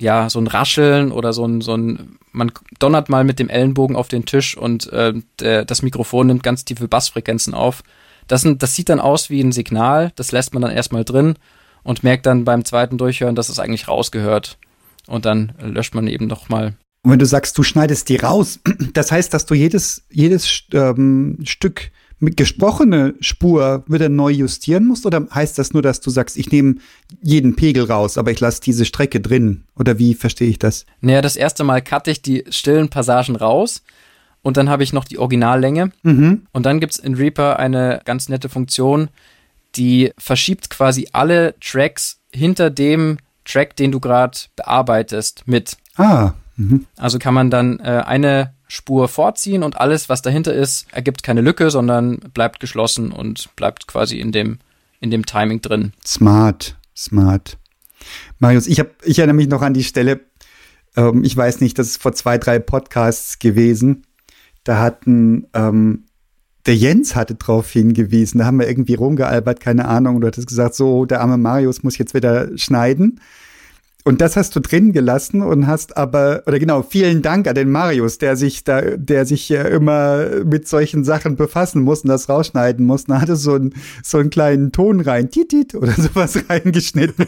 ja, 0.00 0.30
so 0.30 0.40
ein 0.40 0.46
Rascheln 0.46 1.12
oder 1.12 1.32
so 1.32 1.44
ein, 1.44 1.60
so 1.60 1.76
ein, 1.76 2.18
man 2.32 2.50
donnert 2.78 3.08
mal 3.08 3.24
mit 3.24 3.38
dem 3.38 3.48
Ellenbogen 3.48 3.96
auf 3.96 4.08
den 4.08 4.24
Tisch 4.24 4.56
und 4.56 4.92
äh, 4.92 5.14
der, 5.38 5.64
das 5.64 5.82
Mikrofon 5.82 6.26
nimmt 6.26 6.42
ganz 6.42 6.64
tiefe 6.64 6.88
Bassfrequenzen 6.88 7.54
auf. 7.54 7.82
Das, 8.26 8.42
sind, 8.42 8.62
das 8.62 8.74
sieht 8.74 8.88
dann 8.88 9.00
aus 9.00 9.30
wie 9.30 9.40
ein 9.40 9.52
Signal, 9.52 10.12
das 10.16 10.32
lässt 10.32 10.54
man 10.54 10.62
dann 10.62 10.72
erstmal 10.72 11.04
drin 11.04 11.34
und 11.82 12.02
merkt 12.02 12.26
dann 12.26 12.44
beim 12.44 12.64
zweiten 12.64 12.98
Durchhören, 12.98 13.34
dass 13.34 13.48
es 13.48 13.58
eigentlich 13.58 13.88
rausgehört. 13.88 14.58
Und 15.06 15.24
dann 15.24 15.52
löscht 15.60 15.94
man 15.94 16.06
eben 16.06 16.26
nochmal. 16.26 16.74
Und 17.02 17.12
wenn 17.12 17.18
du 17.18 17.26
sagst, 17.26 17.56
du 17.58 17.62
schneidest 17.62 18.08
die 18.08 18.16
raus, 18.16 18.60
das 18.92 19.10
heißt, 19.10 19.32
dass 19.34 19.46
du 19.46 19.54
jedes, 19.54 20.04
jedes 20.10 20.64
ähm, 20.72 21.38
Stück 21.44 21.90
gesprochene 22.20 23.14
Spur 23.20 23.84
wieder 23.86 24.08
neu 24.08 24.30
justieren 24.30 24.86
musst? 24.86 25.06
Oder 25.06 25.26
heißt 25.34 25.58
das 25.58 25.72
nur, 25.72 25.82
dass 25.82 26.00
du 26.00 26.10
sagst, 26.10 26.36
ich 26.36 26.50
nehme 26.52 26.76
jeden 27.22 27.56
Pegel 27.56 27.84
raus, 27.84 28.18
aber 28.18 28.30
ich 28.30 28.40
lasse 28.40 28.60
diese 28.60 28.84
Strecke 28.84 29.20
drin? 29.20 29.64
Oder 29.76 29.98
wie 29.98 30.14
verstehe 30.14 30.48
ich 30.48 30.58
das? 30.58 30.86
Naja, 31.00 31.22
das 31.22 31.36
erste 31.36 31.64
Mal 31.64 31.82
cutte 31.82 32.10
ich 32.10 32.22
die 32.22 32.44
stillen 32.50 32.88
Passagen 32.88 33.36
raus 33.36 33.82
und 34.42 34.56
dann 34.56 34.68
habe 34.68 34.82
ich 34.82 34.92
noch 34.92 35.04
die 35.04 35.18
Originallänge. 35.18 35.92
Mhm. 36.02 36.46
Und 36.52 36.66
dann 36.66 36.80
gibt's 36.80 36.98
in 36.98 37.14
Reaper 37.14 37.58
eine 37.58 38.00
ganz 38.04 38.28
nette 38.28 38.48
Funktion, 38.48 39.08
die 39.76 40.12
verschiebt 40.18 40.70
quasi 40.70 41.08
alle 41.12 41.54
Tracks 41.60 42.20
hinter 42.32 42.70
dem 42.70 43.18
Track, 43.44 43.76
den 43.76 43.92
du 43.92 44.00
gerade 44.00 44.38
bearbeitest, 44.56 45.44
mit. 45.46 45.76
Ah. 45.96 46.32
Mhm. 46.56 46.86
Also 46.96 47.18
kann 47.18 47.34
man 47.34 47.50
dann 47.50 47.78
äh, 47.80 48.02
eine 48.04 48.52
Spur 48.70 49.08
vorziehen 49.08 49.64
und 49.64 49.80
alles, 49.80 50.08
was 50.08 50.22
dahinter 50.22 50.54
ist, 50.54 50.86
ergibt 50.92 51.24
keine 51.24 51.40
Lücke, 51.40 51.70
sondern 51.70 52.18
bleibt 52.32 52.60
geschlossen 52.60 53.10
und 53.10 53.54
bleibt 53.56 53.88
quasi 53.88 54.20
in 54.20 54.30
dem, 54.30 54.60
in 55.00 55.10
dem 55.10 55.26
Timing 55.26 55.60
drin. 55.60 55.92
Smart, 56.06 56.76
smart. 56.96 57.58
Marius, 58.38 58.68
ich, 58.68 58.78
hab, 58.78 58.88
ich 59.04 59.18
erinnere 59.18 59.34
mich 59.34 59.48
noch 59.48 59.62
an 59.62 59.74
die 59.74 59.82
Stelle, 59.82 60.20
ähm, 60.96 61.24
ich 61.24 61.36
weiß 61.36 61.60
nicht, 61.60 61.80
das 61.80 61.88
ist 61.88 62.00
vor 62.00 62.12
zwei, 62.12 62.38
drei 62.38 62.60
Podcasts 62.60 63.40
gewesen. 63.40 64.06
Da 64.62 64.78
hatten, 64.78 65.48
ähm, 65.52 66.04
der 66.64 66.76
Jens 66.76 67.16
hatte 67.16 67.34
drauf 67.34 67.72
hingewiesen, 67.72 68.38
da 68.38 68.44
haben 68.44 68.60
wir 68.60 68.68
irgendwie 68.68 68.94
rumgealbert, 68.94 69.58
keine 69.58 69.88
Ahnung, 69.88 70.20
du 70.20 70.28
hattest 70.28 70.46
gesagt, 70.46 70.76
so, 70.76 71.06
der 71.06 71.22
arme 71.22 71.38
Marius 71.38 71.82
muss 71.82 71.98
jetzt 71.98 72.14
wieder 72.14 72.56
schneiden. 72.56 73.20
Und 74.04 74.20
das 74.20 74.36
hast 74.36 74.56
du 74.56 74.60
drin 74.60 74.92
gelassen 74.92 75.42
und 75.42 75.66
hast 75.66 75.96
aber, 75.96 76.42
oder 76.46 76.58
genau, 76.58 76.82
vielen 76.82 77.20
Dank 77.20 77.46
an 77.46 77.54
den 77.54 77.70
Marius, 77.70 78.18
der 78.18 78.36
sich 78.36 78.64
da, 78.64 78.80
der 78.80 79.26
sich 79.26 79.48
ja 79.48 79.62
immer 79.62 80.44
mit 80.44 80.66
solchen 80.66 81.04
Sachen 81.04 81.36
befassen 81.36 81.82
muss 81.82 82.02
und 82.02 82.08
das 82.08 82.28
rausschneiden 82.28 82.86
muss. 82.86 83.04
Da 83.04 83.20
hatte 83.20 83.36
so, 83.36 83.54
ein, 83.54 83.74
so 84.02 84.18
einen 84.18 84.30
kleinen 84.30 84.72
Ton 84.72 85.00
rein, 85.00 85.30
titit 85.30 85.74
oder 85.74 85.92
sowas 85.96 86.38
reingeschnitten. 86.48 87.26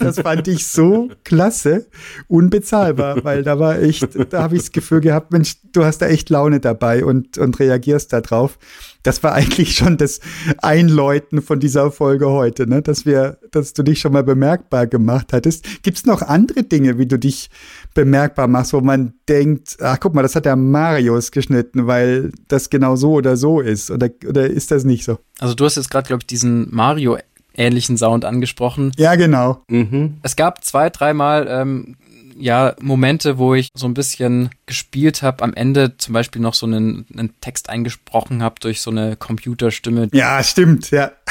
Das 0.00 0.20
fand 0.20 0.48
ich 0.48 0.66
so 0.66 1.10
klasse, 1.24 1.86
unbezahlbar, 2.28 3.22
weil 3.24 3.42
da 3.42 3.58
war 3.58 3.80
echt, 3.80 4.08
da 4.30 4.42
habe 4.42 4.56
ich 4.56 4.62
das 4.62 4.72
Gefühl 4.72 5.00
gehabt, 5.00 5.30
Mensch, 5.30 5.56
du 5.72 5.84
hast 5.84 5.98
da 5.98 6.06
echt 6.06 6.30
Laune 6.30 6.60
dabei 6.60 7.04
und, 7.04 7.36
und 7.36 7.58
reagierst 7.60 8.12
da 8.12 8.20
drauf. 8.20 8.58
Das 9.04 9.22
war 9.22 9.32
eigentlich 9.34 9.76
schon 9.76 9.96
das 9.96 10.18
Einläuten 10.58 11.42
von 11.42 11.60
dieser 11.60 11.92
Folge 11.92 12.28
heute, 12.30 12.66
ne? 12.66 12.82
dass 12.82 13.06
wir, 13.06 13.38
dass 13.52 13.72
du 13.74 13.84
dich 13.84 14.00
schon 14.00 14.12
mal 14.12 14.24
bemerkbar 14.24 14.88
gemacht 14.88 15.32
hattest. 15.32 15.82
Gibt 15.82 15.98
es 15.98 16.06
noch 16.06 16.22
andere 16.22 16.64
Dinge, 16.64 16.98
wie 16.98 17.06
du 17.06 17.18
dich 17.18 17.50
bemerkbar 17.94 18.48
machst, 18.48 18.72
wo 18.72 18.80
man 18.80 19.14
denkt, 19.28 19.76
ach 19.80 20.00
guck 20.00 20.14
mal, 20.14 20.22
das 20.22 20.34
hat 20.34 20.46
der 20.46 20.56
Marius 20.56 21.30
geschnitten, 21.30 21.86
weil 21.86 22.32
das 22.48 22.70
genau 22.70 22.96
so 22.96 23.12
oder 23.12 23.36
so 23.36 23.60
ist? 23.60 23.90
Oder, 23.90 24.08
oder 24.26 24.48
ist 24.48 24.70
das 24.70 24.84
nicht 24.84 25.04
so? 25.04 25.18
Also 25.38 25.54
du 25.54 25.64
hast 25.64 25.76
jetzt 25.76 25.90
gerade, 25.90 26.06
glaube 26.08 26.22
ich, 26.22 26.26
diesen 26.26 26.74
Mario-ähnlichen 26.74 27.98
Sound 27.98 28.24
angesprochen. 28.24 28.92
Ja, 28.96 29.14
genau. 29.16 29.62
Mhm. 29.68 30.18
Es 30.22 30.34
gab 30.34 30.64
zwei, 30.64 30.88
dreimal 30.88 31.46
ähm, 31.48 31.96
ja 32.36 32.74
Momente, 32.80 33.38
wo 33.38 33.54
ich 33.54 33.68
so 33.74 33.86
ein 33.86 33.94
bisschen 33.94 34.50
gespielt 34.66 35.22
habe, 35.22 35.42
am 35.42 35.54
Ende 35.54 35.96
zum 35.96 36.14
Beispiel 36.14 36.42
noch 36.42 36.54
so 36.54 36.66
einen, 36.66 37.06
einen 37.12 37.40
Text 37.40 37.68
eingesprochen 37.68 38.42
habe 38.42 38.56
durch 38.60 38.80
so 38.80 38.90
eine 38.90 39.16
Computerstimme. 39.16 40.08
Ja, 40.12 40.42
stimmt, 40.42 40.90
ja. 40.90 41.12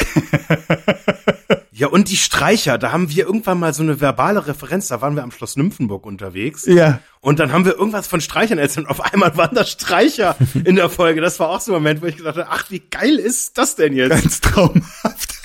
Ja, 1.76 1.88
und 1.88 2.12
die 2.12 2.18
Streicher, 2.18 2.78
da 2.78 2.92
haben 2.92 3.10
wir 3.10 3.26
irgendwann 3.26 3.60
mal 3.60 3.74
so 3.74 3.82
eine 3.82 4.00
verbale 4.00 4.46
Referenz, 4.46 4.90
da 4.90 5.02
waren 5.02 5.16
wir 5.16 5.24
am 5.24 5.32
Schloss 5.32 5.58
Nymphenburg 5.58 6.06
unterwegs. 6.06 6.68
Ja. 6.68 7.00
Und 7.20 7.40
dann 7.40 7.52
haben 7.52 7.66
wir 7.66 7.74
irgendwas 7.74 8.06
von 8.06 8.22
Streichern 8.22 8.60
erzählt 8.60 8.86
und 8.86 8.92
auf 8.92 9.02
einmal 9.02 9.36
waren 9.38 9.56
da 9.56 9.66
Streicher 9.66 10.36
in 10.66 10.76
der 10.76 10.90
Folge. 10.92 11.20
Das 11.20 11.40
war 11.40 11.50
auch 11.50 11.62
so 11.62 11.72
ein 11.72 11.76
Moment, 11.76 12.04
wo 12.04 12.06
ich 12.06 12.18
gedacht 12.18 12.38
habe, 12.38 12.48
ach, 12.52 12.70
wie 12.70 12.80
geil 12.80 13.16
ist 13.16 13.58
das 13.58 13.76
denn 13.76 13.94
jetzt? 13.94 14.12
Ganz 14.12 14.42
traumhaft. 14.42 15.42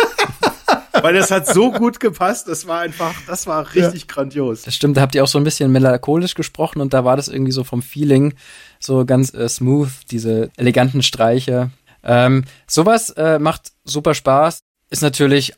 Weil 1.02 1.14
das 1.14 1.30
hat 1.30 1.46
so 1.46 1.72
gut 1.72 2.00
gepasst, 2.00 2.48
das 2.48 2.66
war 2.66 2.80
einfach, 2.80 3.14
das 3.26 3.46
war 3.46 3.74
richtig 3.74 4.08
grandios. 4.08 4.62
Das 4.62 4.74
stimmt, 4.74 4.96
da 4.96 5.02
habt 5.02 5.14
ihr 5.14 5.22
auch 5.24 5.28
so 5.28 5.38
ein 5.38 5.44
bisschen 5.44 5.70
melancholisch 5.72 6.34
gesprochen 6.34 6.80
und 6.80 6.92
da 6.94 7.04
war 7.04 7.16
das 7.16 7.28
irgendwie 7.28 7.52
so 7.52 7.64
vom 7.64 7.82
Feeling 7.82 8.34
so 8.80 9.04
ganz 9.04 9.32
äh, 9.34 9.48
smooth, 9.48 9.90
diese 10.10 10.50
eleganten 10.56 11.02
Streiche. 11.02 11.70
Ähm, 12.02 12.44
sowas 12.66 13.10
äh, 13.10 13.38
macht 13.38 13.72
super 13.84 14.14
Spaß, 14.14 14.60
ist 14.90 15.02
natürlich 15.02 15.54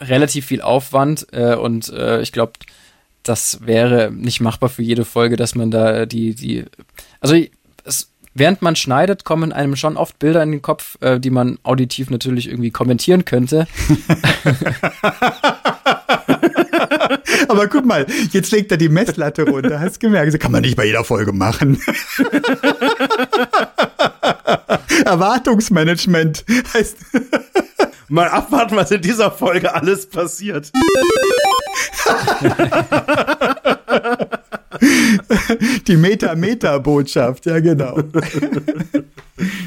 relativ 0.00 0.46
viel 0.46 0.62
Aufwand 0.62 1.26
äh, 1.32 1.54
und 1.54 1.88
äh, 1.90 2.20
ich 2.22 2.32
glaube, 2.32 2.52
das 3.22 3.64
wäre 3.64 4.10
nicht 4.10 4.40
machbar 4.40 4.68
für 4.68 4.82
jede 4.82 5.04
Folge, 5.04 5.36
dass 5.36 5.54
man 5.54 5.70
da 5.70 6.06
die, 6.06 6.34
die, 6.34 6.64
also 7.20 7.36
es, 7.84 8.11
während 8.34 8.62
man 8.62 8.76
schneidet, 8.76 9.24
kommen 9.24 9.52
einem 9.52 9.76
schon 9.76 9.96
oft 9.96 10.18
Bilder 10.18 10.42
in 10.42 10.52
den 10.52 10.62
Kopf, 10.62 10.96
äh, 11.00 11.20
die 11.20 11.30
man 11.30 11.58
auditiv 11.62 12.10
natürlich 12.10 12.48
irgendwie 12.48 12.70
kommentieren 12.70 13.24
könnte. 13.24 13.66
Aber 17.48 17.68
guck 17.68 17.84
mal, 17.84 18.06
jetzt 18.30 18.50
legt 18.50 18.70
er 18.70 18.78
die 18.78 18.88
Messlatte 18.88 19.42
runter. 19.42 19.80
Hast 19.80 20.00
gemerkt, 20.00 20.32
das 20.32 20.40
kann 20.40 20.52
man 20.52 20.62
nicht 20.62 20.76
bei 20.76 20.86
jeder 20.86 21.04
Folge 21.04 21.32
machen. 21.32 21.78
Erwartungsmanagement 25.04 26.44
heißt. 26.72 26.96
Mal 28.08 28.28
abwarten, 28.28 28.76
was 28.76 28.90
in 28.90 29.00
dieser 29.00 29.30
Folge 29.30 29.74
alles 29.74 30.06
passiert. 30.06 30.70
Die 35.86 35.96
Meta-Meta-Botschaft, 35.96 37.46
ja 37.46 37.60
genau. 37.60 37.98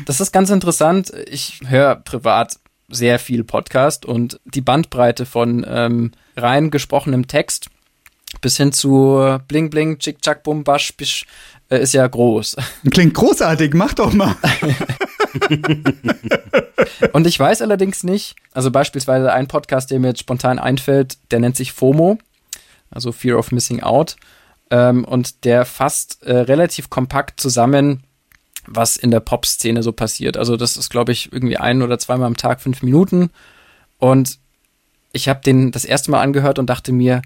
Das 0.05 0.22
ist 0.22 0.32
ganz 0.32 0.49
interessant. 0.49 1.11
Ich 1.28 1.59
höre 1.68 1.95
privat 1.95 2.59
sehr 2.89 3.20
viel 3.20 3.43
Podcast 3.43 4.05
und 4.05 4.39
die 4.45 4.61
Bandbreite 4.61 5.26
von 5.26 5.66
ähm, 5.68 6.11
rein 6.38 6.70
gesprochenem 6.70 7.28
Text 7.28 7.70
bis 8.41 8.57
hin 8.57 8.72
zu 8.74 9.39
Bling 9.47 9.70
Bling, 9.70 9.97
Chick 9.99 10.22
Chack 10.22 10.43
Bum 10.43 10.63
Basch 10.63 10.95
Bisch 10.95 11.26
äh, 11.70 11.82
ist 11.82 11.93
ja 11.93 12.05
groß. 12.05 12.57
Klingt 12.91 13.13
großartig, 13.13 13.74
mach 13.74 13.93
doch 13.93 14.13
mal. 14.13 14.36
Und 17.13 17.28
ich 17.28 17.39
weiß 17.39 17.61
allerdings 17.61 18.03
nicht, 18.03 18.36
also 18.53 18.72
beispielsweise 18.72 19.32
ein 19.34 19.47
Podcast, 19.47 19.91
der 19.91 19.99
mir 19.99 20.09
jetzt 20.09 20.20
spontan 20.20 20.59
einfällt, 20.59 21.18
der 21.32 21.39
nennt 21.39 21.55
sich 21.55 21.72
FOMO, 21.72 22.18
also 22.91 23.11
Fear 23.11 23.38
of 23.38 23.51
Missing 23.51 23.82
Out. 23.84 24.16
Ähm, 24.72 25.05
und 25.05 25.45
der 25.45 25.66
fasst 25.66 26.24
äh, 26.24 26.36
relativ 26.36 26.89
kompakt 26.89 27.39
zusammen, 27.39 28.03
was 28.68 28.97
in 28.97 29.11
der 29.11 29.20
Pop-Szene 29.20 29.84
so 29.84 29.91
passiert. 29.91 30.38
Also 30.38 30.57
das 30.57 30.78
ist, 30.78 30.89
glaube 30.89 31.11
ich, 31.11 31.32
irgendwie 31.32 31.57
ein 31.57 31.82
oder 31.82 31.99
zweimal 31.99 32.28
am 32.28 32.38
Tag 32.38 32.61
fünf 32.61 32.82
Minuten. 32.82 33.30
Und 33.99 34.39
ich 35.13 35.30
habe 35.30 35.41
den 35.41 35.72
das 35.72 35.86
erste 35.86 36.11
Mal 36.11 36.22
angehört 36.22 36.59
und 36.59 36.70
dachte 36.70 36.91
mir, 36.91 37.22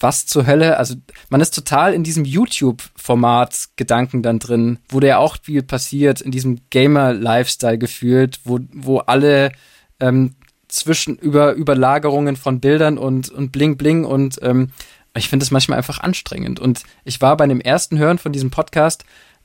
was 0.00 0.26
zur 0.26 0.46
Hölle? 0.46 0.78
Also 0.78 0.94
man 1.28 1.42
ist 1.42 1.54
total 1.54 1.92
in 1.92 2.02
diesem 2.02 2.24
YouTube-Format 2.24 3.68
Gedanken 3.76 4.22
dann 4.22 4.38
drin, 4.38 4.78
wo 4.88 4.98
der 4.98 5.20
auch 5.20 5.36
viel 5.42 5.62
passiert, 5.62 6.22
in 6.22 6.30
diesem 6.30 6.60
Gamer-Lifestyle 6.70 7.78
gefühlt, 7.78 8.40
wo, 8.44 8.58
wo 8.72 8.98
alle 8.98 9.52
ähm, 10.00 10.34
zwischen 10.68 11.16
über 11.16 11.52
Überlagerungen 11.52 12.36
von 12.36 12.60
Bildern 12.60 12.96
und, 12.96 13.28
und 13.28 13.52
Bling 13.52 13.76
Bling 13.76 14.04
und 14.04 14.38
ähm, 14.42 14.70
ich 15.14 15.28
finde 15.28 15.44
es 15.44 15.50
manchmal 15.50 15.78
einfach 15.78 16.00
anstrengend. 16.00 16.60
Und 16.60 16.82
ich 17.04 17.20
war 17.20 17.36
bei 17.36 17.46
dem 17.46 17.60
ersten 17.60 17.98
Hören 17.98 18.18
von 18.18 18.32
diesem 18.32 18.50
Podcast 18.50 19.04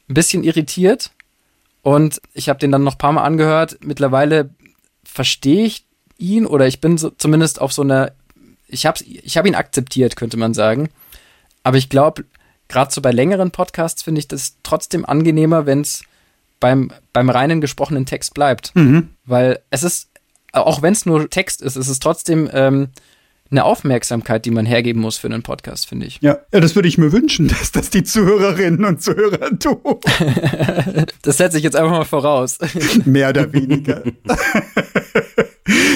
ein 0.09 0.13
bisschen 0.13 0.43
irritiert 0.43 1.11
und 1.81 2.21
ich 2.33 2.49
habe 2.49 2.59
den 2.59 2.71
dann 2.71 2.83
noch 2.83 2.95
ein 2.95 2.99
paar 2.99 3.13
Mal 3.13 3.23
angehört. 3.23 3.77
Mittlerweile 3.81 4.49
verstehe 5.03 5.65
ich 5.65 5.85
ihn 6.17 6.45
oder 6.45 6.67
ich 6.67 6.81
bin 6.81 6.97
so, 6.97 7.09
zumindest 7.09 7.59
auf 7.59 7.73
so 7.73 7.81
einer 7.81 8.11
ich 8.67 8.85
habe 8.85 8.99
ich 9.03 9.37
hab 9.37 9.45
ihn 9.45 9.55
akzeptiert, 9.55 10.15
könnte 10.15 10.37
man 10.37 10.53
sagen. 10.53 10.89
Aber 11.63 11.77
ich 11.77 11.89
glaube, 11.89 12.25
gerade 12.67 12.93
so 12.93 13.01
bei 13.01 13.11
längeren 13.11 13.51
Podcasts 13.51 14.03
finde 14.03 14.19
ich 14.19 14.27
das 14.27 14.57
trotzdem 14.63 15.05
angenehmer, 15.05 15.65
wenn 15.65 15.81
es 15.81 16.03
beim, 16.59 16.91
beim 17.13 17.29
reinen 17.29 17.61
gesprochenen 17.61 18.05
Text 18.05 18.33
bleibt. 18.33 18.75
Mhm. 18.75 19.09
Weil 19.25 19.61
es 19.69 19.83
ist, 19.83 20.09
auch 20.51 20.81
wenn 20.81 20.93
es 20.93 21.05
nur 21.05 21.29
Text 21.29 21.61
ist, 21.61 21.75
es 21.75 21.87
ist 21.87 22.01
trotzdem 22.01 22.49
ähm, 22.53 22.89
eine 23.55 23.63
Aufmerksamkeit, 23.63 24.45
die 24.45 24.51
man 24.51 24.65
hergeben 24.65 25.01
muss 25.01 25.17
für 25.17 25.27
einen 25.27 25.41
Podcast, 25.41 25.87
finde 25.87 26.05
ich. 26.05 26.19
Ja. 26.21 26.39
ja, 26.53 26.59
das 26.59 26.75
würde 26.75 26.89
ich 26.89 26.97
mir 26.97 27.11
wünschen, 27.11 27.47
dass 27.59 27.71
das 27.71 27.89
die 27.89 28.03
Zuhörerinnen 28.03 28.83
und 28.83 29.01
Zuhörer 29.01 29.57
tun. 29.57 29.79
das 31.21 31.37
setze 31.37 31.57
ich 31.57 31.63
jetzt 31.63 31.75
einfach 31.75 31.91
mal 31.91 32.05
voraus. 32.05 32.57
Mehr 33.05 33.29
oder 33.29 33.51
weniger. 33.53 34.03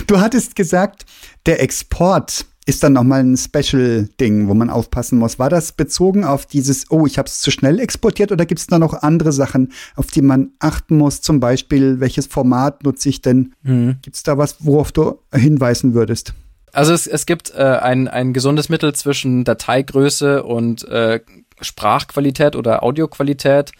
du 0.08 0.20
hattest 0.20 0.56
gesagt, 0.56 1.06
der 1.46 1.62
Export 1.62 2.46
ist 2.66 2.84
dann 2.84 2.94
nochmal 2.94 3.22
ein 3.22 3.36
Special-Ding, 3.36 4.48
wo 4.48 4.54
man 4.54 4.70
aufpassen 4.70 5.18
muss. 5.18 5.40
War 5.40 5.50
das 5.50 5.72
bezogen 5.72 6.24
auf 6.24 6.46
dieses, 6.46 6.92
oh, 6.92 7.08
ich 7.08 7.18
habe 7.18 7.28
es 7.28 7.42
zu 7.42 7.50
schnell 7.50 7.80
exportiert 7.80 8.32
oder 8.32 8.46
gibt 8.46 8.60
es 8.60 8.68
da 8.68 8.78
noch 8.78 8.94
andere 8.94 9.32
Sachen, 9.32 9.74
auf 9.96 10.08
die 10.08 10.22
man 10.22 10.52
achten 10.60 10.98
muss? 10.98 11.22
Zum 11.22 11.40
Beispiel, 11.40 12.00
welches 12.00 12.28
Format 12.28 12.84
nutze 12.84 13.10
ich 13.10 13.22
denn? 13.22 13.56
Mhm. 13.64 13.98
Gibt 14.04 14.16
es 14.16 14.24
da 14.24 14.38
was, 14.38 14.58
worauf 14.60 14.92
du 14.92 15.20
hinweisen 15.34 15.96
würdest? 15.96 16.34
Also 16.74 16.94
es, 16.94 17.08
es 17.08 17.26
gibt 17.26 17.54
äh, 17.56 17.80
ein, 17.82 18.08
ein 18.08 18.34
gesundes 18.34 18.70
Mittel 18.70 18.94
zwischen 18.94 19.44
Dateigröße 19.44 20.44
und 20.44 20.88
äh, 20.88 21.20
Sprachqualität 21.62 22.56
oder 22.56 22.84
Audioqualität. 22.84 23.72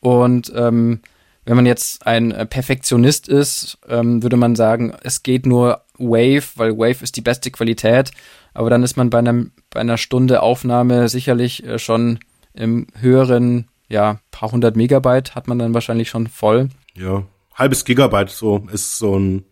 Und 0.00 0.52
ähm, 0.54 1.00
wenn 1.44 1.56
man 1.56 1.66
jetzt 1.66 2.06
ein 2.06 2.30
Perfektionist 2.48 3.28
ist, 3.28 3.78
ähm, 3.88 4.22
würde 4.22 4.36
man 4.36 4.56
sagen, 4.56 4.94
es 5.02 5.22
geht 5.22 5.46
nur 5.46 5.82
Wave, 5.98 6.44
weil 6.56 6.76
Wave 6.76 7.02
ist 7.02 7.16
die 7.16 7.22
beste 7.22 7.50
Qualität. 7.50 8.10
Aber 8.54 8.70
dann 8.70 8.82
ist 8.82 8.96
man 8.96 9.10
bei, 9.10 9.18
einem, 9.18 9.52
bei 9.70 9.80
einer 9.80 9.98
Stunde 9.98 10.42
Aufnahme 10.42 11.08
sicherlich 11.08 11.64
äh, 11.64 11.78
schon 11.78 12.18
im 12.54 12.86
höheren, 12.98 13.68
ja, 13.88 14.20
paar 14.30 14.52
hundert 14.52 14.76
Megabyte 14.76 15.34
hat 15.34 15.48
man 15.48 15.58
dann 15.58 15.74
wahrscheinlich 15.74 16.08
schon 16.08 16.28
voll. 16.28 16.68
Ja, 16.94 17.24
halbes 17.54 17.84
Gigabyte 17.84 18.30
so 18.30 18.66
ist 18.72 18.98
so 18.98 19.18
ein 19.18 19.44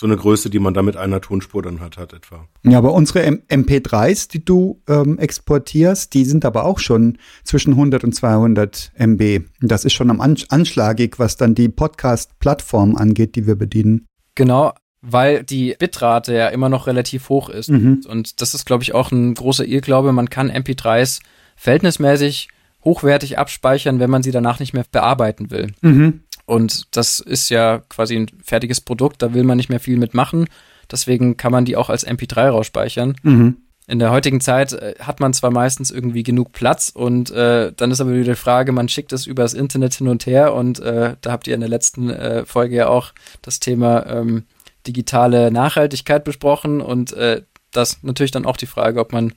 so 0.00 0.06
eine 0.06 0.16
Größe, 0.16 0.48
die 0.48 0.60
man 0.60 0.72
da 0.72 0.80
mit 0.80 0.96
einer 0.96 1.20
Tonspur 1.20 1.60
dann 1.60 1.78
hat, 1.80 1.98
hat 1.98 2.14
etwa. 2.14 2.48
Ja, 2.62 2.78
aber 2.78 2.94
unsere 2.94 3.22
M 3.22 3.42
MP3s, 3.50 4.30
die 4.30 4.42
du 4.42 4.80
ähm, 4.88 5.18
exportierst, 5.18 6.14
die 6.14 6.24
sind 6.24 6.46
aber 6.46 6.64
auch 6.64 6.78
schon 6.78 7.18
zwischen 7.44 7.74
100 7.74 8.02
und 8.04 8.14
200 8.14 8.92
MB. 8.96 9.42
Das 9.60 9.84
ist 9.84 9.92
schon 9.92 10.08
am 10.08 10.22
Anschlagig, 10.22 11.18
was 11.18 11.36
dann 11.36 11.54
die 11.54 11.68
Podcast-Plattform 11.68 12.96
angeht, 12.96 13.36
die 13.36 13.46
wir 13.46 13.56
bedienen. 13.56 14.06
Genau, 14.36 14.72
weil 15.02 15.44
die 15.44 15.76
Bitrate 15.78 16.32
ja 16.32 16.48
immer 16.48 16.70
noch 16.70 16.86
relativ 16.86 17.28
hoch 17.28 17.50
ist. 17.50 17.68
Mhm. 17.68 18.00
Und 18.08 18.40
das 18.40 18.54
ist, 18.54 18.64
glaube 18.64 18.82
ich, 18.82 18.94
auch 18.94 19.12
ein 19.12 19.34
großer 19.34 19.66
Irrglaube. 19.66 20.12
Man 20.12 20.30
kann 20.30 20.50
MP3s 20.50 21.20
verhältnismäßig 21.56 22.48
hochwertig 22.82 23.36
abspeichern, 23.36 24.00
wenn 24.00 24.08
man 24.08 24.22
sie 24.22 24.30
danach 24.30 24.60
nicht 24.60 24.72
mehr 24.72 24.86
bearbeiten 24.90 25.50
will. 25.50 25.72
Mhm. 25.82 26.22
Und 26.50 26.96
das 26.96 27.20
ist 27.20 27.48
ja 27.48 27.78
quasi 27.88 28.16
ein 28.16 28.26
fertiges 28.42 28.80
Produkt, 28.80 29.22
da 29.22 29.32
will 29.34 29.44
man 29.44 29.56
nicht 29.56 29.68
mehr 29.68 29.78
viel 29.78 29.96
mitmachen. 29.96 30.46
Deswegen 30.90 31.36
kann 31.36 31.52
man 31.52 31.64
die 31.64 31.76
auch 31.76 31.90
als 31.90 32.04
MP3 32.04 32.48
rausspeichern. 32.48 33.14
Mhm. 33.22 33.58
In 33.86 34.00
der 34.00 34.10
heutigen 34.10 34.40
Zeit 34.40 34.72
äh, 34.72 34.96
hat 34.98 35.20
man 35.20 35.32
zwar 35.32 35.52
meistens 35.52 35.92
irgendwie 35.92 36.24
genug 36.24 36.50
Platz 36.50 36.90
und 36.92 37.30
äh, 37.30 37.72
dann 37.76 37.92
ist 37.92 38.00
aber 38.00 38.14
wieder 38.14 38.32
die 38.32 38.34
Frage, 38.34 38.72
man 38.72 38.88
schickt 38.88 39.12
es 39.12 39.26
übers 39.26 39.54
Internet 39.54 39.94
hin 39.94 40.08
und 40.08 40.26
her 40.26 40.52
und 40.52 40.80
äh, 40.80 41.14
da 41.20 41.30
habt 41.30 41.46
ihr 41.46 41.54
in 41.54 41.60
der 41.60 41.68
letzten 41.68 42.10
äh, 42.10 42.44
Folge 42.44 42.74
ja 42.74 42.88
auch 42.88 43.12
das 43.42 43.60
Thema 43.60 44.04
ähm, 44.06 44.42
digitale 44.88 45.52
Nachhaltigkeit 45.52 46.24
besprochen 46.24 46.80
und 46.80 47.12
äh, 47.12 47.42
das 47.70 48.02
natürlich 48.02 48.32
dann 48.32 48.44
auch 48.44 48.56
die 48.56 48.66
Frage, 48.66 48.98
ob 48.98 49.12
man 49.12 49.34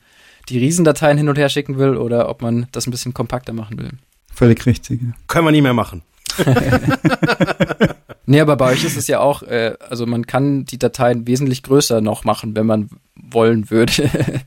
die 0.49 0.57
Riesendateien 0.57 1.19
hin 1.19 1.29
und 1.29 1.37
her 1.37 1.49
schicken 1.49 1.77
will 1.77 1.95
oder 1.95 2.27
ob 2.27 2.41
man 2.41 2.65
das 2.71 2.87
ein 2.87 2.91
bisschen 2.91 3.13
kompakter 3.13 3.53
machen 3.53 3.77
will. 3.77 3.91
Völlig 4.33 4.65
richtig. 4.65 4.99
Ja. 4.99 5.09
Können 5.27 5.45
wir 5.45 5.51
nicht 5.51 5.61
mehr 5.61 5.75
machen. 5.75 6.01
nee, 8.25 8.39
aber 8.39 8.55
bei 8.55 8.71
euch 8.71 8.83
ist 8.83 8.97
es 8.97 9.07
ja 9.07 9.19
auch, 9.19 9.43
äh, 9.43 9.75
also 9.89 10.05
man 10.05 10.27
kann 10.27 10.65
die 10.65 10.79
Dateien 10.79 11.27
wesentlich 11.27 11.63
größer 11.63 12.01
noch 12.01 12.23
machen, 12.23 12.55
wenn 12.55 12.65
man 12.65 12.89
wollen 13.15 13.69
würde. 13.69 13.91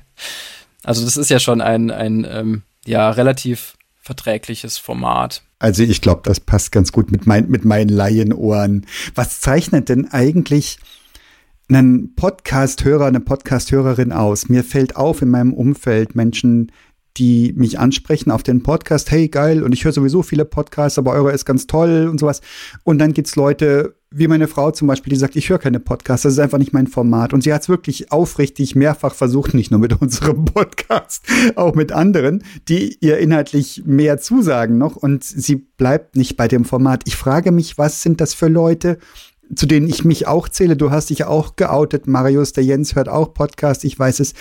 also 0.84 1.04
das 1.04 1.16
ist 1.16 1.30
ja 1.30 1.38
schon 1.38 1.60
ein, 1.60 1.90
ein 1.90 2.26
ähm, 2.28 2.62
ja, 2.84 3.10
relativ 3.10 3.76
verträgliches 4.00 4.78
Format. 4.78 5.42
Also 5.58 5.82
ich 5.82 6.00
glaube, 6.00 6.22
das 6.24 6.40
passt 6.40 6.70
ganz 6.70 6.92
gut 6.92 7.10
mit, 7.10 7.26
mein, 7.26 7.48
mit 7.48 7.64
meinen 7.64 7.88
Laienohren. 7.88 8.86
Was 9.14 9.40
zeichnet 9.40 9.88
denn 9.88 10.08
eigentlich 10.10 10.78
einen 11.68 12.14
Podcast-Hörer, 12.14 13.06
eine 13.06 13.20
Podcast-Hörerin 13.20 14.12
aus? 14.12 14.48
Mir 14.48 14.62
fällt 14.62 14.96
auf 14.96 15.22
in 15.22 15.30
meinem 15.30 15.52
Umfeld 15.52 16.14
Menschen, 16.14 16.70
die 17.16 17.52
mich 17.56 17.78
ansprechen 17.78 18.30
auf 18.30 18.42
den 18.42 18.62
Podcast, 18.62 19.10
hey 19.10 19.28
geil, 19.28 19.62
und 19.62 19.72
ich 19.72 19.84
höre 19.84 19.92
sowieso 19.92 20.22
viele 20.22 20.44
Podcasts, 20.44 20.98
aber 20.98 21.12
eurer 21.12 21.32
ist 21.32 21.44
ganz 21.44 21.66
toll 21.66 22.08
und 22.10 22.20
sowas. 22.20 22.40
Und 22.84 22.98
dann 22.98 23.12
gibt's 23.12 23.36
Leute 23.36 23.94
wie 24.10 24.28
meine 24.28 24.48
Frau 24.48 24.70
zum 24.70 24.88
Beispiel, 24.88 25.10
die 25.12 25.18
sagt, 25.18 25.36
ich 25.36 25.50
höre 25.50 25.58
keine 25.58 25.80
Podcasts, 25.80 26.22
das 26.22 26.34
ist 26.34 26.38
einfach 26.38 26.58
nicht 26.58 26.72
mein 26.72 26.86
Format. 26.86 27.34
Und 27.34 27.42
sie 27.42 27.52
hat 27.52 27.62
es 27.62 27.68
wirklich 27.68 28.12
aufrichtig 28.12 28.74
mehrfach 28.74 29.14
versucht, 29.14 29.52
nicht 29.52 29.70
nur 29.70 29.80
mit 29.80 29.92
unserem 30.00 30.44
Podcast, 30.44 31.24
auch 31.56 31.74
mit 31.74 31.92
anderen, 31.92 32.44
die 32.68 32.96
ihr 33.00 33.18
inhaltlich 33.18 33.82
mehr 33.84 34.18
zusagen 34.18 34.78
noch. 34.78 34.96
Und 34.96 35.24
sie 35.24 35.56
bleibt 35.56 36.16
nicht 36.16 36.36
bei 36.36 36.48
dem 36.48 36.64
Format. 36.64 37.02
Ich 37.06 37.16
frage 37.16 37.52
mich, 37.52 37.78
was 37.78 38.02
sind 38.02 38.20
das 38.20 38.32
für 38.32 38.48
Leute? 38.48 38.98
Zu 39.54 39.66
denen 39.66 39.88
ich 39.88 40.04
mich 40.04 40.26
auch 40.26 40.48
zähle. 40.48 40.76
Du 40.76 40.90
hast 40.90 41.10
dich 41.10 41.24
auch 41.24 41.56
geoutet, 41.56 42.06
Marius. 42.06 42.52
Der 42.52 42.64
Jens 42.64 42.94
hört 42.94 43.08
auch 43.08 43.34
Podcast. 43.34 43.84
Ich 43.84 43.98
weiß 43.98 44.20
es. 44.20 44.34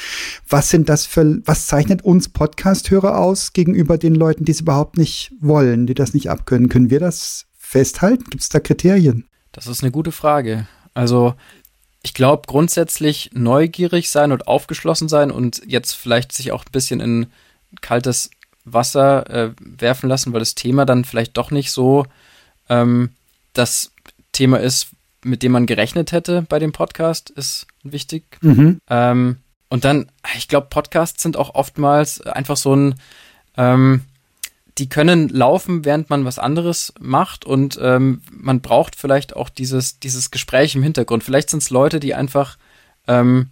Was 0.48 0.70
sind 0.70 0.90
das 0.90 1.06
für, 1.06 1.42
was 1.46 1.68
zeichnet 1.68 2.04
uns 2.04 2.30
Podcast-Hörer 2.30 3.18
aus 3.18 3.54
gegenüber 3.54 3.98
den 3.98 4.16
Leuten, 4.16 4.46
die 4.46 4.52
es 4.52 4.62
überhaupt 4.62 4.98
nicht 4.98 5.32
wollen, 5.40 5.88
die 5.88 5.94
das 5.94 6.14
nicht 6.14 6.30
abkönnen? 6.30 6.70
Können 6.70 6.90
wir 6.90 7.00
das 7.00 7.46
festhalten? 7.58 8.26
Gibt 8.30 8.44
es 8.44 8.50
da 8.50 8.60
Kriterien? 8.60 9.28
Das 9.52 9.68
ist 9.68 9.84
eine 9.84 9.92
gute 9.92 10.12
Frage. 10.12 10.68
Also, 10.94 11.36
ich 12.02 12.14
glaube, 12.14 12.44
grundsätzlich 12.48 13.32
neugierig 13.34 14.10
sein 14.10 14.32
und 14.32 14.48
aufgeschlossen 14.48 15.10
sein 15.10 15.32
und 15.32 15.62
jetzt 15.66 15.94
vielleicht 15.94 16.32
sich 16.32 16.52
auch 16.52 16.66
ein 16.66 16.72
bisschen 16.72 17.00
in 17.00 17.28
kaltes 17.82 18.30
Wasser 18.64 19.30
äh, 19.30 19.52
werfen 19.60 20.10
lassen, 20.10 20.34
weil 20.34 20.40
das 20.40 20.56
Thema 20.56 20.86
dann 20.86 21.06
vielleicht 21.06 21.38
doch 21.38 21.52
nicht 21.52 21.72
so 21.72 22.06
ähm, 22.70 23.12
das 23.54 23.92
Thema 24.32 24.60
ist, 24.60 24.88
mit 25.26 25.44
dem 25.44 25.52
man 25.52 25.66
gerechnet 25.66 26.12
hätte 26.12 26.44
bei 26.48 26.60
dem 26.60 26.72
Podcast, 26.72 27.32
ist 27.32 27.68
wichtig. 27.84 28.24
Mhm. 28.42 28.80
Ähm, 28.90 29.38
und 29.70 29.84
dann, 29.84 30.12
ich 30.38 30.48
glaube, 30.48 30.68
Podcasts 30.70 31.22
sind 31.22 31.36
auch 31.36 31.56
oftmals 31.56 32.22
einfach 32.22 32.58
so 32.58 32.76
ein, 32.76 32.96
ähm, 33.58 34.02
die 34.78 34.88
können 34.88 35.30
laufen, 35.30 35.84
während 35.84 36.10
man 36.10 36.26
was 36.26 36.38
anderes 36.38 36.94
macht 37.00 37.44
und 37.44 37.80
ähm, 37.82 38.22
man 38.30 38.62
braucht 38.62 38.96
vielleicht 38.96 39.36
auch 39.36 39.50
dieses, 39.50 40.00
dieses 40.00 40.32
Gespräch 40.32 40.76
im 40.76 40.84
Hintergrund. 40.84 41.24
Vielleicht 41.24 41.50
sind 41.50 41.64
es 41.64 41.70
Leute, 41.72 42.00
die 42.00 42.14
einfach 42.14 42.58
ähm, 43.08 43.50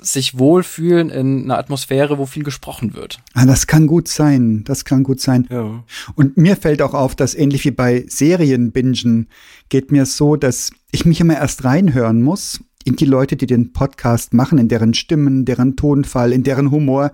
sich 0.00 0.38
wohlfühlen 0.38 1.10
in 1.10 1.44
einer 1.44 1.58
Atmosphäre, 1.58 2.18
wo 2.18 2.26
viel 2.26 2.42
gesprochen 2.42 2.94
wird. 2.94 3.18
Ah, 3.34 3.46
das 3.46 3.66
kann 3.66 3.86
gut 3.86 4.08
sein. 4.08 4.62
Das 4.64 4.84
kann 4.84 5.02
gut 5.02 5.20
sein. 5.20 5.46
Ja. 5.50 5.84
Und 6.14 6.36
mir 6.36 6.56
fällt 6.56 6.82
auch 6.82 6.94
auf, 6.94 7.16
dass 7.16 7.34
ähnlich 7.34 7.64
wie 7.64 7.70
bei 7.70 8.04
Serienbingen 8.08 9.28
geht 9.68 9.90
mir 9.90 10.06
so, 10.06 10.36
dass 10.36 10.70
ich 10.92 11.06
mich 11.06 11.20
immer 11.20 11.36
erst 11.36 11.64
reinhören 11.64 12.22
muss 12.22 12.60
in 12.84 12.96
die 12.96 13.04
Leute, 13.04 13.36
die 13.36 13.46
den 13.46 13.72
Podcast 13.72 14.32
machen, 14.32 14.58
in 14.58 14.68
deren 14.68 14.94
Stimmen, 14.94 15.44
deren 15.44 15.76
Tonfall, 15.76 16.32
in 16.32 16.44
deren 16.44 16.70
Humor. 16.70 17.10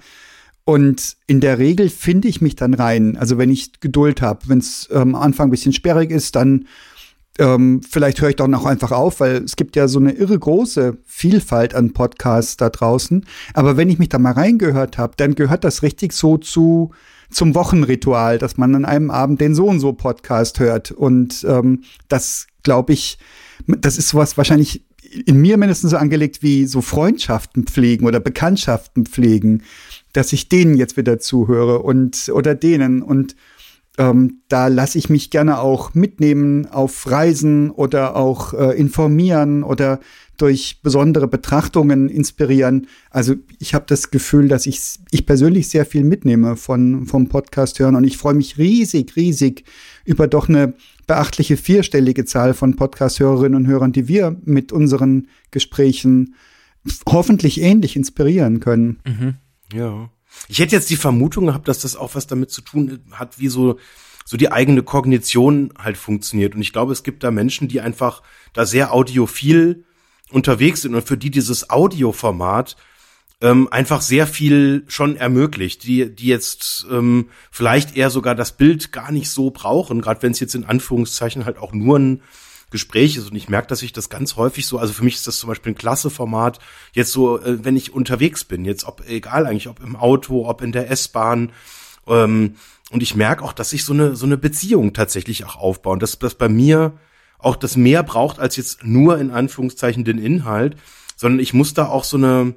Und 0.64 1.16
in 1.26 1.41
der 1.41 1.59
Regel 1.59 1.89
finde 1.89 2.28
ich 2.28 2.41
mich 2.41 2.57
dann 2.57 2.74
rein. 2.74 3.16
Also 3.16 3.39
wenn 3.39 3.51
ich 3.51 3.80
Geduld 3.80 4.22
habe, 4.22 4.49
wenn 4.49 4.59
es 4.59 4.89
ähm, 4.93 5.01
am 5.01 5.16
Anfang 5.16 5.49
ein 5.49 5.51
bisschen 5.51 5.72
sperrig 5.72 6.11
ist, 6.11 6.37
dann 6.37 6.66
ähm, 7.39 7.80
vielleicht 7.89 8.20
höre 8.20 8.30
ich 8.30 8.37
doch 8.37 8.49
noch 8.49 8.66
einfach 8.66 8.93
auf, 8.93 9.20
weil 9.20 9.43
es 9.43 9.57
gibt 9.57 9.76
ja 9.76 9.89
so 9.89 9.99
eine 9.99 10.12
irre 10.12 10.39
große 10.39 10.99
Vielfalt 11.05 11.74
an 11.74 11.93
Podcasts 11.93 12.57
da 12.57 12.68
draußen. 12.68 13.24
Aber 13.55 13.76
wenn 13.76 13.89
ich 13.89 13.99
mich 13.99 14.11
da 14.11 14.18
mal 14.18 14.33
reingehört 14.33 14.99
habe, 14.99 15.14
dann 15.16 15.35
gehört 15.35 15.64
das 15.64 15.83
richtig 15.83 16.12
so 16.12 16.37
zu 16.37 16.91
zum 17.30 17.55
Wochenritual, 17.55 18.39
dass 18.39 18.59
man 18.59 18.74
an 18.74 18.85
einem 18.85 19.11
Abend 19.11 19.41
den 19.41 19.55
so 19.55 19.66
und 19.66 19.80
so 19.80 19.95
Podcast 19.95 20.61
hört. 20.61 20.91
Und 20.91 21.45
ähm, 21.49 21.85
das 22.09 22.47
glaube 22.62 22.93
ich, 22.93 23.18
das 23.66 23.97
ist 23.97 24.09
sowas 24.09 24.37
wahrscheinlich 24.37 24.85
in 25.26 25.41
mir 25.41 25.57
mindestens 25.57 25.91
so 25.91 25.97
angelegt 25.97 26.43
wie 26.43 26.66
so 26.66 26.80
Freundschaften 26.80 27.64
pflegen 27.64 28.07
oder 28.07 28.20
Bekanntschaften 28.20 29.07
pflegen, 29.07 29.62
dass 30.12 30.33
ich 30.33 30.49
denen 30.49 30.76
jetzt 30.76 30.97
wieder 30.97 31.18
zuhöre 31.18 31.80
und 31.80 32.30
oder 32.35 32.55
denen 32.55 33.03
und 33.03 33.35
ähm, 33.99 34.43
da 34.49 34.68
lasse 34.68 34.97
ich 34.99 35.11
mich 35.11 35.30
gerne 35.30 35.59
auch 35.59 35.95
mitnehmen 35.95 36.66
auf 36.66 37.11
Reisen 37.11 37.70
oder 37.70 38.16
auch 38.16 38.55
äh, 38.55 38.78
informieren 38.78 39.62
oder 39.62 40.01
durch 40.38 40.80
besondere 40.82 41.28
Betrachtungen 41.28 42.09
inspirieren. 42.09 42.86
Also 43.11 43.34
ich 43.59 43.74
habe 43.74 43.84
das 43.86 44.11
Gefühl, 44.11 44.49
dass 44.49 44.66
ich, 44.66 44.80
ich 45.11 45.26
persönlich 45.26 45.68
sehr 45.68 45.84
viel 45.84 46.05
mitnehme 46.05 46.57
von, 46.57 47.07
vom 47.07 47.28
Podcast 47.28 47.78
hören 47.78 47.95
und 47.95 48.05
ich 48.05 48.16
freue 48.16 48.34
mich 48.34 48.57
riesig, 48.57 49.14
riesig 49.14 49.64
über 50.05 50.26
doch 50.26 50.49
eine 50.49 50.74
beachtliche 51.07 51.57
vierstellige 51.57 52.24
Zahl 52.24 52.55
von 52.55 52.76
Podcast-Hörerinnen 52.76 53.57
und 53.57 53.66
Hörern, 53.66 53.93
die 53.93 54.09
wir 54.09 54.36
mit 54.45 54.72
unseren 54.72 55.28
Gesprächen 55.51 56.34
hoffentlich 57.07 57.61
ähnlich 57.61 57.95
inspirieren 57.95 58.61
können. 58.61 58.99
Mhm. 59.05 59.34
Ja. 59.72 60.11
Ich 60.49 60.59
hätte 60.59 60.76
jetzt 60.76 60.91
die 60.91 60.97
Vermutung 60.97 61.47
gehabt, 61.47 61.68
dass 61.68 61.80
das 61.80 61.97
auch 61.97 62.14
was 62.14 62.26
damit 62.26 62.51
zu 62.51 62.62
tun 62.62 63.05
hat, 63.12 63.39
wie 63.39 63.49
so, 63.49 63.78
so 64.24 64.37
die 64.37 64.53
eigene 64.53 64.83
Kognition 64.83 65.72
halt 65.78 65.97
funktioniert. 65.97 66.55
Und 66.55 66.62
ich 66.62 66.72
glaube, 66.72 66.93
es 66.93 67.03
gibt 67.03 67.24
da 67.24 67.30
Menschen, 67.30 67.68
die 67.68 67.80
einfach 67.80 68.22
da 68.53 68.66
sehr 68.66 68.93
audiophil 68.93 69.85
unterwegs 70.30 70.83
sind 70.83 70.95
und 70.95 71.07
für 71.07 71.16
die 71.16 71.30
dieses 71.30 71.70
Audioformat 71.70 72.76
ähm, 73.43 73.68
einfach 73.70 74.01
sehr 74.01 74.26
viel 74.26 74.85
schon 74.87 75.16
ermöglicht, 75.16 75.85
die, 75.85 76.14
die 76.14 76.28
jetzt 76.28 76.87
ähm, 76.91 77.28
vielleicht 77.51 77.97
eher 77.97 78.09
sogar 78.09 78.35
das 78.35 78.57
Bild 78.57 78.93
gar 78.93 79.11
nicht 79.11 79.30
so 79.30 79.51
brauchen, 79.51 80.01
gerade 80.01 80.22
wenn 80.22 80.33
es 80.33 80.41
jetzt 80.41 80.55
in 80.55 80.64
Anführungszeichen 80.64 81.45
halt 81.45 81.59
auch 81.59 81.72
nur 81.72 81.99
ein 81.99 82.22
Gespräch 82.72 83.16
ist. 83.16 83.30
Und 83.30 83.36
ich 83.36 83.48
merke, 83.48 83.68
dass 83.68 83.82
ich 83.82 83.92
das 83.92 84.08
ganz 84.08 84.34
häufig 84.34 84.66
so, 84.66 84.78
also 84.78 84.92
für 84.92 85.04
mich 85.04 85.14
ist 85.14 85.28
das 85.28 85.38
zum 85.38 85.48
Beispiel 85.48 85.72
ein 85.72 85.78
klasse 85.78 86.10
Format, 86.10 86.58
jetzt 86.92 87.12
so, 87.12 87.38
äh, 87.38 87.64
wenn 87.64 87.76
ich 87.76 87.94
unterwegs 87.94 88.42
bin, 88.42 88.64
jetzt 88.64 88.84
ob, 88.84 89.08
egal 89.08 89.46
eigentlich, 89.46 89.68
ob 89.68 89.80
im 89.80 89.94
Auto, 89.94 90.48
ob 90.48 90.60
in 90.62 90.72
der 90.72 90.90
S-Bahn, 90.90 91.52
ähm, 92.08 92.56
und 92.90 93.02
ich 93.02 93.14
merke 93.14 93.42
auch, 93.42 93.54
dass 93.54 93.72
ich 93.72 93.84
so 93.84 93.94
eine, 93.94 94.16
so 94.16 94.26
eine 94.26 94.36
Beziehung 94.36 94.92
tatsächlich 94.92 95.44
auch 95.44 95.56
aufbaue. 95.56 95.94
Und 95.94 96.02
dass 96.02 96.18
das 96.18 96.34
bei 96.34 96.48
mir 96.48 96.92
auch 97.38 97.56
das 97.56 97.76
mehr 97.76 98.02
braucht 98.02 98.38
als 98.38 98.56
jetzt 98.56 98.84
nur 98.84 99.18
in 99.18 99.30
Anführungszeichen 99.30 100.04
den 100.04 100.18
Inhalt, 100.18 100.76
sondern 101.16 101.40
ich 101.40 101.54
muss 101.54 101.72
da 101.72 101.86
auch 101.86 102.04
so 102.04 102.18
eine, 102.18 102.54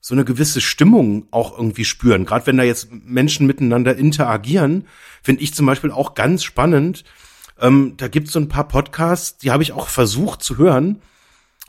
so 0.00 0.14
eine 0.14 0.24
gewisse 0.24 0.60
Stimmung 0.60 1.26
auch 1.30 1.56
irgendwie 1.56 1.86
spüren. 1.86 2.26
Gerade 2.26 2.46
wenn 2.46 2.58
da 2.58 2.62
jetzt 2.62 2.88
Menschen 2.92 3.46
miteinander 3.46 3.96
interagieren, 3.96 4.86
finde 5.22 5.42
ich 5.42 5.54
zum 5.54 5.64
Beispiel 5.64 5.90
auch 5.90 6.14
ganz 6.14 6.44
spannend, 6.44 7.04
ähm, 7.60 7.94
da 7.96 8.08
gibt's 8.08 8.32
so 8.32 8.40
ein 8.40 8.48
paar 8.48 8.68
Podcasts, 8.68 9.38
die 9.38 9.50
habe 9.50 9.62
ich 9.62 9.72
auch 9.72 9.88
versucht 9.88 10.42
zu 10.42 10.58
hören. 10.58 11.00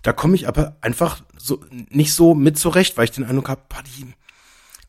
Da 0.01 0.13
komme 0.13 0.35
ich 0.35 0.47
aber 0.47 0.75
einfach 0.81 1.21
so 1.37 1.63
nicht 1.89 2.13
so 2.13 2.35
mit 2.35 2.57
zurecht, 2.57 2.97
weil 2.97 3.05
ich 3.05 3.11
den 3.11 3.23
Eindruck 3.23 3.49
habe, 3.49 3.61
die, 3.97 4.13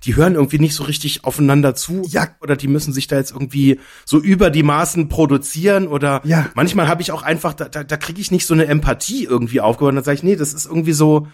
die 0.04 0.16
hören 0.16 0.34
irgendwie 0.34 0.58
nicht 0.58 0.74
so 0.74 0.84
richtig 0.84 1.24
aufeinander 1.24 1.74
zu. 1.74 2.02
Ja. 2.08 2.28
Oder 2.40 2.56
die 2.56 2.68
müssen 2.68 2.92
sich 2.92 3.06
da 3.06 3.16
jetzt 3.16 3.32
irgendwie 3.32 3.80
so 4.04 4.18
über 4.18 4.50
die 4.50 4.62
Maßen 4.62 5.08
produzieren. 5.08 5.88
Oder 5.88 6.20
ja. 6.24 6.50
manchmal 6.54 6.88
habe 6.88 7.02
ich 7.02 7.12
auch 7.12 7.22
einfach, 7.22 7.54
da, 7.54 7.68
da, 7.68 7.82
da 7.82 7.96
kriege 7.96 8.20
ich 8.20 8.30
nicht 8.30 8.46
so 8.46 8.54
eine 8.54 8.66
Empathie 8.66 9.24
irgendwie 9.24 9.60
aufgebaut. 9.60 9.96
Dann 9.96 10.04
sage 10.04 10.16
ich, 10.16 10.22
nee, 10.22 10.36
das 10.36 10.54
ist 10.54 10.66
irgendwie 10.66 10.92
so, 10.92 11.28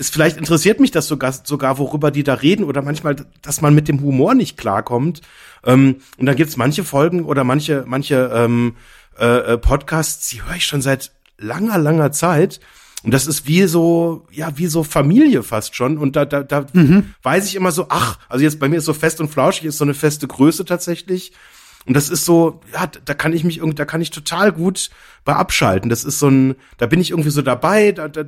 ist 0.00 0.14
vielleicht 0.14 0.38
interessiert 0.38 0.80
mich 0.80 0.90
das 0.90 1.06
sogar, 1.06 1.32
sogar, 1.44 1.76
worüber 1.76 2.10
die 2.10 2.24
da 2.24 2.34
reden, 2.34 2.64
oder 2.64 2.80
manchmal, 2.80 3.16
dass 3.42 3.60
man 3.60 3.74
mit 3.74 3.86
dem 3.86 4.00
Humor 4.00 4.34
nicht 4.34 4.56
klarkommt. 4.56 5.20
Ähm, 5.64 5.96
und 6.16 6.24
dann 6.24 6.36
gibt's 6.36 6.56
manche 6.56 6.84
Folgen 6.84 7.22
oder 7.24 7.44
manche, 7.44 7.84
manche 7.86 8.30
ähm, 8.34 8.76
äh, 9.18 9.52
äh, 9.52 9.58
Podcasts, 9.58 10.30
die 10.30 10.42
höre 10.42 10.56
ich 10.56 10.64
schon 10.64 10.80
seit 10.80 11.12
langer, 11.36 11.76
langer 11.76 12.12
Zeit. 12.12 12.60
Und 13.02 13.12
das 13.12 13.26
ist 13.26 13.46
wie 13.46 13.64
so, 13.64 14.26
ja, 14.30 14.56
wie 14.56 14.68
so 14.68 14.84
Familie 14.84 15.42
fast 15.42 15.76
schon. 15.76 15.98
Und 15.98 16.16
da, 16.16 16.24
da, 16.24 16.42
da 16.42 16.64
mhm. 16.72 17.14
weiß 17.22 17.46
ich 17.46 17.54
immer 17.54 17.70
so, 17.70 17.86
ach, 17.90 18.18
also 18.30 18.42
jetzt 18.42 18.58
bei 18.58 18.70
mir 18.70 18.76
ist 18.76 18.86
so 18.86 18.94
fest 18.94 19.20
und 19.20 19.30
flauschig, 19.30 19.66
ist 19.66 19.78
so 19.78 19.84
eine 19.84 19.94
feste 19.94 20.26
Größe 20.26 20.64
tatsächlich. 20.64 21.32
Und 21.86 21.94
das 21.94 22.08
ist 22.08 22.24
so, 22.24 22.60
ja, 22.72 22.86
da 22.86 23.14
kann 23.14 23.34
ich 23.34 23.44
mich 23.44 23.58
irgendwie, 23.58 23.74
da 23.74 23.84
kann 23.84 24.00
ich 24.00 24.10
total 24.10 24.52
gut 24.52 24.88
bei 25.24 25.34
abschalten. 25.34 25.90
Das 25.90 26.04
ist 26.04 26.18
so 26.18 26.28
ein, 26.28 26.54
da 26.78 26.86
bin 26.86 27.00
ich 27.00 27.10
irgendwie 27.10 27.30
so 27.30 27.42
dabei, 27.42 27.92
da, 27.92 28.08
da, 28.08 28.24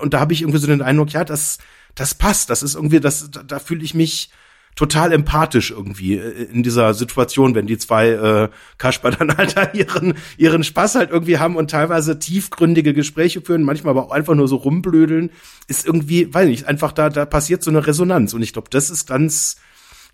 und 0.00 0.14
da 0.14 0.20
habe 0.20 0.32
ich 0.32 0.42
irgendwie 0.42 0.58
so 0.58 0.66
den 0.66 0.82
Eindruck, 0.82 1.12
ja, 1.12 1.24
das, 1.24 1.58
das 1.94 2.14
passt. 2.14 2.50
Das 2.50 2.62
ist 2.62 2.74
irgendwie, 2.74 3.00
das, 3.00 3.30
da, 3.30 3.42
da 3.42 3.58
fühle 3.58 3.84
ich 3.84 3.94
mich 3.94 4.30
total 4.76 5.10
empathisch 5.12 5.70
irgendwie 5.70 6.18
äh, 6.18 6.44
in 6.52 6.62
dieser 6.62 6.94
Situation, 6.94 7.54
wenn 7.54 7.66
die 7.66 7.78
zwei 7.78 8.10
äh, 8.10 8.48
Kasper 8.78 9.10
dann 9.18 9.36
halt 9.36 9.56
da 9.56 9.72
ihren, 9.72 10.14
ihren 10.36 10.62
Spaß 10.62 10.94
halt 10.94 11.10
irgendwie 11.10 11.38
haben 11.38 11.56
und 11.56 11.70
teilweise 11.70 12.18
tiefgründige 12.18 12.94
Gespräche 12.94 13.40
führen, 13.40 13.64
manchmal 13.64 13.92
aber 13.92 14.04
auch 14.04 14.12
einfach 14.12 14.34
nur 14.34 14.46
so 14.46 14.56
rumblödeln, 14.56 15.30
ist 15.66 15.86
irgendwie, 15.86 16.32
weiß 16.32 16.46
nicht, 16.46 16.66
einfach 16.66 16.92
da, 16.92 17.08
da 17.08 17.24
passiert 17.24 17.62
so 17.62 17.70
eine 17.70 17.86
Resonanz. 17.86 18.34
Und 18.34 18.42
ich 18.42 18.52
glaube, 18.52 18.68
das 18.70 18.90
ist 18.90 19.06
ganz, 19.06 19.56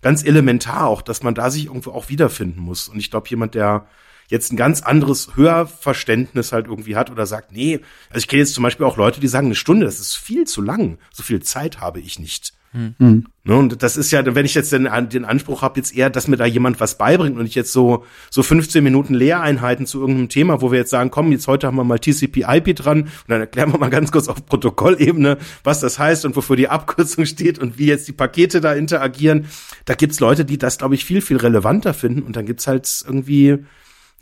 ganz 0.01 0.23
elementar 0.23 0.87
auch, 0.87 1.01
dass 1.01 1.21
man 1.21 1.35
da 1.35 1.51
sich 1.51 1.65
irgendwo 1.65 1.91
auch 1.91 2.09
wiederfinden 2.09 2.61
muss. 2.61 2.87
Und 2.87 2.99
ich 2.99 3.11
glaube, 3.11 3.29
jemand, 3.29 3.53
der 3.55 3.85
jetzt 4.27 4.51
ein 4.51 4.57
ganz 4.57 4.81
anderes 4.81 5.35
Hörverständnis 5.35 6.51
halt 6.51 6.67
irgendwie 6.67 6.95
hat 6.95 7.11
oder 7.11 7.25
sagt, 7.25 7.51
nee, 7.51 7.79
also 8.09 8.19
ich 8.19 8.27
kenne 8.27 8.41
jetzt 8.41 8.53
zum 8.53 8.63
Beispiel 8.63 8.85
auch 8.85 8.97
Leute, 8.97 9.19
die 9.19 9.27
sagen, 9.27 9.47
eine 9.47 9.55
Stunde, 9.55 9.85
das 9.85 9.99
ist 9.99 10.15
viel 10.15 10.45
zu 10.45 10.61
lang. 10.61 10.97
So 11.11 11.23
viel 11.23 11.41
Zeit 11.41 11.81
habe 11.81 11.99
ich 11.99 12.19
nicht. 12.19 12.53
Hm. 12.73 13.25
Ne, 13.43 13.55
und 13.55 13.83
das 13.83 13.97
ist 13.97 14.09
ja, 14.09 14.23
wenn 14.33 14.45
ich 14.45 14.55
jetzt 14.55 14.71
den, 14.71 14.89
den 15.09 15.25
Anspruch 15.25 15.61
habe, 15.61 15.79
jetzt 15.79 15.95
eher, 15.95 16.09
dass 16.09 16.27
mir 16.27 16.37
da 16.37 16.45
jemand 16.45 16.79
was 16.79 16.97
beibringt 16.97 17.37
und 17.37 17.45
ich 17.45 17.53
jetzt 17.53 17.71
so, 17.71 18.03
so 18.31 18.41
15 18.41 18.83
Minuten 18.83 19.13
Lehreinheiten 19.13 19.85
zu 19.85 19.99
irgendeinem 19.99 20.29
Thema, 20.29 20.61
wo 20.61 20.71
wir 20.71 20.79
jetzt 20.79 20.89
sagen, 20.89 21.11
komm, 21.11 21.31
jetzt 21.31 21.47
heute 21.47 21.67
haben 21.67 21.75
wir 21.75 21.83
mal 21.83 21.99
TCP-IP 21.99 22.75
dran 22.75 23.03
und 23.03 23.09
dann 23.27 23.41
erklären 23.41 23.71
wir 23.71 23.77
mal 23.77 23.89
ganz 23.89 24.11
kurz 24.11 24.27
auf 24.27 24.43
Protokollebene, 24.45 25.37
was 25.63 25.81
das 25.81 25.99
heißt 25.99 26.25
und 26.25 26.35
wofür 26.35 26.55
die 26.55 26.69
Abkürzung 26.69 27.25
steht 27.27 27.59
und 27.59 27.77
wie 27.77 27.85
jetzt 27.85 28.07
die 28.07 28.13
Pakete 28.13 28.59
da 28.59 28.73
interagieren. 28.73 29.45
Da 29.85 29.93
gibt's 29.93 30.19
Leute, 30.19 30.43
die 30.43 30.57
das, 30.57 30.79
glaube 30.79 30.95
ich, 30.95 31.05
viel, 31.05 31.21
viel 31.21 31.37
relevanter 31.37 31.93
finden 31.93 32.23
und 32.23 32.35
dann 32.35 32.47
gibt's 32.47 32.65
halt 32.65 33.03
irgendwie, 33.05 33.59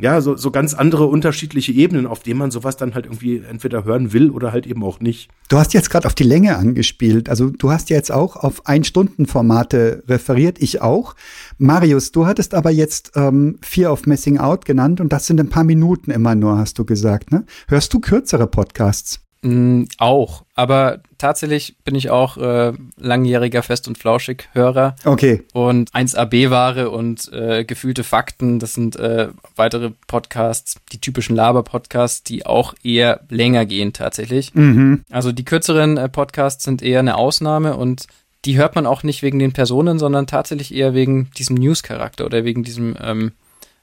ja, 0.02 0.20
so, 0.20 0.36
so 0.36 0.52
ganz 0.52 0.74
andere 0.74 1.06
unterschiedliche 1.06 1.72
Ebenen, 1.72 2.08
auf 2.08 2.22
denen 2.22 2.40
man 2.40 2.52
sowas 2.52 2.76
dann 2.76 2.96
halt 2.96 3.06
irgendwie 3.06 3.38
entweder 3.38 3.86
hören 3.86 4.14
will 4.14 4.32
oder 4.32 4.52
halt 4.52 4.66
eben 4.66 4.84
auch 4.84 5.00
nicht. 5.00 5.30
Du 5.48 5.58
hast 5.58 5.74
jetzt 5.74 5.90
gerade 5.90 6.08
auf 6.08 6.16
die 6.16 6.24
Länge 6.24 6.58
angespielt. 6.58 7.30
Also 7.30 7.50
du 7.50 7.72
hast 7.72 7.90
jetzt 7.90 8.12
auch 8.12 8.36
auf 8.36 8.66
Ein-Stunden-Formate 8.66 10.04
referiert, 10.08 10.62
ich 10.62 10.82
auch. 10.82 11.16
Marius, 11.58 12.12
du 12.12 12.26
hattest 12.26 12.54
aber 12.54 12.72
jetzt 12.72 13.12
ähm, 13.16 13.58
Fear 13.62 13.94
of 13.94 14.08
Missing 14.08 14.40
Out 14.40 14.66
genannt 14.66 15.00
und 15.00 15.14
das 15.14 15.28
sind 15.28 15.40
ein 15.40 15.50
paar 15.50 15.64
Minuten 15.64 16.12
immer 16.12 16.36
nur, 16.36 16.58
hast 16.58 16.80
du 16.80 16.86
gesagt. 16.86 17.32
Ne? 17.32 17.46
Hörst 17.68 17.94
du 17.94 18.00
kürzere 18.00 18.48
Podcasts? 18.48 19.20
Mm, 19.44 19.86
auch, 19.98 20.44
aber 20.54 21.02
tatsächlich 21.18 21.76
bin 21.84 21.96
ich 21.96 22.12
auch 22.12 22.38
äh, 22.38 22.74
langjähriger 22.98 23.64
Fest- 23.64 23.88
und 23.88 23.98
Flauschig-Hörer. 23.98 24.96
Okay. 25.04 25.44
Und 25.54 25.92
1AB-Ware 25.92 26.92
und 26.92 27.32
äh, 27.34 27.66
gefühlte 27.66 28.04
Fakten, 28.04 28.60
das 28.60 28.76
sind 28.76 28.98
äh, 28.98 29.30
weitere 29.56 29.92
Podcasts, 30.06 30.76
die 30.92 31.02
typischen 31.02 31.36
Laber-Podcasts, 31.36 32.22
die 32.22 32.46
auch 32.46 32.76
eher 32.84 33.22
länger 33.30 33.66
gehen 33.66 33.94
tatsächlich. 33.94 34.54
Mhm. 34.54 35.04
Also 35.10 35.32
die 35.32 35.46
kürzeren 35.46 35.98
äh, 35.98 36.08
Podcasts 36.08 36.64
sind 36.64 36.84
eher 36.84 37.00
eine 37.00 37.16
Ausnahme 37.16 37.78
und 37.78 38.06
die 38.46 38.58
hört 38.58 38.76
man 38.76 38.86
auch 38.86 39.02
nicht 39.02 39.24
wegen 39.24 39.40
den 39.40 39.54
Personen, 39.54 39.98
sondern 39.98 40.28
tatsächlich 40.28 40.74
eher 40.74 40.94
wegen 40.94 41.32
diesem 41.38 41.56
News-Charakter 41.56 42.26
oder 42.26 42.44
wegen 42.44 42.64
diesem, 42.64 42.96
ähm, 43.02 43.32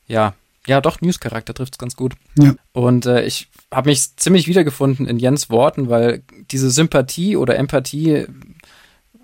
ja, 0.06 0.34
ja, 0.68 0.82
doch, 0.82 1.00
News-Charakter 1.00 1.54
trifft 1.54 1.74
es 1.74 1.78
ganz 1.78 1.96
gut. 1.96 2.14
Ja. 2.38 2.54
Und 2.72 3.06
äh, 3.06 3.24
ich 3.24 3.48
habe 3.72 3.88
mich 3.88 4.16
ziemlich 4.16 4.46
wiedergefunden 4.46 5.06
in 5.06 5.18
Jens 5.18 5.48
Worten, 5.48 5.88
weil 5.88 6.22
diese 6.50 6.70
Sympathie 6.70 7.36
oder 7.36 7.56
Empathie 7.56 8.26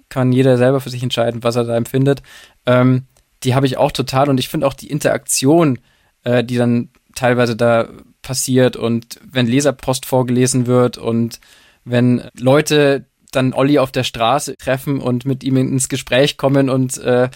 kann 0.08 0.32
jeder 0.32 0.56
selber 0.56 0.80
für 0.80 0.88
sich 0.88 1.02
entscheiden, 1.02 1.42
was 1.42 1.56
er 1.56 1.64
da 1.64 1.76
empfindet. 1.76 2.22
Ähm, 2.64 3.02
die 3.42 3.54
habe 3.54 3.66
ich 3.66 3.76
auch 3.76 3.92
total 3.92 4.30
und 4.30 4.38
ich 4.38 4.48
finde 4.48 4.66
auch 4.66 4.72
die 4.72 4.88
Interaktion, 4.88 5.78
äh, 6.22 6.42
die 6.42 6.56
dann 6.56 6.88
teilweise 7.14 7.56
da 7.56 7.88
passiert 8.22 8.76
und 8.76 9.20
wenn 9.22 9.46
Leserpost 9.46 10.06
vorgelesen 10.06 10.66
wird 10.66 10.96
und 10.96 11.40
wenn 11.84 12.22
Leute 12.38 13.04
dann 13.32 13.52
Olli 13.52 13.78
auf 13.78 13.92
der 13.92 14.04
Straße 14.04 14.56
treffen 14.56 14.98
und 14.98 15.26
mit 15.26 15.44
ihm 15.44 15.58
ins 15.58 15.90
Gespräch 15.90 16.38
kommen 16.38 16.70
und 16.70 16.96
äh, 16.98 17.28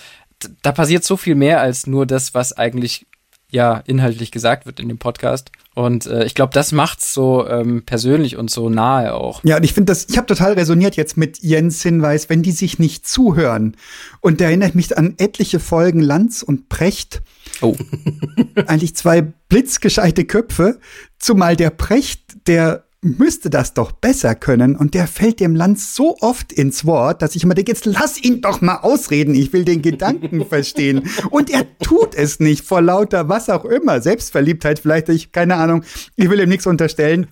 da 0.63 0.73
passiert 0.73 1.05
so 1.05 1.19
viel 1.19 1.35
mehr 1.35 1.61
als 1.61 1.87
nur 1.87 2.07
das, 2.07 2.33
was 2.33 2.57
eigentlich 2.57 3.07
ja 3.51 3.83
inhaltlich 3.87 4.31
gesagt 4.31 4.67
wird 4.67 4.81
in 4.81 4.89
dem 4.89 4.99
Podcast. 4.99 5.51
Und 5.75 6.07
äh, 6.07 6.25
ich 6.25 6.35
glaube, 6.35 6.53
das 6.53 6.73
macht's 6.73 7.15
so 7.15 7.47
ähm, 7.47 7.85
persönlich 7.85 8.37
und 8.37 8.51
so 8.51 8.69
nahe 8.69 9.15
auch. 9.15 9.43
Ja, 9.45 9.57
und 9.57 9.65
ich 9.65 9.73
finde 9.73 9.93
das, 9.93 10.07
ich 10.09 10.17
habe 10.17 10.27
total 10.27 10.55
resoniert 10.55 10.97
jetzt 10.97 11.17
mit 11.17 11.39
Jens 11.39 11.83
Hinweis, 11.83 12.29
wenn 12.29 12.43
die 12.43 12.53
sich 12.53 12.79
nicht 12.79 13.07
zuhören. 13.07 13.77
Und 14.21 14.41
der 14.41 14.49
erinnert 14.49 14.75
mich 14.75 14.97
an 14.99 15.15
etliche 15.19 15.61
Folgen 15.61 16.01
Lanz 16.01 16.43
und 16.43 16.69
Precht. 16.69 17.23
Oh. 17.63 17.77
Eigentlich 18.67 18.97
zwei 18.97 19.23
blitzgescheite 19.23 20.25
Köpfe, 20.25 20.79
zumal 21.19 21.57
der 21.57 21.71
Precht, 21.71 22.49
der 22.49 22.85
müsste 23.01 23.49
das 23.49 23.75
doch 23.75 23.93
besser 23.93 24.35
können. 24.35 24.75
Und 24.75 24.95
der 24.95 25.07
fällt 25.07 25.41
dem 25.41 25.55
Land 25.55 25.79
so 25.79 26.17
oft 26.21 26.53
ins 26.53 26.85
Wort, 26.85 27.23
dass 27.23 27.37
ich 27.37 27.45
immer 27.45 27.55
denke, 27.55 27.71
jetzt 27.71 27.87
lass 27.87 28.21
ihn 28.21 28.41
doch 28.41 28.61
mal 28.61 28.79
ausreden, 28.79 29.35
ich 29.35 29.53
will 29.53 29.65
den 29.65 29.83
Gedanken 29.83 30.45
verstehen. 30.49 31.09
Und 31.31 31.51
er 31.51 31.67
tut 31.79 32.15
es 32.15 32.41
nicht 32.41 32.65
vor 32.65 32.83
lauter 32.83 33.29
was 33.29 33.51
auch 33.51 33.65
immer, 33.65 34.01
Selbstverliebtheit 34.01 34.81
vielleicht, 34.81 35.09
ich 35.09 35.33
keine 35.33 35.57
Ahnung, 35.57 35.85
ich 36.17 36.29
will 36.29 36.41
ihm 36.41 36.49
nichts 36.49 36.67
unterstellen, 36.67 37.29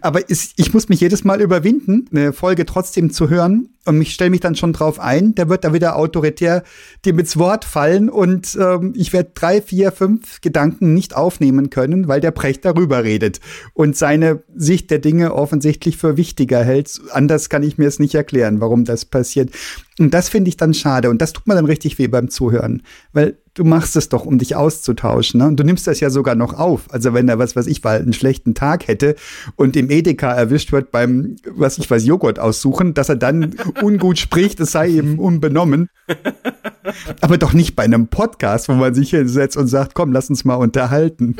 aber 0.00 0.28
ist, 0.28 0.52
ich 0.56 0.74
muss 0.74 0.88
mich 0.88 1.00
jedes 1.00 1.24
Mal 1.24 1.40
überwinden, 1.40 2.06
eine 2.10 2.32
Folge 2.32 2.66
trotzdem 2.66 3.10
zu 3.10 3.30
hören. 3.30 3.68
Und 3.84 4.00
ich 4.00 4.14
stelle 4.14 4.30
mich 4.30 4.40
dann 4.40 4.54
schon 4.54 4.72
drauf 4.72 5.00
ein, 5.00 5.34
der 5.34 5.48
wird 5.48 5.64
da 5.64 5.72
wieder 5.72 5.96
autoritär 5.96 6.62
dem 7.04 7.18
ins 7.18 7.36
Wort 7.36 7.64
fallen. 7.64 8.08
Und 8.08 8.56
ähm, 8.60 8.92
ich 8.96 9.12
werde 9.12 9.32
drei, 9.34 9.60
vier, 9.60 9.90
fünf 9.90 10.40
Gedanken 10.40 10.94
nicht 10.94 11.16
aufnehmen 11.16 11.68
können, 11.68 12.06
weil 12.06 12.20
der 12.20 12.30
Precht 12.30 12.64
darüber 12.64 13.02
redet. 13.02 13.40
Und 13.74 13.96
seine 13.96 14.44
Sicht 14.54 14.81
der 14.86 14.98
Dinge 14.98 15.34
offensichtlich 15.34 15.96
für 15.96 16.16
wichtiger 16.16 16.64
hält. 16.64 17.00
Anders 17.10 17.48
kann 17.48 17.62
ich 17.62 17.78
mir 17.78 17.88
es 17.88 17.98
nicht 17.98 18.14
erklären, 18.14 18.60
warum 18.60 18.84
das 18.84 19.04
passiert. 19.04 19.50
Und 19.98 20.14
das 20.14 20.28
finde 20.28 20.48
ich 20.48 20.56
dann 20.56 20.74
schade 20.74 21.10
und 21.10 21.20
das 21.20 21.32
tut 21.32 21.46
mir 21.46 21.54
dann 21.54 21.66
richtig 21.66 21.98
weh 21.98 22.08
beim 22.08 22.30
Zuhören, 22.30 22.82
weil 23.12 23.36
du 23.54 23.64
machst 23.64 23.94
es 23.96 24.08
doch, 24.08 24.24
um 24.24 24.38
dich 24.38 24.56
auszutauschen. 24.56 25.38
Ne? 25.38 25.46
Und 25.46 25.60
du 25.60 25.64
nimmst 25.64 25.86
das 25.86 26.00
ja 26.00 26.10
sogar 26.10 26.34
noch 26.34 26.58
auf. 26.58 26.92
Also 26.92 27.12
wenn 27.12 27.28
er 27.28 27.38
was, 27.38 27.56
was 27.56 27.66
ich, 27.66 27.84
weil 27.84 28.00
einen 28.00 28.12
schlechten 28.12 28.54
Tag 28.54 28.88
hätte 28.88 29.16
und 29.56 29.76
im 29.76 29.90
Edeka 29.90 30.32
erwischt 30.32 30.72
wird 30.72 30.90
beim, 30.90 31.36
was 31.44 31.78
ich 31.78 31.90
weiß, 31.90 32.06
Joghurt 32.06 32.38
aussuchen, 32.38 32.94
dass 32.94 33.10
er 33.10 33.16
dann 33.16 33.54
ungut 33.82 34.18
spricht, 34.18 34.60
es 34.60 34.72
sei 34.72 34.88
ihm 34.88 35.18
unbenommen. 35.18 35.88
Aber 37.20 37.38
doch 37.38 37.52
nicht 37.52 37.76
bei 37.76 37.84
einem 37.84 38.08
Podcast, 38.08 38.68
wo 38.68 38.74
man 38.74 38.94
sich 38.94 39.10
hinsetzt 39.10 39.56
und 39.56 39.66
sagt, 39.66 39.94
komm, 39.94 40.12
lass 40.12 40.30
uns 40.30 40.44
mal 40.44 40.54
unterhalten. 40.54 41.36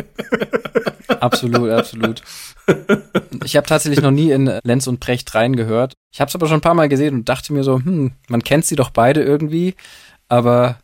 Absolut, 1.20 1.70
absolut. 1.70 2.22
Ich 3.44 3.56
habe 3.56 3.66
tatsächlich 3.66 4.02
noch 4.02 4.10
nie 4.10 4.30
in 4.30 4.50
Lenz 4.64 4.86
und 4.86 5.00
Precht 5.00 5.34
reingehört. 5.34 5.94
Ich 6.12 6.20
habe 6.20 6.28
es 6.28 6.34
aber 6.34 6.46
schon 6.46 6.58
ein 6.58 6.62
paar 6.62 6.74
Mal 6.74 6.88
gesehen 6.88 7.14
und 7.14 7.28
dachte 7.28 7.52
mir 7.52 7.64
so, 7.64 7.76
hm, 7.76 8.12
man 8.28 8.42
kennt 8.42 8.64
sie 8.64 8.76
doch 8.76 8.90
beide 8.90 9.22
irgendwie, 9.22 9.74
aber 10.28 10.78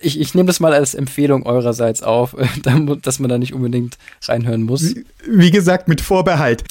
ich, 0.00 0.18
ich 0.20 0.34
nehme 0.34 0.48
das 0.48 0.58
mal 0.58 0.72
als 0.72 0.94
Empfehlung 0.94 1.46
eurerseits 1.46 2.02
auf, 2.02 2.34
dass 3.02 3.18
man 3.20 3.28
da 3.28 3.38
nicht 3.38 3.54
unbedingt 3.54 3.98
reinhören 4.24 4.62
muss. 4.62 4.96
Wie, 4.96 5.04
wie 5.28 5.50
gesagt, 5.50 5.86
mit 5.86 6.00
Vorbehalt. 6.00 6.64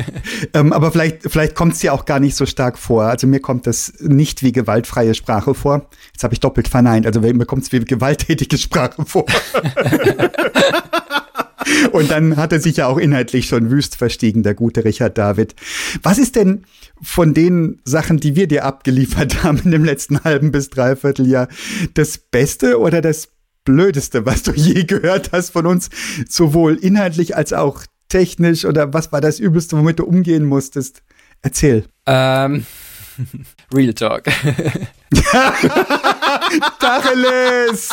ähm, 0.54 0.72
aber 0.72 0.90
vielleicht, 0.90 1.22
vielleicht 1.22 1.54
kommt 1.54 1.74
es 1.74 1.82
ja 1.82 1.92
auch 1.92 2.06
gar 2.06 2.18
nicht 2.18 2.34
so 2.34 2.46
stark 2.46 2.78
vor. 2.78 3.04
Also 3.04 3.26
mir 3.26 3.40
kommt 3.40 3.66
das 3.66 3.92
nicht 4.00 4.42
wie 4.42 4.52
gewaltfreie 4.52 5.14
Sprache 5.14 5.54
vor. 5.54 5.86
Jetzt 6.12 6.24
habe 6.24 6.32
ich 6.32 6.40
doppelt 6.40 6.68
verneint. 6.68 7.06
Also 7.06 7.20
mir 7.20 7.44
kommt 7.44 7.64
es 7.64 7.72
wie 7.72 7.80
gewalttätige 7.80 8.56
Sprache 8.56 9.04
vor. 9.04 9.26
Und 11.92 12.10
dann 12.10 12.36
hat 12.36 12.52
er 12.52 12.60
sich 12.60 12.76
ja 12.76 12.86
auch 12.86 12.98
inhaltlich 12.98 13.46
schon 13.46 13.70
wüst 13.70 13.96
verstiegen, 13.96 14.42
der 14.42 14.54
gute 14.54 14.84
Richard 14.84 15.18
David. 15.18 15.54
Was 16.02 16.18
ist 16.18 16.36
denn 16.36 16.64
von 17.02 17.34
den 17.34 17.80
Sachen, 17.84 18.18
die 18.18 18.36
wir 18.36 18.48
dir 18.48 18.64
abgeliefert 18.64 19.42
haben 19.42 19.58
in 19.64 19.70
dem 19.70 19.84
letzten 19.84 20.24
halben 20.24 20.52
bis 20.52 20.70
dreiviertel 20.70 21.26
Jahr, 21.26 21.48
das 21.94 22.18
Beste 22.18 22.80
oder 22.80 23.00
das 23.00 23.28
Blödeste, 23.64 24.24
was 24.24 24.42
du 24.42 24.52
je 24.52 24.84
gehört 24.84 25.32
hast 25.32 25.50
von 25.50 25.66
uns, 25.66 25.90
sowohl 26.28 26.76
inhaltlich 26.76 27.36
als 27.36 27.52
auch 27.52 27.82
technisch 28.08 28.64
oder 28.64 28.94
was 28.94 29.12
war 29.12 29.20
das 29.20 29.40
Übelste, 29.40 29.76
womit 29.76 29.98
du 29.98 30.04
umgehen 30.04 30.44
musstest? 30.44 31.02
Erzähl. 31.42 31.84
Ähm, 32.06 32.64
Real 33.74 33.94
Talk. 33.94 34.24
Tacheles! 36.78 37.88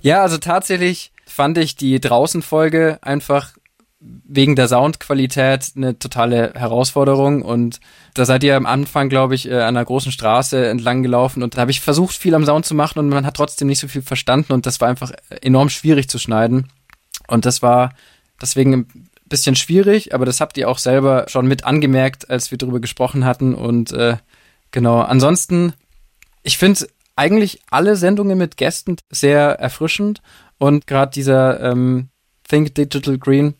ja, 0.00 0.22
also 0.22 0.38
tatsächlich 0.38 1.12
fand 1.26 1.58
ich 1.58 1.76
die 1.76 2.00
Draußen-Folge 2.00 2.98
einfach 3.02 3.52
wegen 4.26 4.54
der 4.56 4.68
Soundqualität 4.68 5.72
eine 5.76 5.98
totale 5.98 6.52
Herausforderung. 6.54 7.42
Und 7.42 7.80
da 8.14 8.24
seid 8.24 8.44
ihr 8.44 8.56
am 8.56 8.66
Anfang, 8.66 9.08
glaube 9.08 9.34
ich, 9.34 9.48
äh, 9.48 9.54
an 9.54 9.76
einer 9.76 9.84
großen 9.84 10.12
Straße 10.12 10.66
entlang 10.66 11.02
gelaufen. 11.02 11.42
Und 11.42 11.56
da 11.56 11.62
habe 11.62 11.70
ich 11.70 11.80
versucht, 11.80 12.14
viel 12.14 12.34
am 12.34 12.44
Sound 12.44 12.66
zu 12.66 12.74
machen 12.74 12.98
und 12.98 13.08
man 13.08 13.24
hat 13.24 13.36
trotzdem 13.36 13.68
nicht 13.68 13.80
so 13.80 13.88
viel 13.88 14.02
verstanden. 14.02 14.52
Und 14.52 14.66
das 14.66 14.80
war 14.80 14.88
einfach 14.88 15.12
enorm 15.40 15.70
schwierig 15.70 16.08
zu 16.08 16.18
schneiden. 16.18 16.68
Und 17.28 17.46
das 17.46 17.62
war 17.62 17.94
deswegen 18.40 18.74
ein 18.74 19.08
bisschen 19.26 19.56
schwierig, 19.56 20.14
aber 20.14 20.26
das 20.26 20.40
habt 20.40 20.58
ihr 20.58 20.68
auch 20.68 20.78
selber 20.78 21.24
schon 21.28 21.46
mit 21.46 21.64
angemerkt, 21.64 22.28
als 22.28 22.50
wir 22.50 22.58
darüber 22.58 22.80
gesprochen 22.80 23.24
hatten. 23.24 23.54
Und 23.54 23.92
äh, 23.92 24.16
genau, 24.70 25.00
ansonsten, 25.00 25.72
ich 26.42 26.58
finde 26.58 26.86
eigentlich 27.16 27.60
alle 27.70 27.96
Sendungen 27.96 28.36
mit 28.36 28.56
Gästen 28.56 28.96
sehr 29.10 29.58
erfrischend. 29.58 30.20
Und 30.58 30.86
gerade 30.86 31.12
dieser 31.12 31.60
ähm, 31.60 32.08
Think 32.48 32.74
Digital 32.74 33.18
Green 33.18 33.54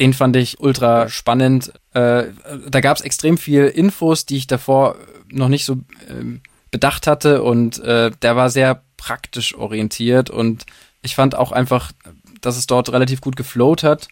den 0.00 0.14
fand 0.14 0.34
ich 0.36 0.60
ultra 0.60 1.08
spannend. 1.08 1.72
Äh, 1.92 2.24
da 2.68 2.80
gab 2.80 2.96
es 2.96 3.02
extrem 3.02 3.38
viel 3.38 3.66
Infos, 3.66 4.26
die 4.26 4.38
ich 4.38 4.46
davor 4.46 4.96
noch 5.30 5.48
nicht 5.48 5.64
so 5.64 5.74
äh, 5.74 6.40
bedacht 6.70 7.06
hatte 7.06 7.42
und 7.42 7.78
äh, 7.80 8.10
der 8.22 8.36
war 8.36 8.50
sehr 8.50 8.82
praktisch 8.96 9.54
orientiert 9.54 10.30
und 10.30 10.66
ich 11.02 11.14
fand 11.14 11.34
auch 11.34 11.52
einfach, 11.52 11.92
dass 12.40 12.56
es 12.56 12.66
dort 12.66 12.92
relativ 12.92 13.20
gut 13.20 13.36
geflowt 13.36 13.82
hat. 13.82 14.08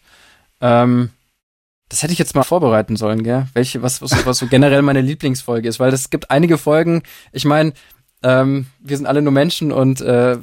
Ähm, 0.61 1.09
das 1.89 2.03
hätte 2.03 2.13
ich 2.13 2.19
jetzt 2.19 2.35
mal 2.35 2.43
vorbereiten 2.43 2.95
sollen, 2.95 3.23
gell? 3.23 3.47
Welche, 3.53 3.81
was, 3.81 4.01
was, 4.01 4.25
was 4.25 4.37
so 4.37 4.47
generell 4.47 4.83
meine 4.83 5.01
Lieblingsfolge 5.01 5.67
ist, 5.67 5.79
weil 5.79 5.91
es 5.91 6.11
gibt 6.11 6.29
einige 6.29 6.59
Folgen, 6.59 7.01
ich 7.31 7.45
meine, 7.45 7.73
ähm, 8.21 8.67
wir 8.79 8.97
sind 8.97 9.07
alle 9.07 9.21
nur 9.21 9.31
Menschen 9.31 9.71
und 9.71 10.01
äh, 10.01 10.37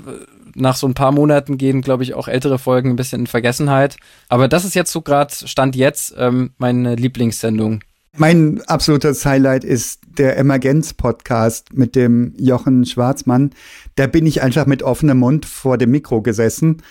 nach 0.57 0.77
so 0.77 0.87
ein 0.87 0.95
paar 0.95 1.13
Monaten 1.13 1.59
gehen, 1.59 1.83
glaube 1.83 2.03
ich, 2.03 2.15
auch 2.15 2.29
ältere 2.29 2.59
Folgen 2.59 2.91
ein 2.91 2.97
bisschen 2.97 3.23
in 3.23 3.27
Vergessenheit. 3.27 3.97
Aber 4.29 4.49
das 4.49 4.65
ist 4.65 4.75
jetzt 4.75 4.93
so 4.93 5.03
gerade, 5.03 5.33
Stand 5.33 5.77
jetzt, 5.77 6.15
ähm, 6.19 6.53
meine 6.59 6.95
Lieblingssendung. 6.95 7.81
Mein 8.17 8.63
absolutes 8.67 9.27
Highlight 9.27 9.63
ist 9.63 10.01
der 10.17 10.39
Emergenz 10.39 10.95
Podcast 10.95 11.75
mit 11.75 11.95
dem 11.95 12.33
Jochen 12.39 12.87
Schwarzmann. 12.87 13.51
Da 13.97 14.07
bin 14.07 14.27
ich 14.27 14.43
einfach 14.43 14.65
mit 14.65 14.83
offenem 14.83 15.19
Mund 15.19 15.45
vor 15.45 15.77
dem 15.77 15.91
Mikro 15.91 16.23
gesessen, 16.23 16.83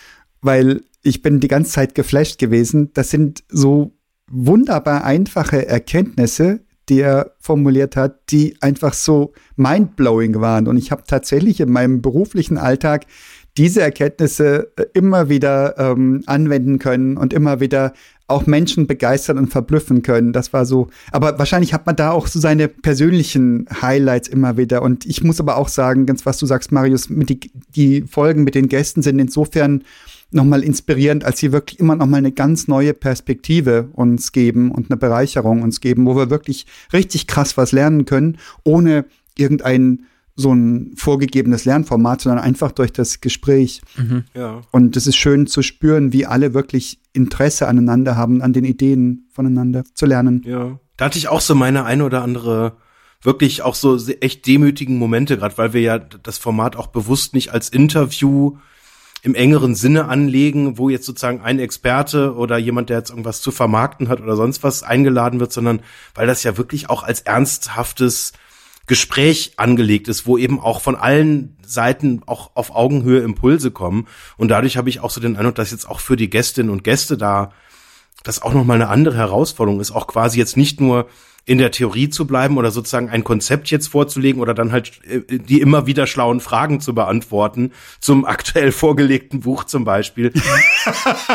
weil 0.42 0.82
ich 1.02 1.24
bin 1.24 1.40
die 1.40 1.48
ganze 1.48 1.72
Zeit 1.72 1.96
geflasht 1.96 2.38
gewesen. 2.38 2.92
Das 2.94 3.10
sind 3.10 3.44
so 3.50 3.94
wunderbar 4.28 5.04
einfache 5.04 5.68
Erkenntnisse, 5.68 6.60
die 6.90 7.02
er 7.02 7.32
formuliert 7.40 7.96
hat, 7.96 8.32
die 8.32 8.58
einfach 8.62 8.94
so 8.94 9.34
mindblowing 9.56 10.40
waren. 10.42 10.68
Und 10.68 10.78
ich 10.78 10.92
habe 10.92 11.04
tatsächlich 11.08 11.60
in 11.60 11.72
meinem 11.72 12.02
beruflichen 12.02 12.58
Alltag 12.58 13.06
diese 13.58 13.82
Erkenntnisse 13.82 14.72
äh, 14.76 14.86
immer 14.94 15.30
wieder 15.30 15.78
ähm, 15.78 16.24
anwenden 16.26 16.80
können 16.80 17.18
und 17.18 17.34
immer 17.34 17.60
wieder 17.60 17.94
auch 18.28 18.48
Menschen 18.48 18.88
begeistern 18.88 19.38
und 19.38 19.48
verblüffen 19.48 20.02
können. 20.02 20.34
Das 20.34 20.52
war 20.52 20.66
so. 20.66 20.88
Aber 21.12 21.38
wahrscheinlich 21.38 21.74
hat 21.74 21.86
man 21.86 21.96
da 21.96 22.12
auch 22.12 22.28
so 22.28 22.40
seine 22.40 22.68
persönlichen 22.68 23.68
Highlights 23.82 24.28
immer 24.28 24.58
wieder. 24.58 24.82
Und 24.82 25.06
ich 25.06 25.24
muss 25.24 25.40
aber 25.40 25.58
auch 25.58 25.68
sagen, 25.68 26.06
ganz 26.06 26.26
was 26.26 26.40
du 26.40 26.46
sagst, 26.46 26.72
Marius, 26.72 27.10
mit 27.10 27.30
die, 27.30 27.52
die 27.76 28.02
Folgen 28.02 28.44
mit 28.44 28.56
den 28.56 28.68
Gästen 28.68 29.04
sind 29.04 29.20
insofern 29.20 29.84
nochmal 30.32 30.64
inspirierend, 30.64 31.24
als 31.24 31.40
sie 31.40 31.52
wirklich 31.52 31.80
immer 31.80 31.96
nochmal 31.96 32.18
eine 32.18 32.32
ganz 32.32 32.68
neue 32.68 32.96
Perspektive 32.96 33.90
uns 33.94 34.32
geben 34.32 34.72
und 34.72 34.90
eine 34.90 34.98
Bereicherung 34.98 35.62
uns 35.62 35.80
geben, 35.80 36.08
wo 36.08 36.16
wir 36.16 36.32
wirklich 36.32 36.66
richtig 36.94 37.28
krass 37.28 37.58
was 37.58 37.72
lernen 37.72 38.06
können, 38.06 38.38
ohne 38.64 39.06
irgendein 39.38 40.06
so 40.36 40.54
ein 40.54 40.94
vorgegebenes 40.96 41.66
Lernformat, 41.66 42.22
sondern 42.22 42.44
einfach 42.44 42.72
durch 42.72 42.92
das 42.92 43.22
Gespräch. 43.22 43.82
Mhm. 43.96 44.26
Ja. 44.34 44.62
Und 44.72 44.98
es 44.98 45.08
ist 45.08 45.16
schön 45.16 45.48
zu 45.48 45.62
spüren, 45.62 46.12
wie 46.12 46.26
alle 46.26 46.54
wirklich 46.54 47.00
Interesse 47.14 47.68
aneinander 47.68 48.18
haben, 48.18 48.42
an 48.42 48.52
den 48.52 48.66
Ideen 48.66 49.28
voneinander 49.32 49.84
zu 49.94 50.06
lernen. 50.06 50.42
Ja. 50.46 50.80
Da 50.98 51.06
hatte 51.06 51.18
ich 51.18 51.30
auch 51.30 51.42
so 51.42 51.56
meine 51.56 51.86
eine 51.86 52.04
oder 52.04 52.22
andere 52.22 52.78
wirklich 53.22 53.62
auch 53.64 53.76
so 53.76 53.98
echt 54.22 54.46
demütigen 54.46 54.98
Momente, 54.98 55.38
gerade 55.38 55.58
weil 55.58 55.74
wir 55.74 55.82
ja 55.82 56.00
das 56.00 56.38
Format 56.38 56.76
auch 56.76 56.88
bewusst 56.88 57.34
nicht 57.34 57.52
als 57.52 57.70
Interview 57.70 58.58
im 59.24 59.34
engeren 59.34 59.74
Sinne 59.74 60.06
anlegen, 60.06 60.78
wo 60.78 60.90
jetzt 60.90 61.06
sozusagen 61.06 61.42
ein 61.42 61.58
Experte 61.58 62.36
oder 62.36 62.58
jemand, 62.58 62.90
der 62.90 63.00
jetzt 63.00 63.10
irgendwas 63.10 63.42
zu 63.42 63.52
vermarkten 63.52 64.08
hat 64.08 64.22
oder 64.22 64.36
sonst 64.36 64.62
was 64.64 64.84
eingeladen 64.84 65.40
wird, 65.40 65.52
sondern 65.52 65.82
weil 66.14 66.28
das 66.28 66.44
ja 66.44 66.58
wirklich 66.58 66.92
auch 66.92 67.02
als 67.02 67.22
ernsthaftes 67.22 68.34
Gespräch 68.88 69.54
angelegt 69.58 70.08
ist, 70.08 70.28
wo 70.28 70.38
eben 70.38 70.60
auch 70.60 70.82
von 70.82 70.96
allen 70.96 71.58
Seiten 71.66 72.22
auch 72.26 72.52
auf 72.56 72.76
Augenhöhe 72.76 73.22
Impulse 73.22 73.72
kommen. 73.72 74.08
Und 74.38 74.50
dadurch 74.50 74.78
habe 74.78 74.90
ich 74.90 75.00
auch 75.00 75.10
so 75.10 75.20
den 75.20 75.36
Eindruck, 75.38 75.56
dass 75.56 75.72
jetzt 75.72 75.90
auch 75.90 76.00
für 76.00 76.16
die 76.16 76.30
Gästinnen 76.30 76.72
und 76.72 76.84
Gäste 76.84 77.18
da 77.18 77.52
das 78.24 78.42
auch 78.42 78.54
nochmal 78.54 78.76
eine 78.76 78.90
andere 78.90 79.18
Herausforderung 79.18 79.80
ist, 79.80 79.92
auch 79.92 80.08
quasi 80.08 80.40
jetzt 80.40 80.58
nicht 80.58 80.82
nur 80.82 81.08
in 81.46 81.60
der 81.60 81.72
Theorie 81.72 82.10
zu 82.10 82.26
bleiben 82.26 82.58
oder 82.58 82.72
sozusagen 82.72 83.10
ein 83.10 83.24
Konzept 83.24 83.70
jetzt 83.70 83.88
vorzulegen 83.88 84.42
oder 84.42 84.56
dann 84.56 84.72
halt 84.72 85.00
äh, 85.06 85.22
die 85.38 85.62
immer 85.62 85.86
wieder 85.86 86.08
schlauen 86.08 86.40
Fragen 86.40 86.82
zu 86.82 86.96
beantworten 86.96 87.72
zum 88.00 88.26
aktuell 88.26 88.72
vorgelegten 88.72 89.42
Buch 89.42 89.64
zum 89.64 89.84
Beispiel, 89.84 90.34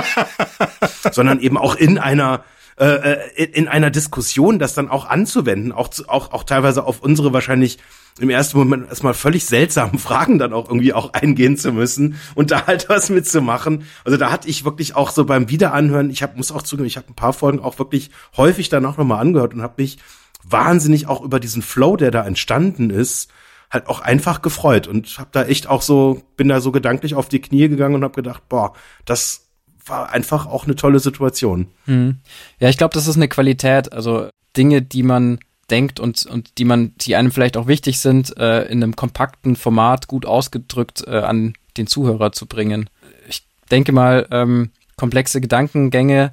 sondern 1.13 1.41
eben 1.41 1.57
auch 1.57 1.77
in 1.77 1.99
einer 1.99 2.45
äh, 2.85 3.13
äh 3.13 3.45
in 3.45 3.69
einer 3.69 3.91
Diskussion 3.91 4.59
das 4.59 4.75
dann 4.75 4.89
auch 4.89 5.09
anzuwenden, 5.09 5.73
auch, 5.73 5.91
auch, 6.09 6.33
auch 6.33 6.45
teilweise 6.45 6.85
auf 6.85 7.01
unsere 7.01 7.33
wahrscheinlich 7.33 7.79
im 8.19 8.31
ersten 8.31 8.59
Moment 8.59 8.89
erstmal 8.89 9.15
völlig 9.15 9.47
seltsamen 9.47 9.99
Fragen 10.01 10.39
dann 10.39 10.53
auch 10.53 10.69
irgendwie 10.69 10.93
auch 10.93 11.13
eingehen 11.13 11.57
zu 11.57 11.73
müssen 11.73 12.17
und 12.35 12.51
da 12.51 12.67
halt 12.67 12.89
was 12.89 13.11
mitzumachen. 13.11 13.85
Also 14.05 14.19
da 14.19 14.31
hatte 14.31 14.49
ich 14.49 14.65
wirklich 14.65 14.97
auch 14.97 15.11
so 15.11 15.25
beim 15.25 15.49
Wiederanhören, 15.49 16.11
ich 16.11 16.23
hab, 16.23 16.37
muss 16.37 16.53
auch 16.53 16.63
zugeben, 16.63 16.87
ich 16.87 16.97
habe 16.97 17.09
ein 17.09 17.15
paar 17.15 17.33
Folgen 17.33 17.61
auch 17.61 17.79
wirklich 17.79 18.11
häufig 18.37 18.69
danach 18.69 18.97
nochmal 18.97 19.21
angehört 19.21 19.55
und 19.55 19.63
habe 19.63 19.83
mich 19.83 19.99
wahnsinnig 20.43 21.07
auch 21.07 21.23
über 21.23 21.41
diesen 21.41 21.63
Flow, 21.63 21.97
der 21.97 22.11
da 22.11 22.25
entstanden 22.25 22.91
ist, 22.91 23.31
halt 23.71 23.87
auch 23.87 24.01
einfach 24.01 24.43
gefreut 24.43 24.89
und 24.89 25.19
habe 25.19 25.31
da 25.33 25.45
echt 25.45 25.69
auch 25.69 25.83
so, 25.83 26.23
bin 26.37 26.49
da 26.49 26.61
so 26.61 26.73
gedanklich 26.73 27.15
auf 27.15 27.29
die 27.29 27.41
Knie 27.41 27.69
gegangen 27.69 27.95
und 27.95 28.05
habe 28.05 28.15
gedacht, 28.15 28.49
boah, 28.49 28.73
das 29.05 29.50
war 29.87 30.11
einfach 30.11 30.47
auch 30.47 30.65
eine 30.65 30.77
tolle 30.77 31.01
Situation. 31.01 31.69
Mhm. 31.87 32.19
Ja, 32.59 32.69
ich 32.69 32.79
glaube, 32.79 32.95
das 32.95 33.07
ist 33.07 33.17
eine 33.17 33.29
Qualität, 33.29 33.93
also 33.93 34.29
Dinge, 34.57 34.83
die 34.83 35.03
man 35.03 35.39
denkt 35.71 36.01
und, 36.01 36.27
und 36.27 36.59
die 36.59 36.65
man, 36.65 36.95
die 36.99 37.17
einem 37.17 37.31
vielleicht 37.31 37.57
auch 37.57 37.67
wichtig 37.67 38.01
sind, 38.01 38.37
äh, 38.37 38.63
in 38.65 38.83
einem 38.83 38.97
kompakten 38.97 39.57
Format 39.57 40.09
gut 40.09 40.27
ausgedrückt 40.27 41.05
äh, 41.07 41.19
an 41.19 41.55
den 41.77 41.87
Zuhörer 41.87 42.33
zu 42.33 42.47
bringen. 42.47 42.91
Ich 43.29 43.45
denke 43.71 43.93
mal, 43.93 44.27
ähm, 44.31 44.71
komplexe 44.97 45.41
Gedankengänge 45.41 46.33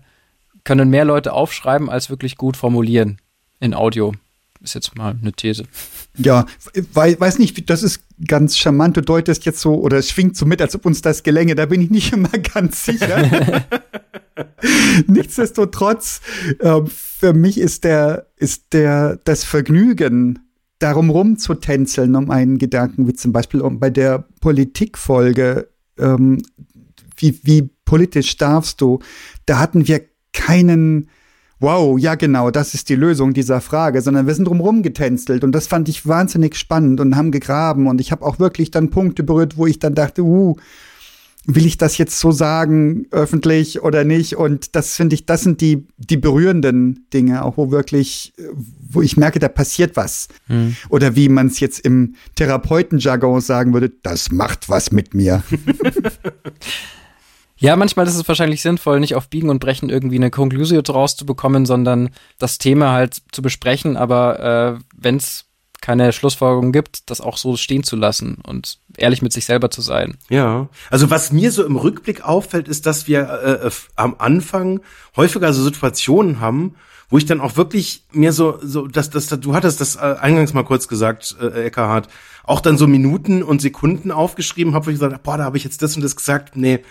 können 0.64 0.90
mehr 0.90 1.06
Leute 1.06 1.34
aufschreiben, 1.34 1.90
als 1.90 2.10
wirklich 2.10 2.36
gut 2.36 2.58
formulieren 2.58 3.20
in 3.60 3.74
Audio. 3.74 4.14
Ist 4.62 4.76
jetzt 4.76 4.96
mal 4.98 5.16
eine 5.22 5.32
These. 5.34 5.66
Ja, 6.18 6.46
weiß, 6.94 7.20
weiß 7.20 7.40
nicht, 7.40 7.70
das 7.70 7.84
ist 7.84 8.02
ganz 8.28 8.58
charmant. 8.58 8.98
Du 8.98 9.02
deutest 9.02 9.46
jetzt 9.46 9.60
so, 9.60 9.76
oder 9.76 9.98
es 9.98 10.10
schwingt 10.10 10.36
so 10.36 10.46
mit, 10.46 10.62
als 10.62 10.76
ob 10.76 10.86
uns 10.86 11.02
das 11.02 11.24
gelänge. 11.24 11.56
Da 11.56 11.66
bin 11.66 11.82
ich 11.82 11.90
nicht 11.90 12.14
immer 12.14 12.30
ganz 12.30 12.86
sicher. 12.86 13.66
Nichtsdestotrotz, 15.08 16.22
äh, 16.60 16.82
für 16.88 17.34
mich 17.34 17.60
ist 17.60 17.84
der, 17.84 18.28
ist 18.36 18.74
der, 18.74 19.20
das 19.24 19.44
Vergnügen, 19.44 20.40
darum 20.80 21.10
rumzutänzeln, 21.10 22.16
um 22.16 22.30
einen 22.30 22.58
Gedanken, 22.58 23.08
wie 23.08 23.14
zum 23.14 23.32
Beispiel 23.32 23.62
bei 23.64 23.90
der 23.90 24.26
Politikfolge, 24.42 25.70
ähm, 25.98 26.42
wie, 27.16 27.40
wie 27.44 27.70
politisch 27.86 28.38
darfst 28.38 28.82
du, 28.82 29.00
da 29.46 29.60
hatten 29.60 29.88
wir 29.88 30.02
keinen, 30.34 31.10
wow, 31.60 31.98
ja 31.98 32.16
genau, 32.16 32.52
das 32.52 32.74
ist 32.74 32.90
die 32.90 32.96
Lösung 32.96 33.34
dieser 33.34 33.62
Frage, 33.62 34.02
sondern 34.02 34.28
wir 34.28 34.34
sind 34.36 34.48
drumherum 34.48 34.84
getänzelt 34.84 35.44
und 35.44 35.52
das 35.54 35.68
fand 35.68 35.90
ich 35.90 36.06
wahnsinnig 36.06 36.56
spannend 36.56 37.00
und 37.00 37.16
haben 37.16 37.32
gegraben 37.32 37.88
und 37.88 38.02
ich 38.02 38.12
habe 38.12 38.26
auch 38.26 38.40
wirklich 38.40 38.72
dann 38.72 38.90
Punkte 38.90 39.24
berührt, 39.24 39.58
wo 39.58 39.66
ich 39.66 39.80
dann 39.80 39.96
dachte, 39.96 40.24
uh, 40.24 40.56
will 41.48 41.66
ich 41.66 41.78
das 41.78 41.98
jetzt 41.98 42.20
so 42.20 42.32
sagen, 42.32 43.08
öffentlich 43.10 43.82
oder 43.82 44.04
nicht? 44.04 44.36
Und 44.36 44.76
das 44.76 44.96
finde 44.96 45.16
ich, 45.16 45.26
das 45.26 45.42
sind 45.42 45.62
die, 45.62 45.88
die 45.98 46.18
berührenden 46.18 47.08
Dinge, 47.14 47.44
auch 47.44 47.56
wo 47.56 47.72
wirklich, 47.72 48.34
wo 48.90 49.02
ich 49.02 49.16
merke, 49.16 49.40
da 49.40 49.48
passiert 49.48 49.96
was. 49.96 50.28
Mhm. 50.50 50.76
Oder 50.90 51.16
wie 51.16 51.30
man 51.30 51.48
es 51.48 51.62
jetzt 51.62 51.80
im 51.80 52.16
Therapeutenjargon 52.36 53.40
sagen 53.40 53.74
würde, 53.74 53.90
das 54.04 54.30
macht 54.30 54.68
was 54.68 54.92
mit 54.92 55.14
mir. 55.14 55.42
Ja, 57.58 57.76
manchmal 57.76 58.08
ist 58.08 58.16
es 58.16 58.28
wahrscheinlich 58.28 58.62
sinnvoll, 58.62 59.00
nicht 59.00 59.16
auf 59.16 59.30
Biegen 59.30 59.50
und 59.50 59.60
Brechen 59.60 59.90
irgendwie 59.90 60.18
eine 60.18 60.32
Konklusion 60.32 60.84
draus 60.84 61.16
zu 61.16 61.26
bekommen, 61.26 61.66
sondern 61.66 62.10
das 62.38 62.58
Thema 62.58 62.92
halt 62.92 63.22
zu 63.32 63.42
besprechen. 63.42 63.98
Aber 63.98 64.78
äh, 64.78 64.84
wenn 64.96 65.18
es 65.18 65.46
keine 65.82 66.12
Schlussfolgerung 66.12 66.72
gibt, 66.72 67.10
das 67.10 67.22
auch 67.22 67.38
so 67.38 67.56
stehen 67.56 67.84
zu 67.84 67.96
lassen 67.96 68.38
und 68.46 68.80
ehrlich 68.98 69.22
mit 69.22 69.32
sich 69.32 69.46
selber 69.46 69.70
zu 69.70 69.82
sein. 69.82 70.18
Ja, 70.30 70.70
also 70.90 71.10
was 71.10 71.32
mir 71.32 71.52
so 71.52 71.64
im 71.66 71.76
Rückblick 71.76 72.24
auffällt, 72.24 72.68
ist, 72.68 72.86
dass 72.86 73.08
wir 73.08 73.30
äh, 73.30 73.68
äh 73.68 73.72
am 73.96 74.16
Anfang 74.18 74.82
häufiger 75.16 75.54
so 75.54 75.64
Situationen 75.64 76.40
haben, 76.40 76.76
wo 77.10 77.18
ich 77.18 77.26
dann 77.26 77.42
auch 77.42 77.56
wirklich 77.56 78.04
mir 78.12 78.34
so, 78.34 78.60
so, 78.62 78.88
dass, 78.88 79.10
dass, 79.10 79.28
du 79.28 79.54
hattest 79.54 79.80
das 79.80 79.96
äh, 79.96 80.16
eingangs 80.20 80.54
mal 80.54 80.64
kurz 80.64 80.88
gesagt, 80.88 81.36
äh, 81.40 81.68
Eckhard, 81.68 82.10
auch 82.44 82.60
dann 82.60 82.78
so 82.78 82.88
Minuten 82.88 83.44
und 83.44 83.62
Sekunden 83.62 84.12
aufgeschrieben 84.12 84.74
habe, 84.74 84.88
wo 84.88 84.90
ich 84.90 84.96
gesagt 84.96 85.24
boah, 85.24 85.38
da 85.38 85.46
habe 85.46 85.58
ich 85.58 85.64
jetzt 85.64 85.82
das 85.82 85.96
und 85.96 86.02
das 86.02 86.16
gesagt, 86.16 86.56
nee, 86.56 86.84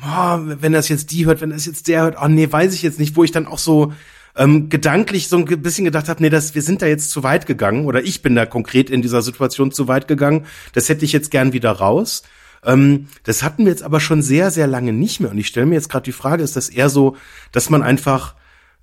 boah, 0.00 0.42
wenn 0.44 0.72
das 0.72 0.88
jetzt 0.88 1.10
die 1.12 1.26
hört, 1.26 1.40
wenn 1.40 1.50
das 1.50 1.66
jetzt 1.66 1.88
der 1.88 2.02
hört, 2.02 2.16
oh 2.22 2.28
nee, 2.28 2.50
weiß 2.50 2.74
ich 2.74 2.82
jetzt 2.82 2.98
nicht, 2.98 3.16
wo 3.16 3.24
ich 3.24 3.32
dann 3.32 3.46
auch 3.46 3.58
so 3.58 3.92
ähm, 4.36 4.68
gedanklich 4.68 5.28
so 5.28 5.38
ein 5.38 5.44
bisschen 5.44 5.84
gedacht 5.84 6.08
habe, 6.08 6.22
nee, 6.22 6.30
das, 6.30 6.54
wir 6.54 6.62
sind 6.62 6.82
da 6.82 6.86
jetzt 6.86 7.10
zu 7.10 7.22
weit 7.22 7.46
gegangen 7.46 7.86
oder 7.86 8.02
ich 8.02 8.22
bin 8.22 8.34
da 8.34 8.46
konkret 8.46 8.90
in 8.90 9.02
dieser 9.02 9.22
Situation 9.22 9.72
zu 9.72 9.88
weit 9.88 10.08
gegangen. 10.08 10.46
Das 10.74 10.88
hätte 10.88 11.04
ich 11.04 11.12
jetzt 11.12 11.30
gern 11.30 11.52
wieder 11.52 11.72
raus. 11.72 12.22
Ähm, 12.64 13.08
das 13.24 13.42
hatten 13.42 13.64
wir 13.64 13.70
jetzt 13.70 13.82
aber 13.82 14.00
schon 14.00 14.22
sehr, 14.22 14.50
sehr 14.50 14.66
lange 14.66 14.92
nicht 14.92 15.20
mehr. 15.20 15.30
Und 15.30 15.38
ich 15.38 15.46
stelle 15.46 15.66
mir 15.66 15.74
jetzt 15.74 15.88
gerade 15.88 16.04
die 16.04 16.12
Frage, 16.12 16.42
ist 16.42 16.56
das 16.56 16.68
eher 16.68 16.90
so, 16.90 17.16
dass 17.52 17.70
man 17.70 17.82
einfach 17.82 18.34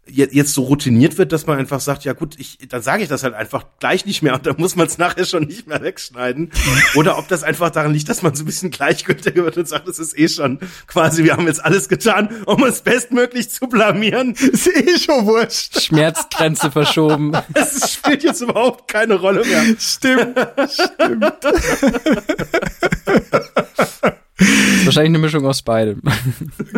jetzt 0.05 0.53
so 0.53 0.63
routiniert 0.63 1.17
wird, 1.17 1.31
dass 1.31 1.47
man 1.47 1.57
einfach 1.57 1.79
sagt, 1.79 2.03
ja 2.03 2.13
gut, 2.13 2.35
ich, 2.37 2.57
dann 2.67 2.81
sage 2.81 3.03
ich 3.03 3.09
das 3.09 3.23
halt 3.23 3.33
einfach 3.33 3.65
gleich 3.79 4.05
nicht 4.05 4.21
mehr 4.21 4.33
und 4.33 4.45
dann 4.45 4.55
muss 4.57 4.75
man 4.75 4.87
es 4.87 4.97
nachher 4.97 5.25
schon 5.25 5.43
nicht 5.43 5.67
mehr 5.67 5.81
wegschneiden. 5.81 6.51
Oder 6.95 7.17
ob 7.17 7.27
das 7.29 7.43
einfach 7.43 7.69
daran 7.69 7.93
liegt, 7.93 8.09
dass 8.09 8.21
man 8.21 8.35
so 8.35 8.43
ein 8.43 8.45
bisschen 8.45 8.69
gleichgültiger 8.69 9.45
wird 9.45 9.57
und 9.57 9.67
sagt, 9.67 9.87
das 9.87 9.99
ist 9.99 10.17
eh 10.17 10.27
schon 10.27 10.59
quasi, 10.87 11.23
wir 11.23 11.33
haben 11.33 11.47
jetzt 11.47 11.63
alles 11.63 11.87
getan, 11.87 12.29
um 12.45 12.63
es 12.65 12.81
bestmöglich 12.81 13.49
zu 13.49 13.67
blamieren. 13.67 14.33
Ist 14.33 14.67
eh 14.67 14.97
schon 14.99 15.25
wurscht. 15.25 15.79
Schmerzgrenze 15.79 16.71
verschoben. 16.71 17.31
Es 17.53 17.93
spielt 17.93 18.23
jetzt 18.23 18.41
überhaupt 18.41 18.91
keine 18.91 19.15
Rolle 19.15 19.45
mehr. 19.45 19.63
Stimmt, 19.79 20.37
stimmt. 20.69 21.35
Das 21.41 21.55
ist 24.39 24.85
wahrscheinlich 24.85 25.09
eine 25.11 25.19
Mischung 25.19 25.45
aus 25.45 25.61
beidem. 25.61 26.01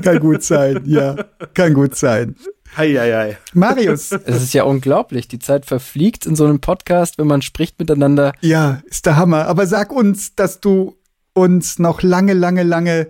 Kann 0.04 0.20
gut 0.20 0.44
sein, 0.44 0.82
ja. 0.86 1.16
Kann 1.54 1.74
gut 1.74 1.96
sein. 1.96 2.36
Hei, 2.78 2.94
hei, 2.94 3.14
hei. 3.14 3.38
Marius. 3.54 4.12
Es 4.26 4.44
ist 4.44 4.54
ja 4.54 4.64
unglaublich. 4.64 5.30
Die 5.30 5.40
Zeit 5.40 5.66
verfliegt 5.66 6.26
in 6.26 6.36
so 6.36 6.44
einem 6.44 6.60
Podcast, 6.60 7.18
wenn 7.18 7.28
man 7.28 7.42
spricht 7.42 7.80
miteinander. 7.80 8.34
Ja, 8.42 8.82
ist 8.86 9.06
der 9.06 9.16
Hammer. 9.16 9.48
Aber 9.48 9.66
sag 9.66 9.94
uns, 9.94 10.36
dass 10.36 10.60
du 10.60 10.98
uns 11.34 11.80
noch 11.80 12.02
lange, 12.02 12.34
lange, 12.34 12.64
lange 12.64 13.08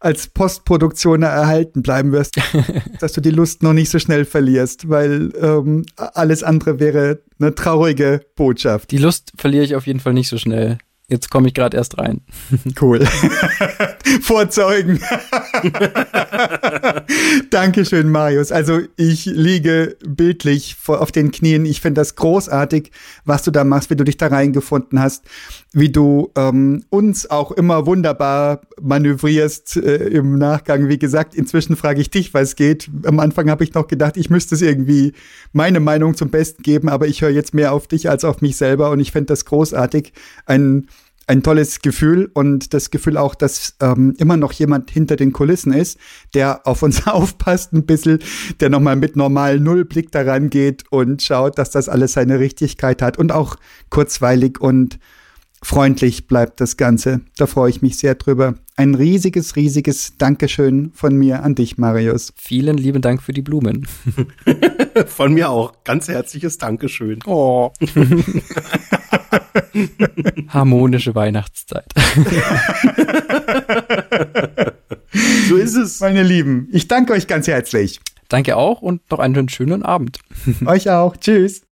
als 0.00 0.26
Postproduktion 0.28 1.22
erhalten 1.22 1.80
bleiben 1.80 2.12
wirst, 2.12 2.38
dass 3.00 3.14
du 3.14 3.22
die 3.22 3.30
Lust 3.30 3.62
noch 3.62 3.72
nicht 3.72 3.88
so 3.88 3.98
schnell 3.98 4.26
verlierst, 4.26 4.90
weil 4.90 5.32
ähm, 5.40 5.86
alles 5.96 6.42
andere 6.42 6.78
wäre 6.78 7.20
eine 7.40 7.54
traurige 7.54 8.20
Botschaft. 8.36 8.90
Die 8.90 8.98
Lust 8.98 9.32
verliere 9.38 9.64
ich 9.64 9.74
auf 9.76 9.86
jeden 9.86 10.00
Fall 10.00 10.12
nicht 10.12 10.28
so 10.28 10.36
schnell. 10.36 10.76
Jetzt 11.08 11.30
komme 11.30 11.48
ich 11.48 11.54
gerade 11.54 11.76
erst 11.76 11.98
rein. 11.98 12.20
Cool. 12.80 13.00
Vorzeugen. 14.20 15.00
Dankeschön, 17.50 18.08
Marius. 18.08 18.52
Also 18.52 18.80
ich 18.96 19.26
liege 19.26 19.96
bildlich 20.06 20.76
auf 20.86 21.12
den 21.12 21.30
Knien. 21.30 21.66
Ich 21.66 21.80
finde 21.80 22.00
das 22.00 22.14
großartig, 22.14 22.90
was 23.24 23.42
du 23.42 23.50
da 23.50 23.64
machst, 23.64 23.90
wie 23.90 23.96
du 23.96 24.04
dich 24.04 24.16
da 24.16 24.28
reingefunden 24.28 25.00
hast, 25.00 25.24
wie 25.72 25.90
du 25.90 26.30
ähm, 26.36 26.84
uns 26.90 27.28
auch 27.30 27.52
immer 27.52 27.86
wunderbar 27.86 28.60
manövrierst 28.80 29.76
äh, 29.76 30.08
im 30.08 30.38
Nachgang. 30.38 30.88
Wie 30.88 30.98
gesagt, 30.98 31.34
inzwischen 31.34 31.76
frage 31.76 32.00
ich 32.00 32.10
dich, 32.10 32.32
was 32.34 32.56
geht. 32.56 32.88
Am 33.04 33.18
Anfang 33.18 33.50
habe 33.50 33.64
ich 33.64 33.74
noch 33.74 33.88
gedacht, 33.88 34.16
ich 34.16 34.30
müsste 34.30 34.54
es 34.54 34.62
irgendwie 34.62 35.12
meine 35.52 35.80
Meinung 35.80 36.16
zum 36.16 36.30
Besten 36.30 36.62
geben, 36.62 36.88
aber 36.88 37.06
ich 37.06 37.22
höre 37.22 37.30
jetzt 37.30 37.54
mehr 37.54 37.72
auf 37.72 37.88
dich 37.88 38.08
als 38.08 38.24
auf 38.24 38.40
mich 38.40 38.56
selber 38.56 38.90
und 38.90 39.00
ich 39.00 39.12
finde 39.12 39.26
das 39.26 39.44
großartig. 39.44 40.12
Ein 40.44 40.86
ein 41.26 41.42
tolles 41.42 41.80
Gefühl 41.80 42.30
und 42.34 42.72
das 42.72 42.90
Gefühl 42.90 43.16
auch, 43.16 43.34
dass 43.34 43.74
ähm, 43.80 44.14
immer 44.18 44.36
noch 44.36 44.52
jemand 44.52 44.90
hinter 44.90 45.16
den 45.16 45.32
Kulissen 45.32 45.72
ist, 45.72 45.98
der 46.34 46.66
auf 46.66 46.82
uns 46.82 47.06
aufpasst 47.06 47.72
ein 47.72 47.84
bisschen, 47.84 48.20
der 48.60 48.70
nochmal 48.70 48.96
mit 48.96 49.16
normal 49.16 49.58
Nullblick 49.58 50.12
daran 50.12 50.50
geht 50.50 50.84
und 50.90 51.22
schaut, 51.22 51.58
dass 51.58 51.70
das 51.70 51.88
alles 51.88 52.12
seine 52.12 52.38
Richtigkeit 52.38 53.02
hat 53.02 53.18
und 53.18 53.32
auch 53.32 53.56
kurzweilig 53.90 54.60
und 54.60 54.98
freundlich 55.62 56.28
bleibt 56.28 56.60
das 56.60 56.76
Ganze. 56.76 57.22
Da 57.36 57.46
freue 57.46 57.70
ich 57.70 57.82
mich 57.82 57.98
sehr 57.98 58.14
drüber. 58.14 58.54
Ein 58.76 58.94
riesiges, 58.94 59.56
riesiges 59.56 60.16
Dankeschön 60.18 60.92
von 60.94 61.16
mir 61.16 61.42
an 61.42 61.56
dich, 61.56 61.76
Marius. 61.76 62.32
Vielen 62.36 62.76
lieben 62.76 63.02
Dank 63.02 63.22
für 63.22 63.32
die 63.32 63.42
Blumen. 63.42 63.86
von 65.06 65.34
mir 65.34 65.50
auch. 65.50 65.72
Ganz 65.82 66.06
herzliches 66.06 66.58
Dankeschön. 66.58 67.18
Oh. 67.26 67.72
Harmonische 70.48 71.14
Weihnachtszeit. 71.14 71.86
so 75.48 75.56
ist 75.56 75.74
es. 75.74 76.00
Meine 76.00 76.22
Lieben, 76.22 76.68
ich 76.72 76.88
danke 76.88 77.12
euch 77.12 77.26
ganz 77.26 77.46
herzlich. 77.46 78.00
Danke 78.28 78.56
auch 78.56 78.82
und 78.82 79.08
noch 79.10 79.18
einen 79.18 79.48
schönen 79.48 79.82
Abend. 79.82 80.18
euch 80.66 80.90
auch. 80.90 81.16
Tschüss. 81.16 81.65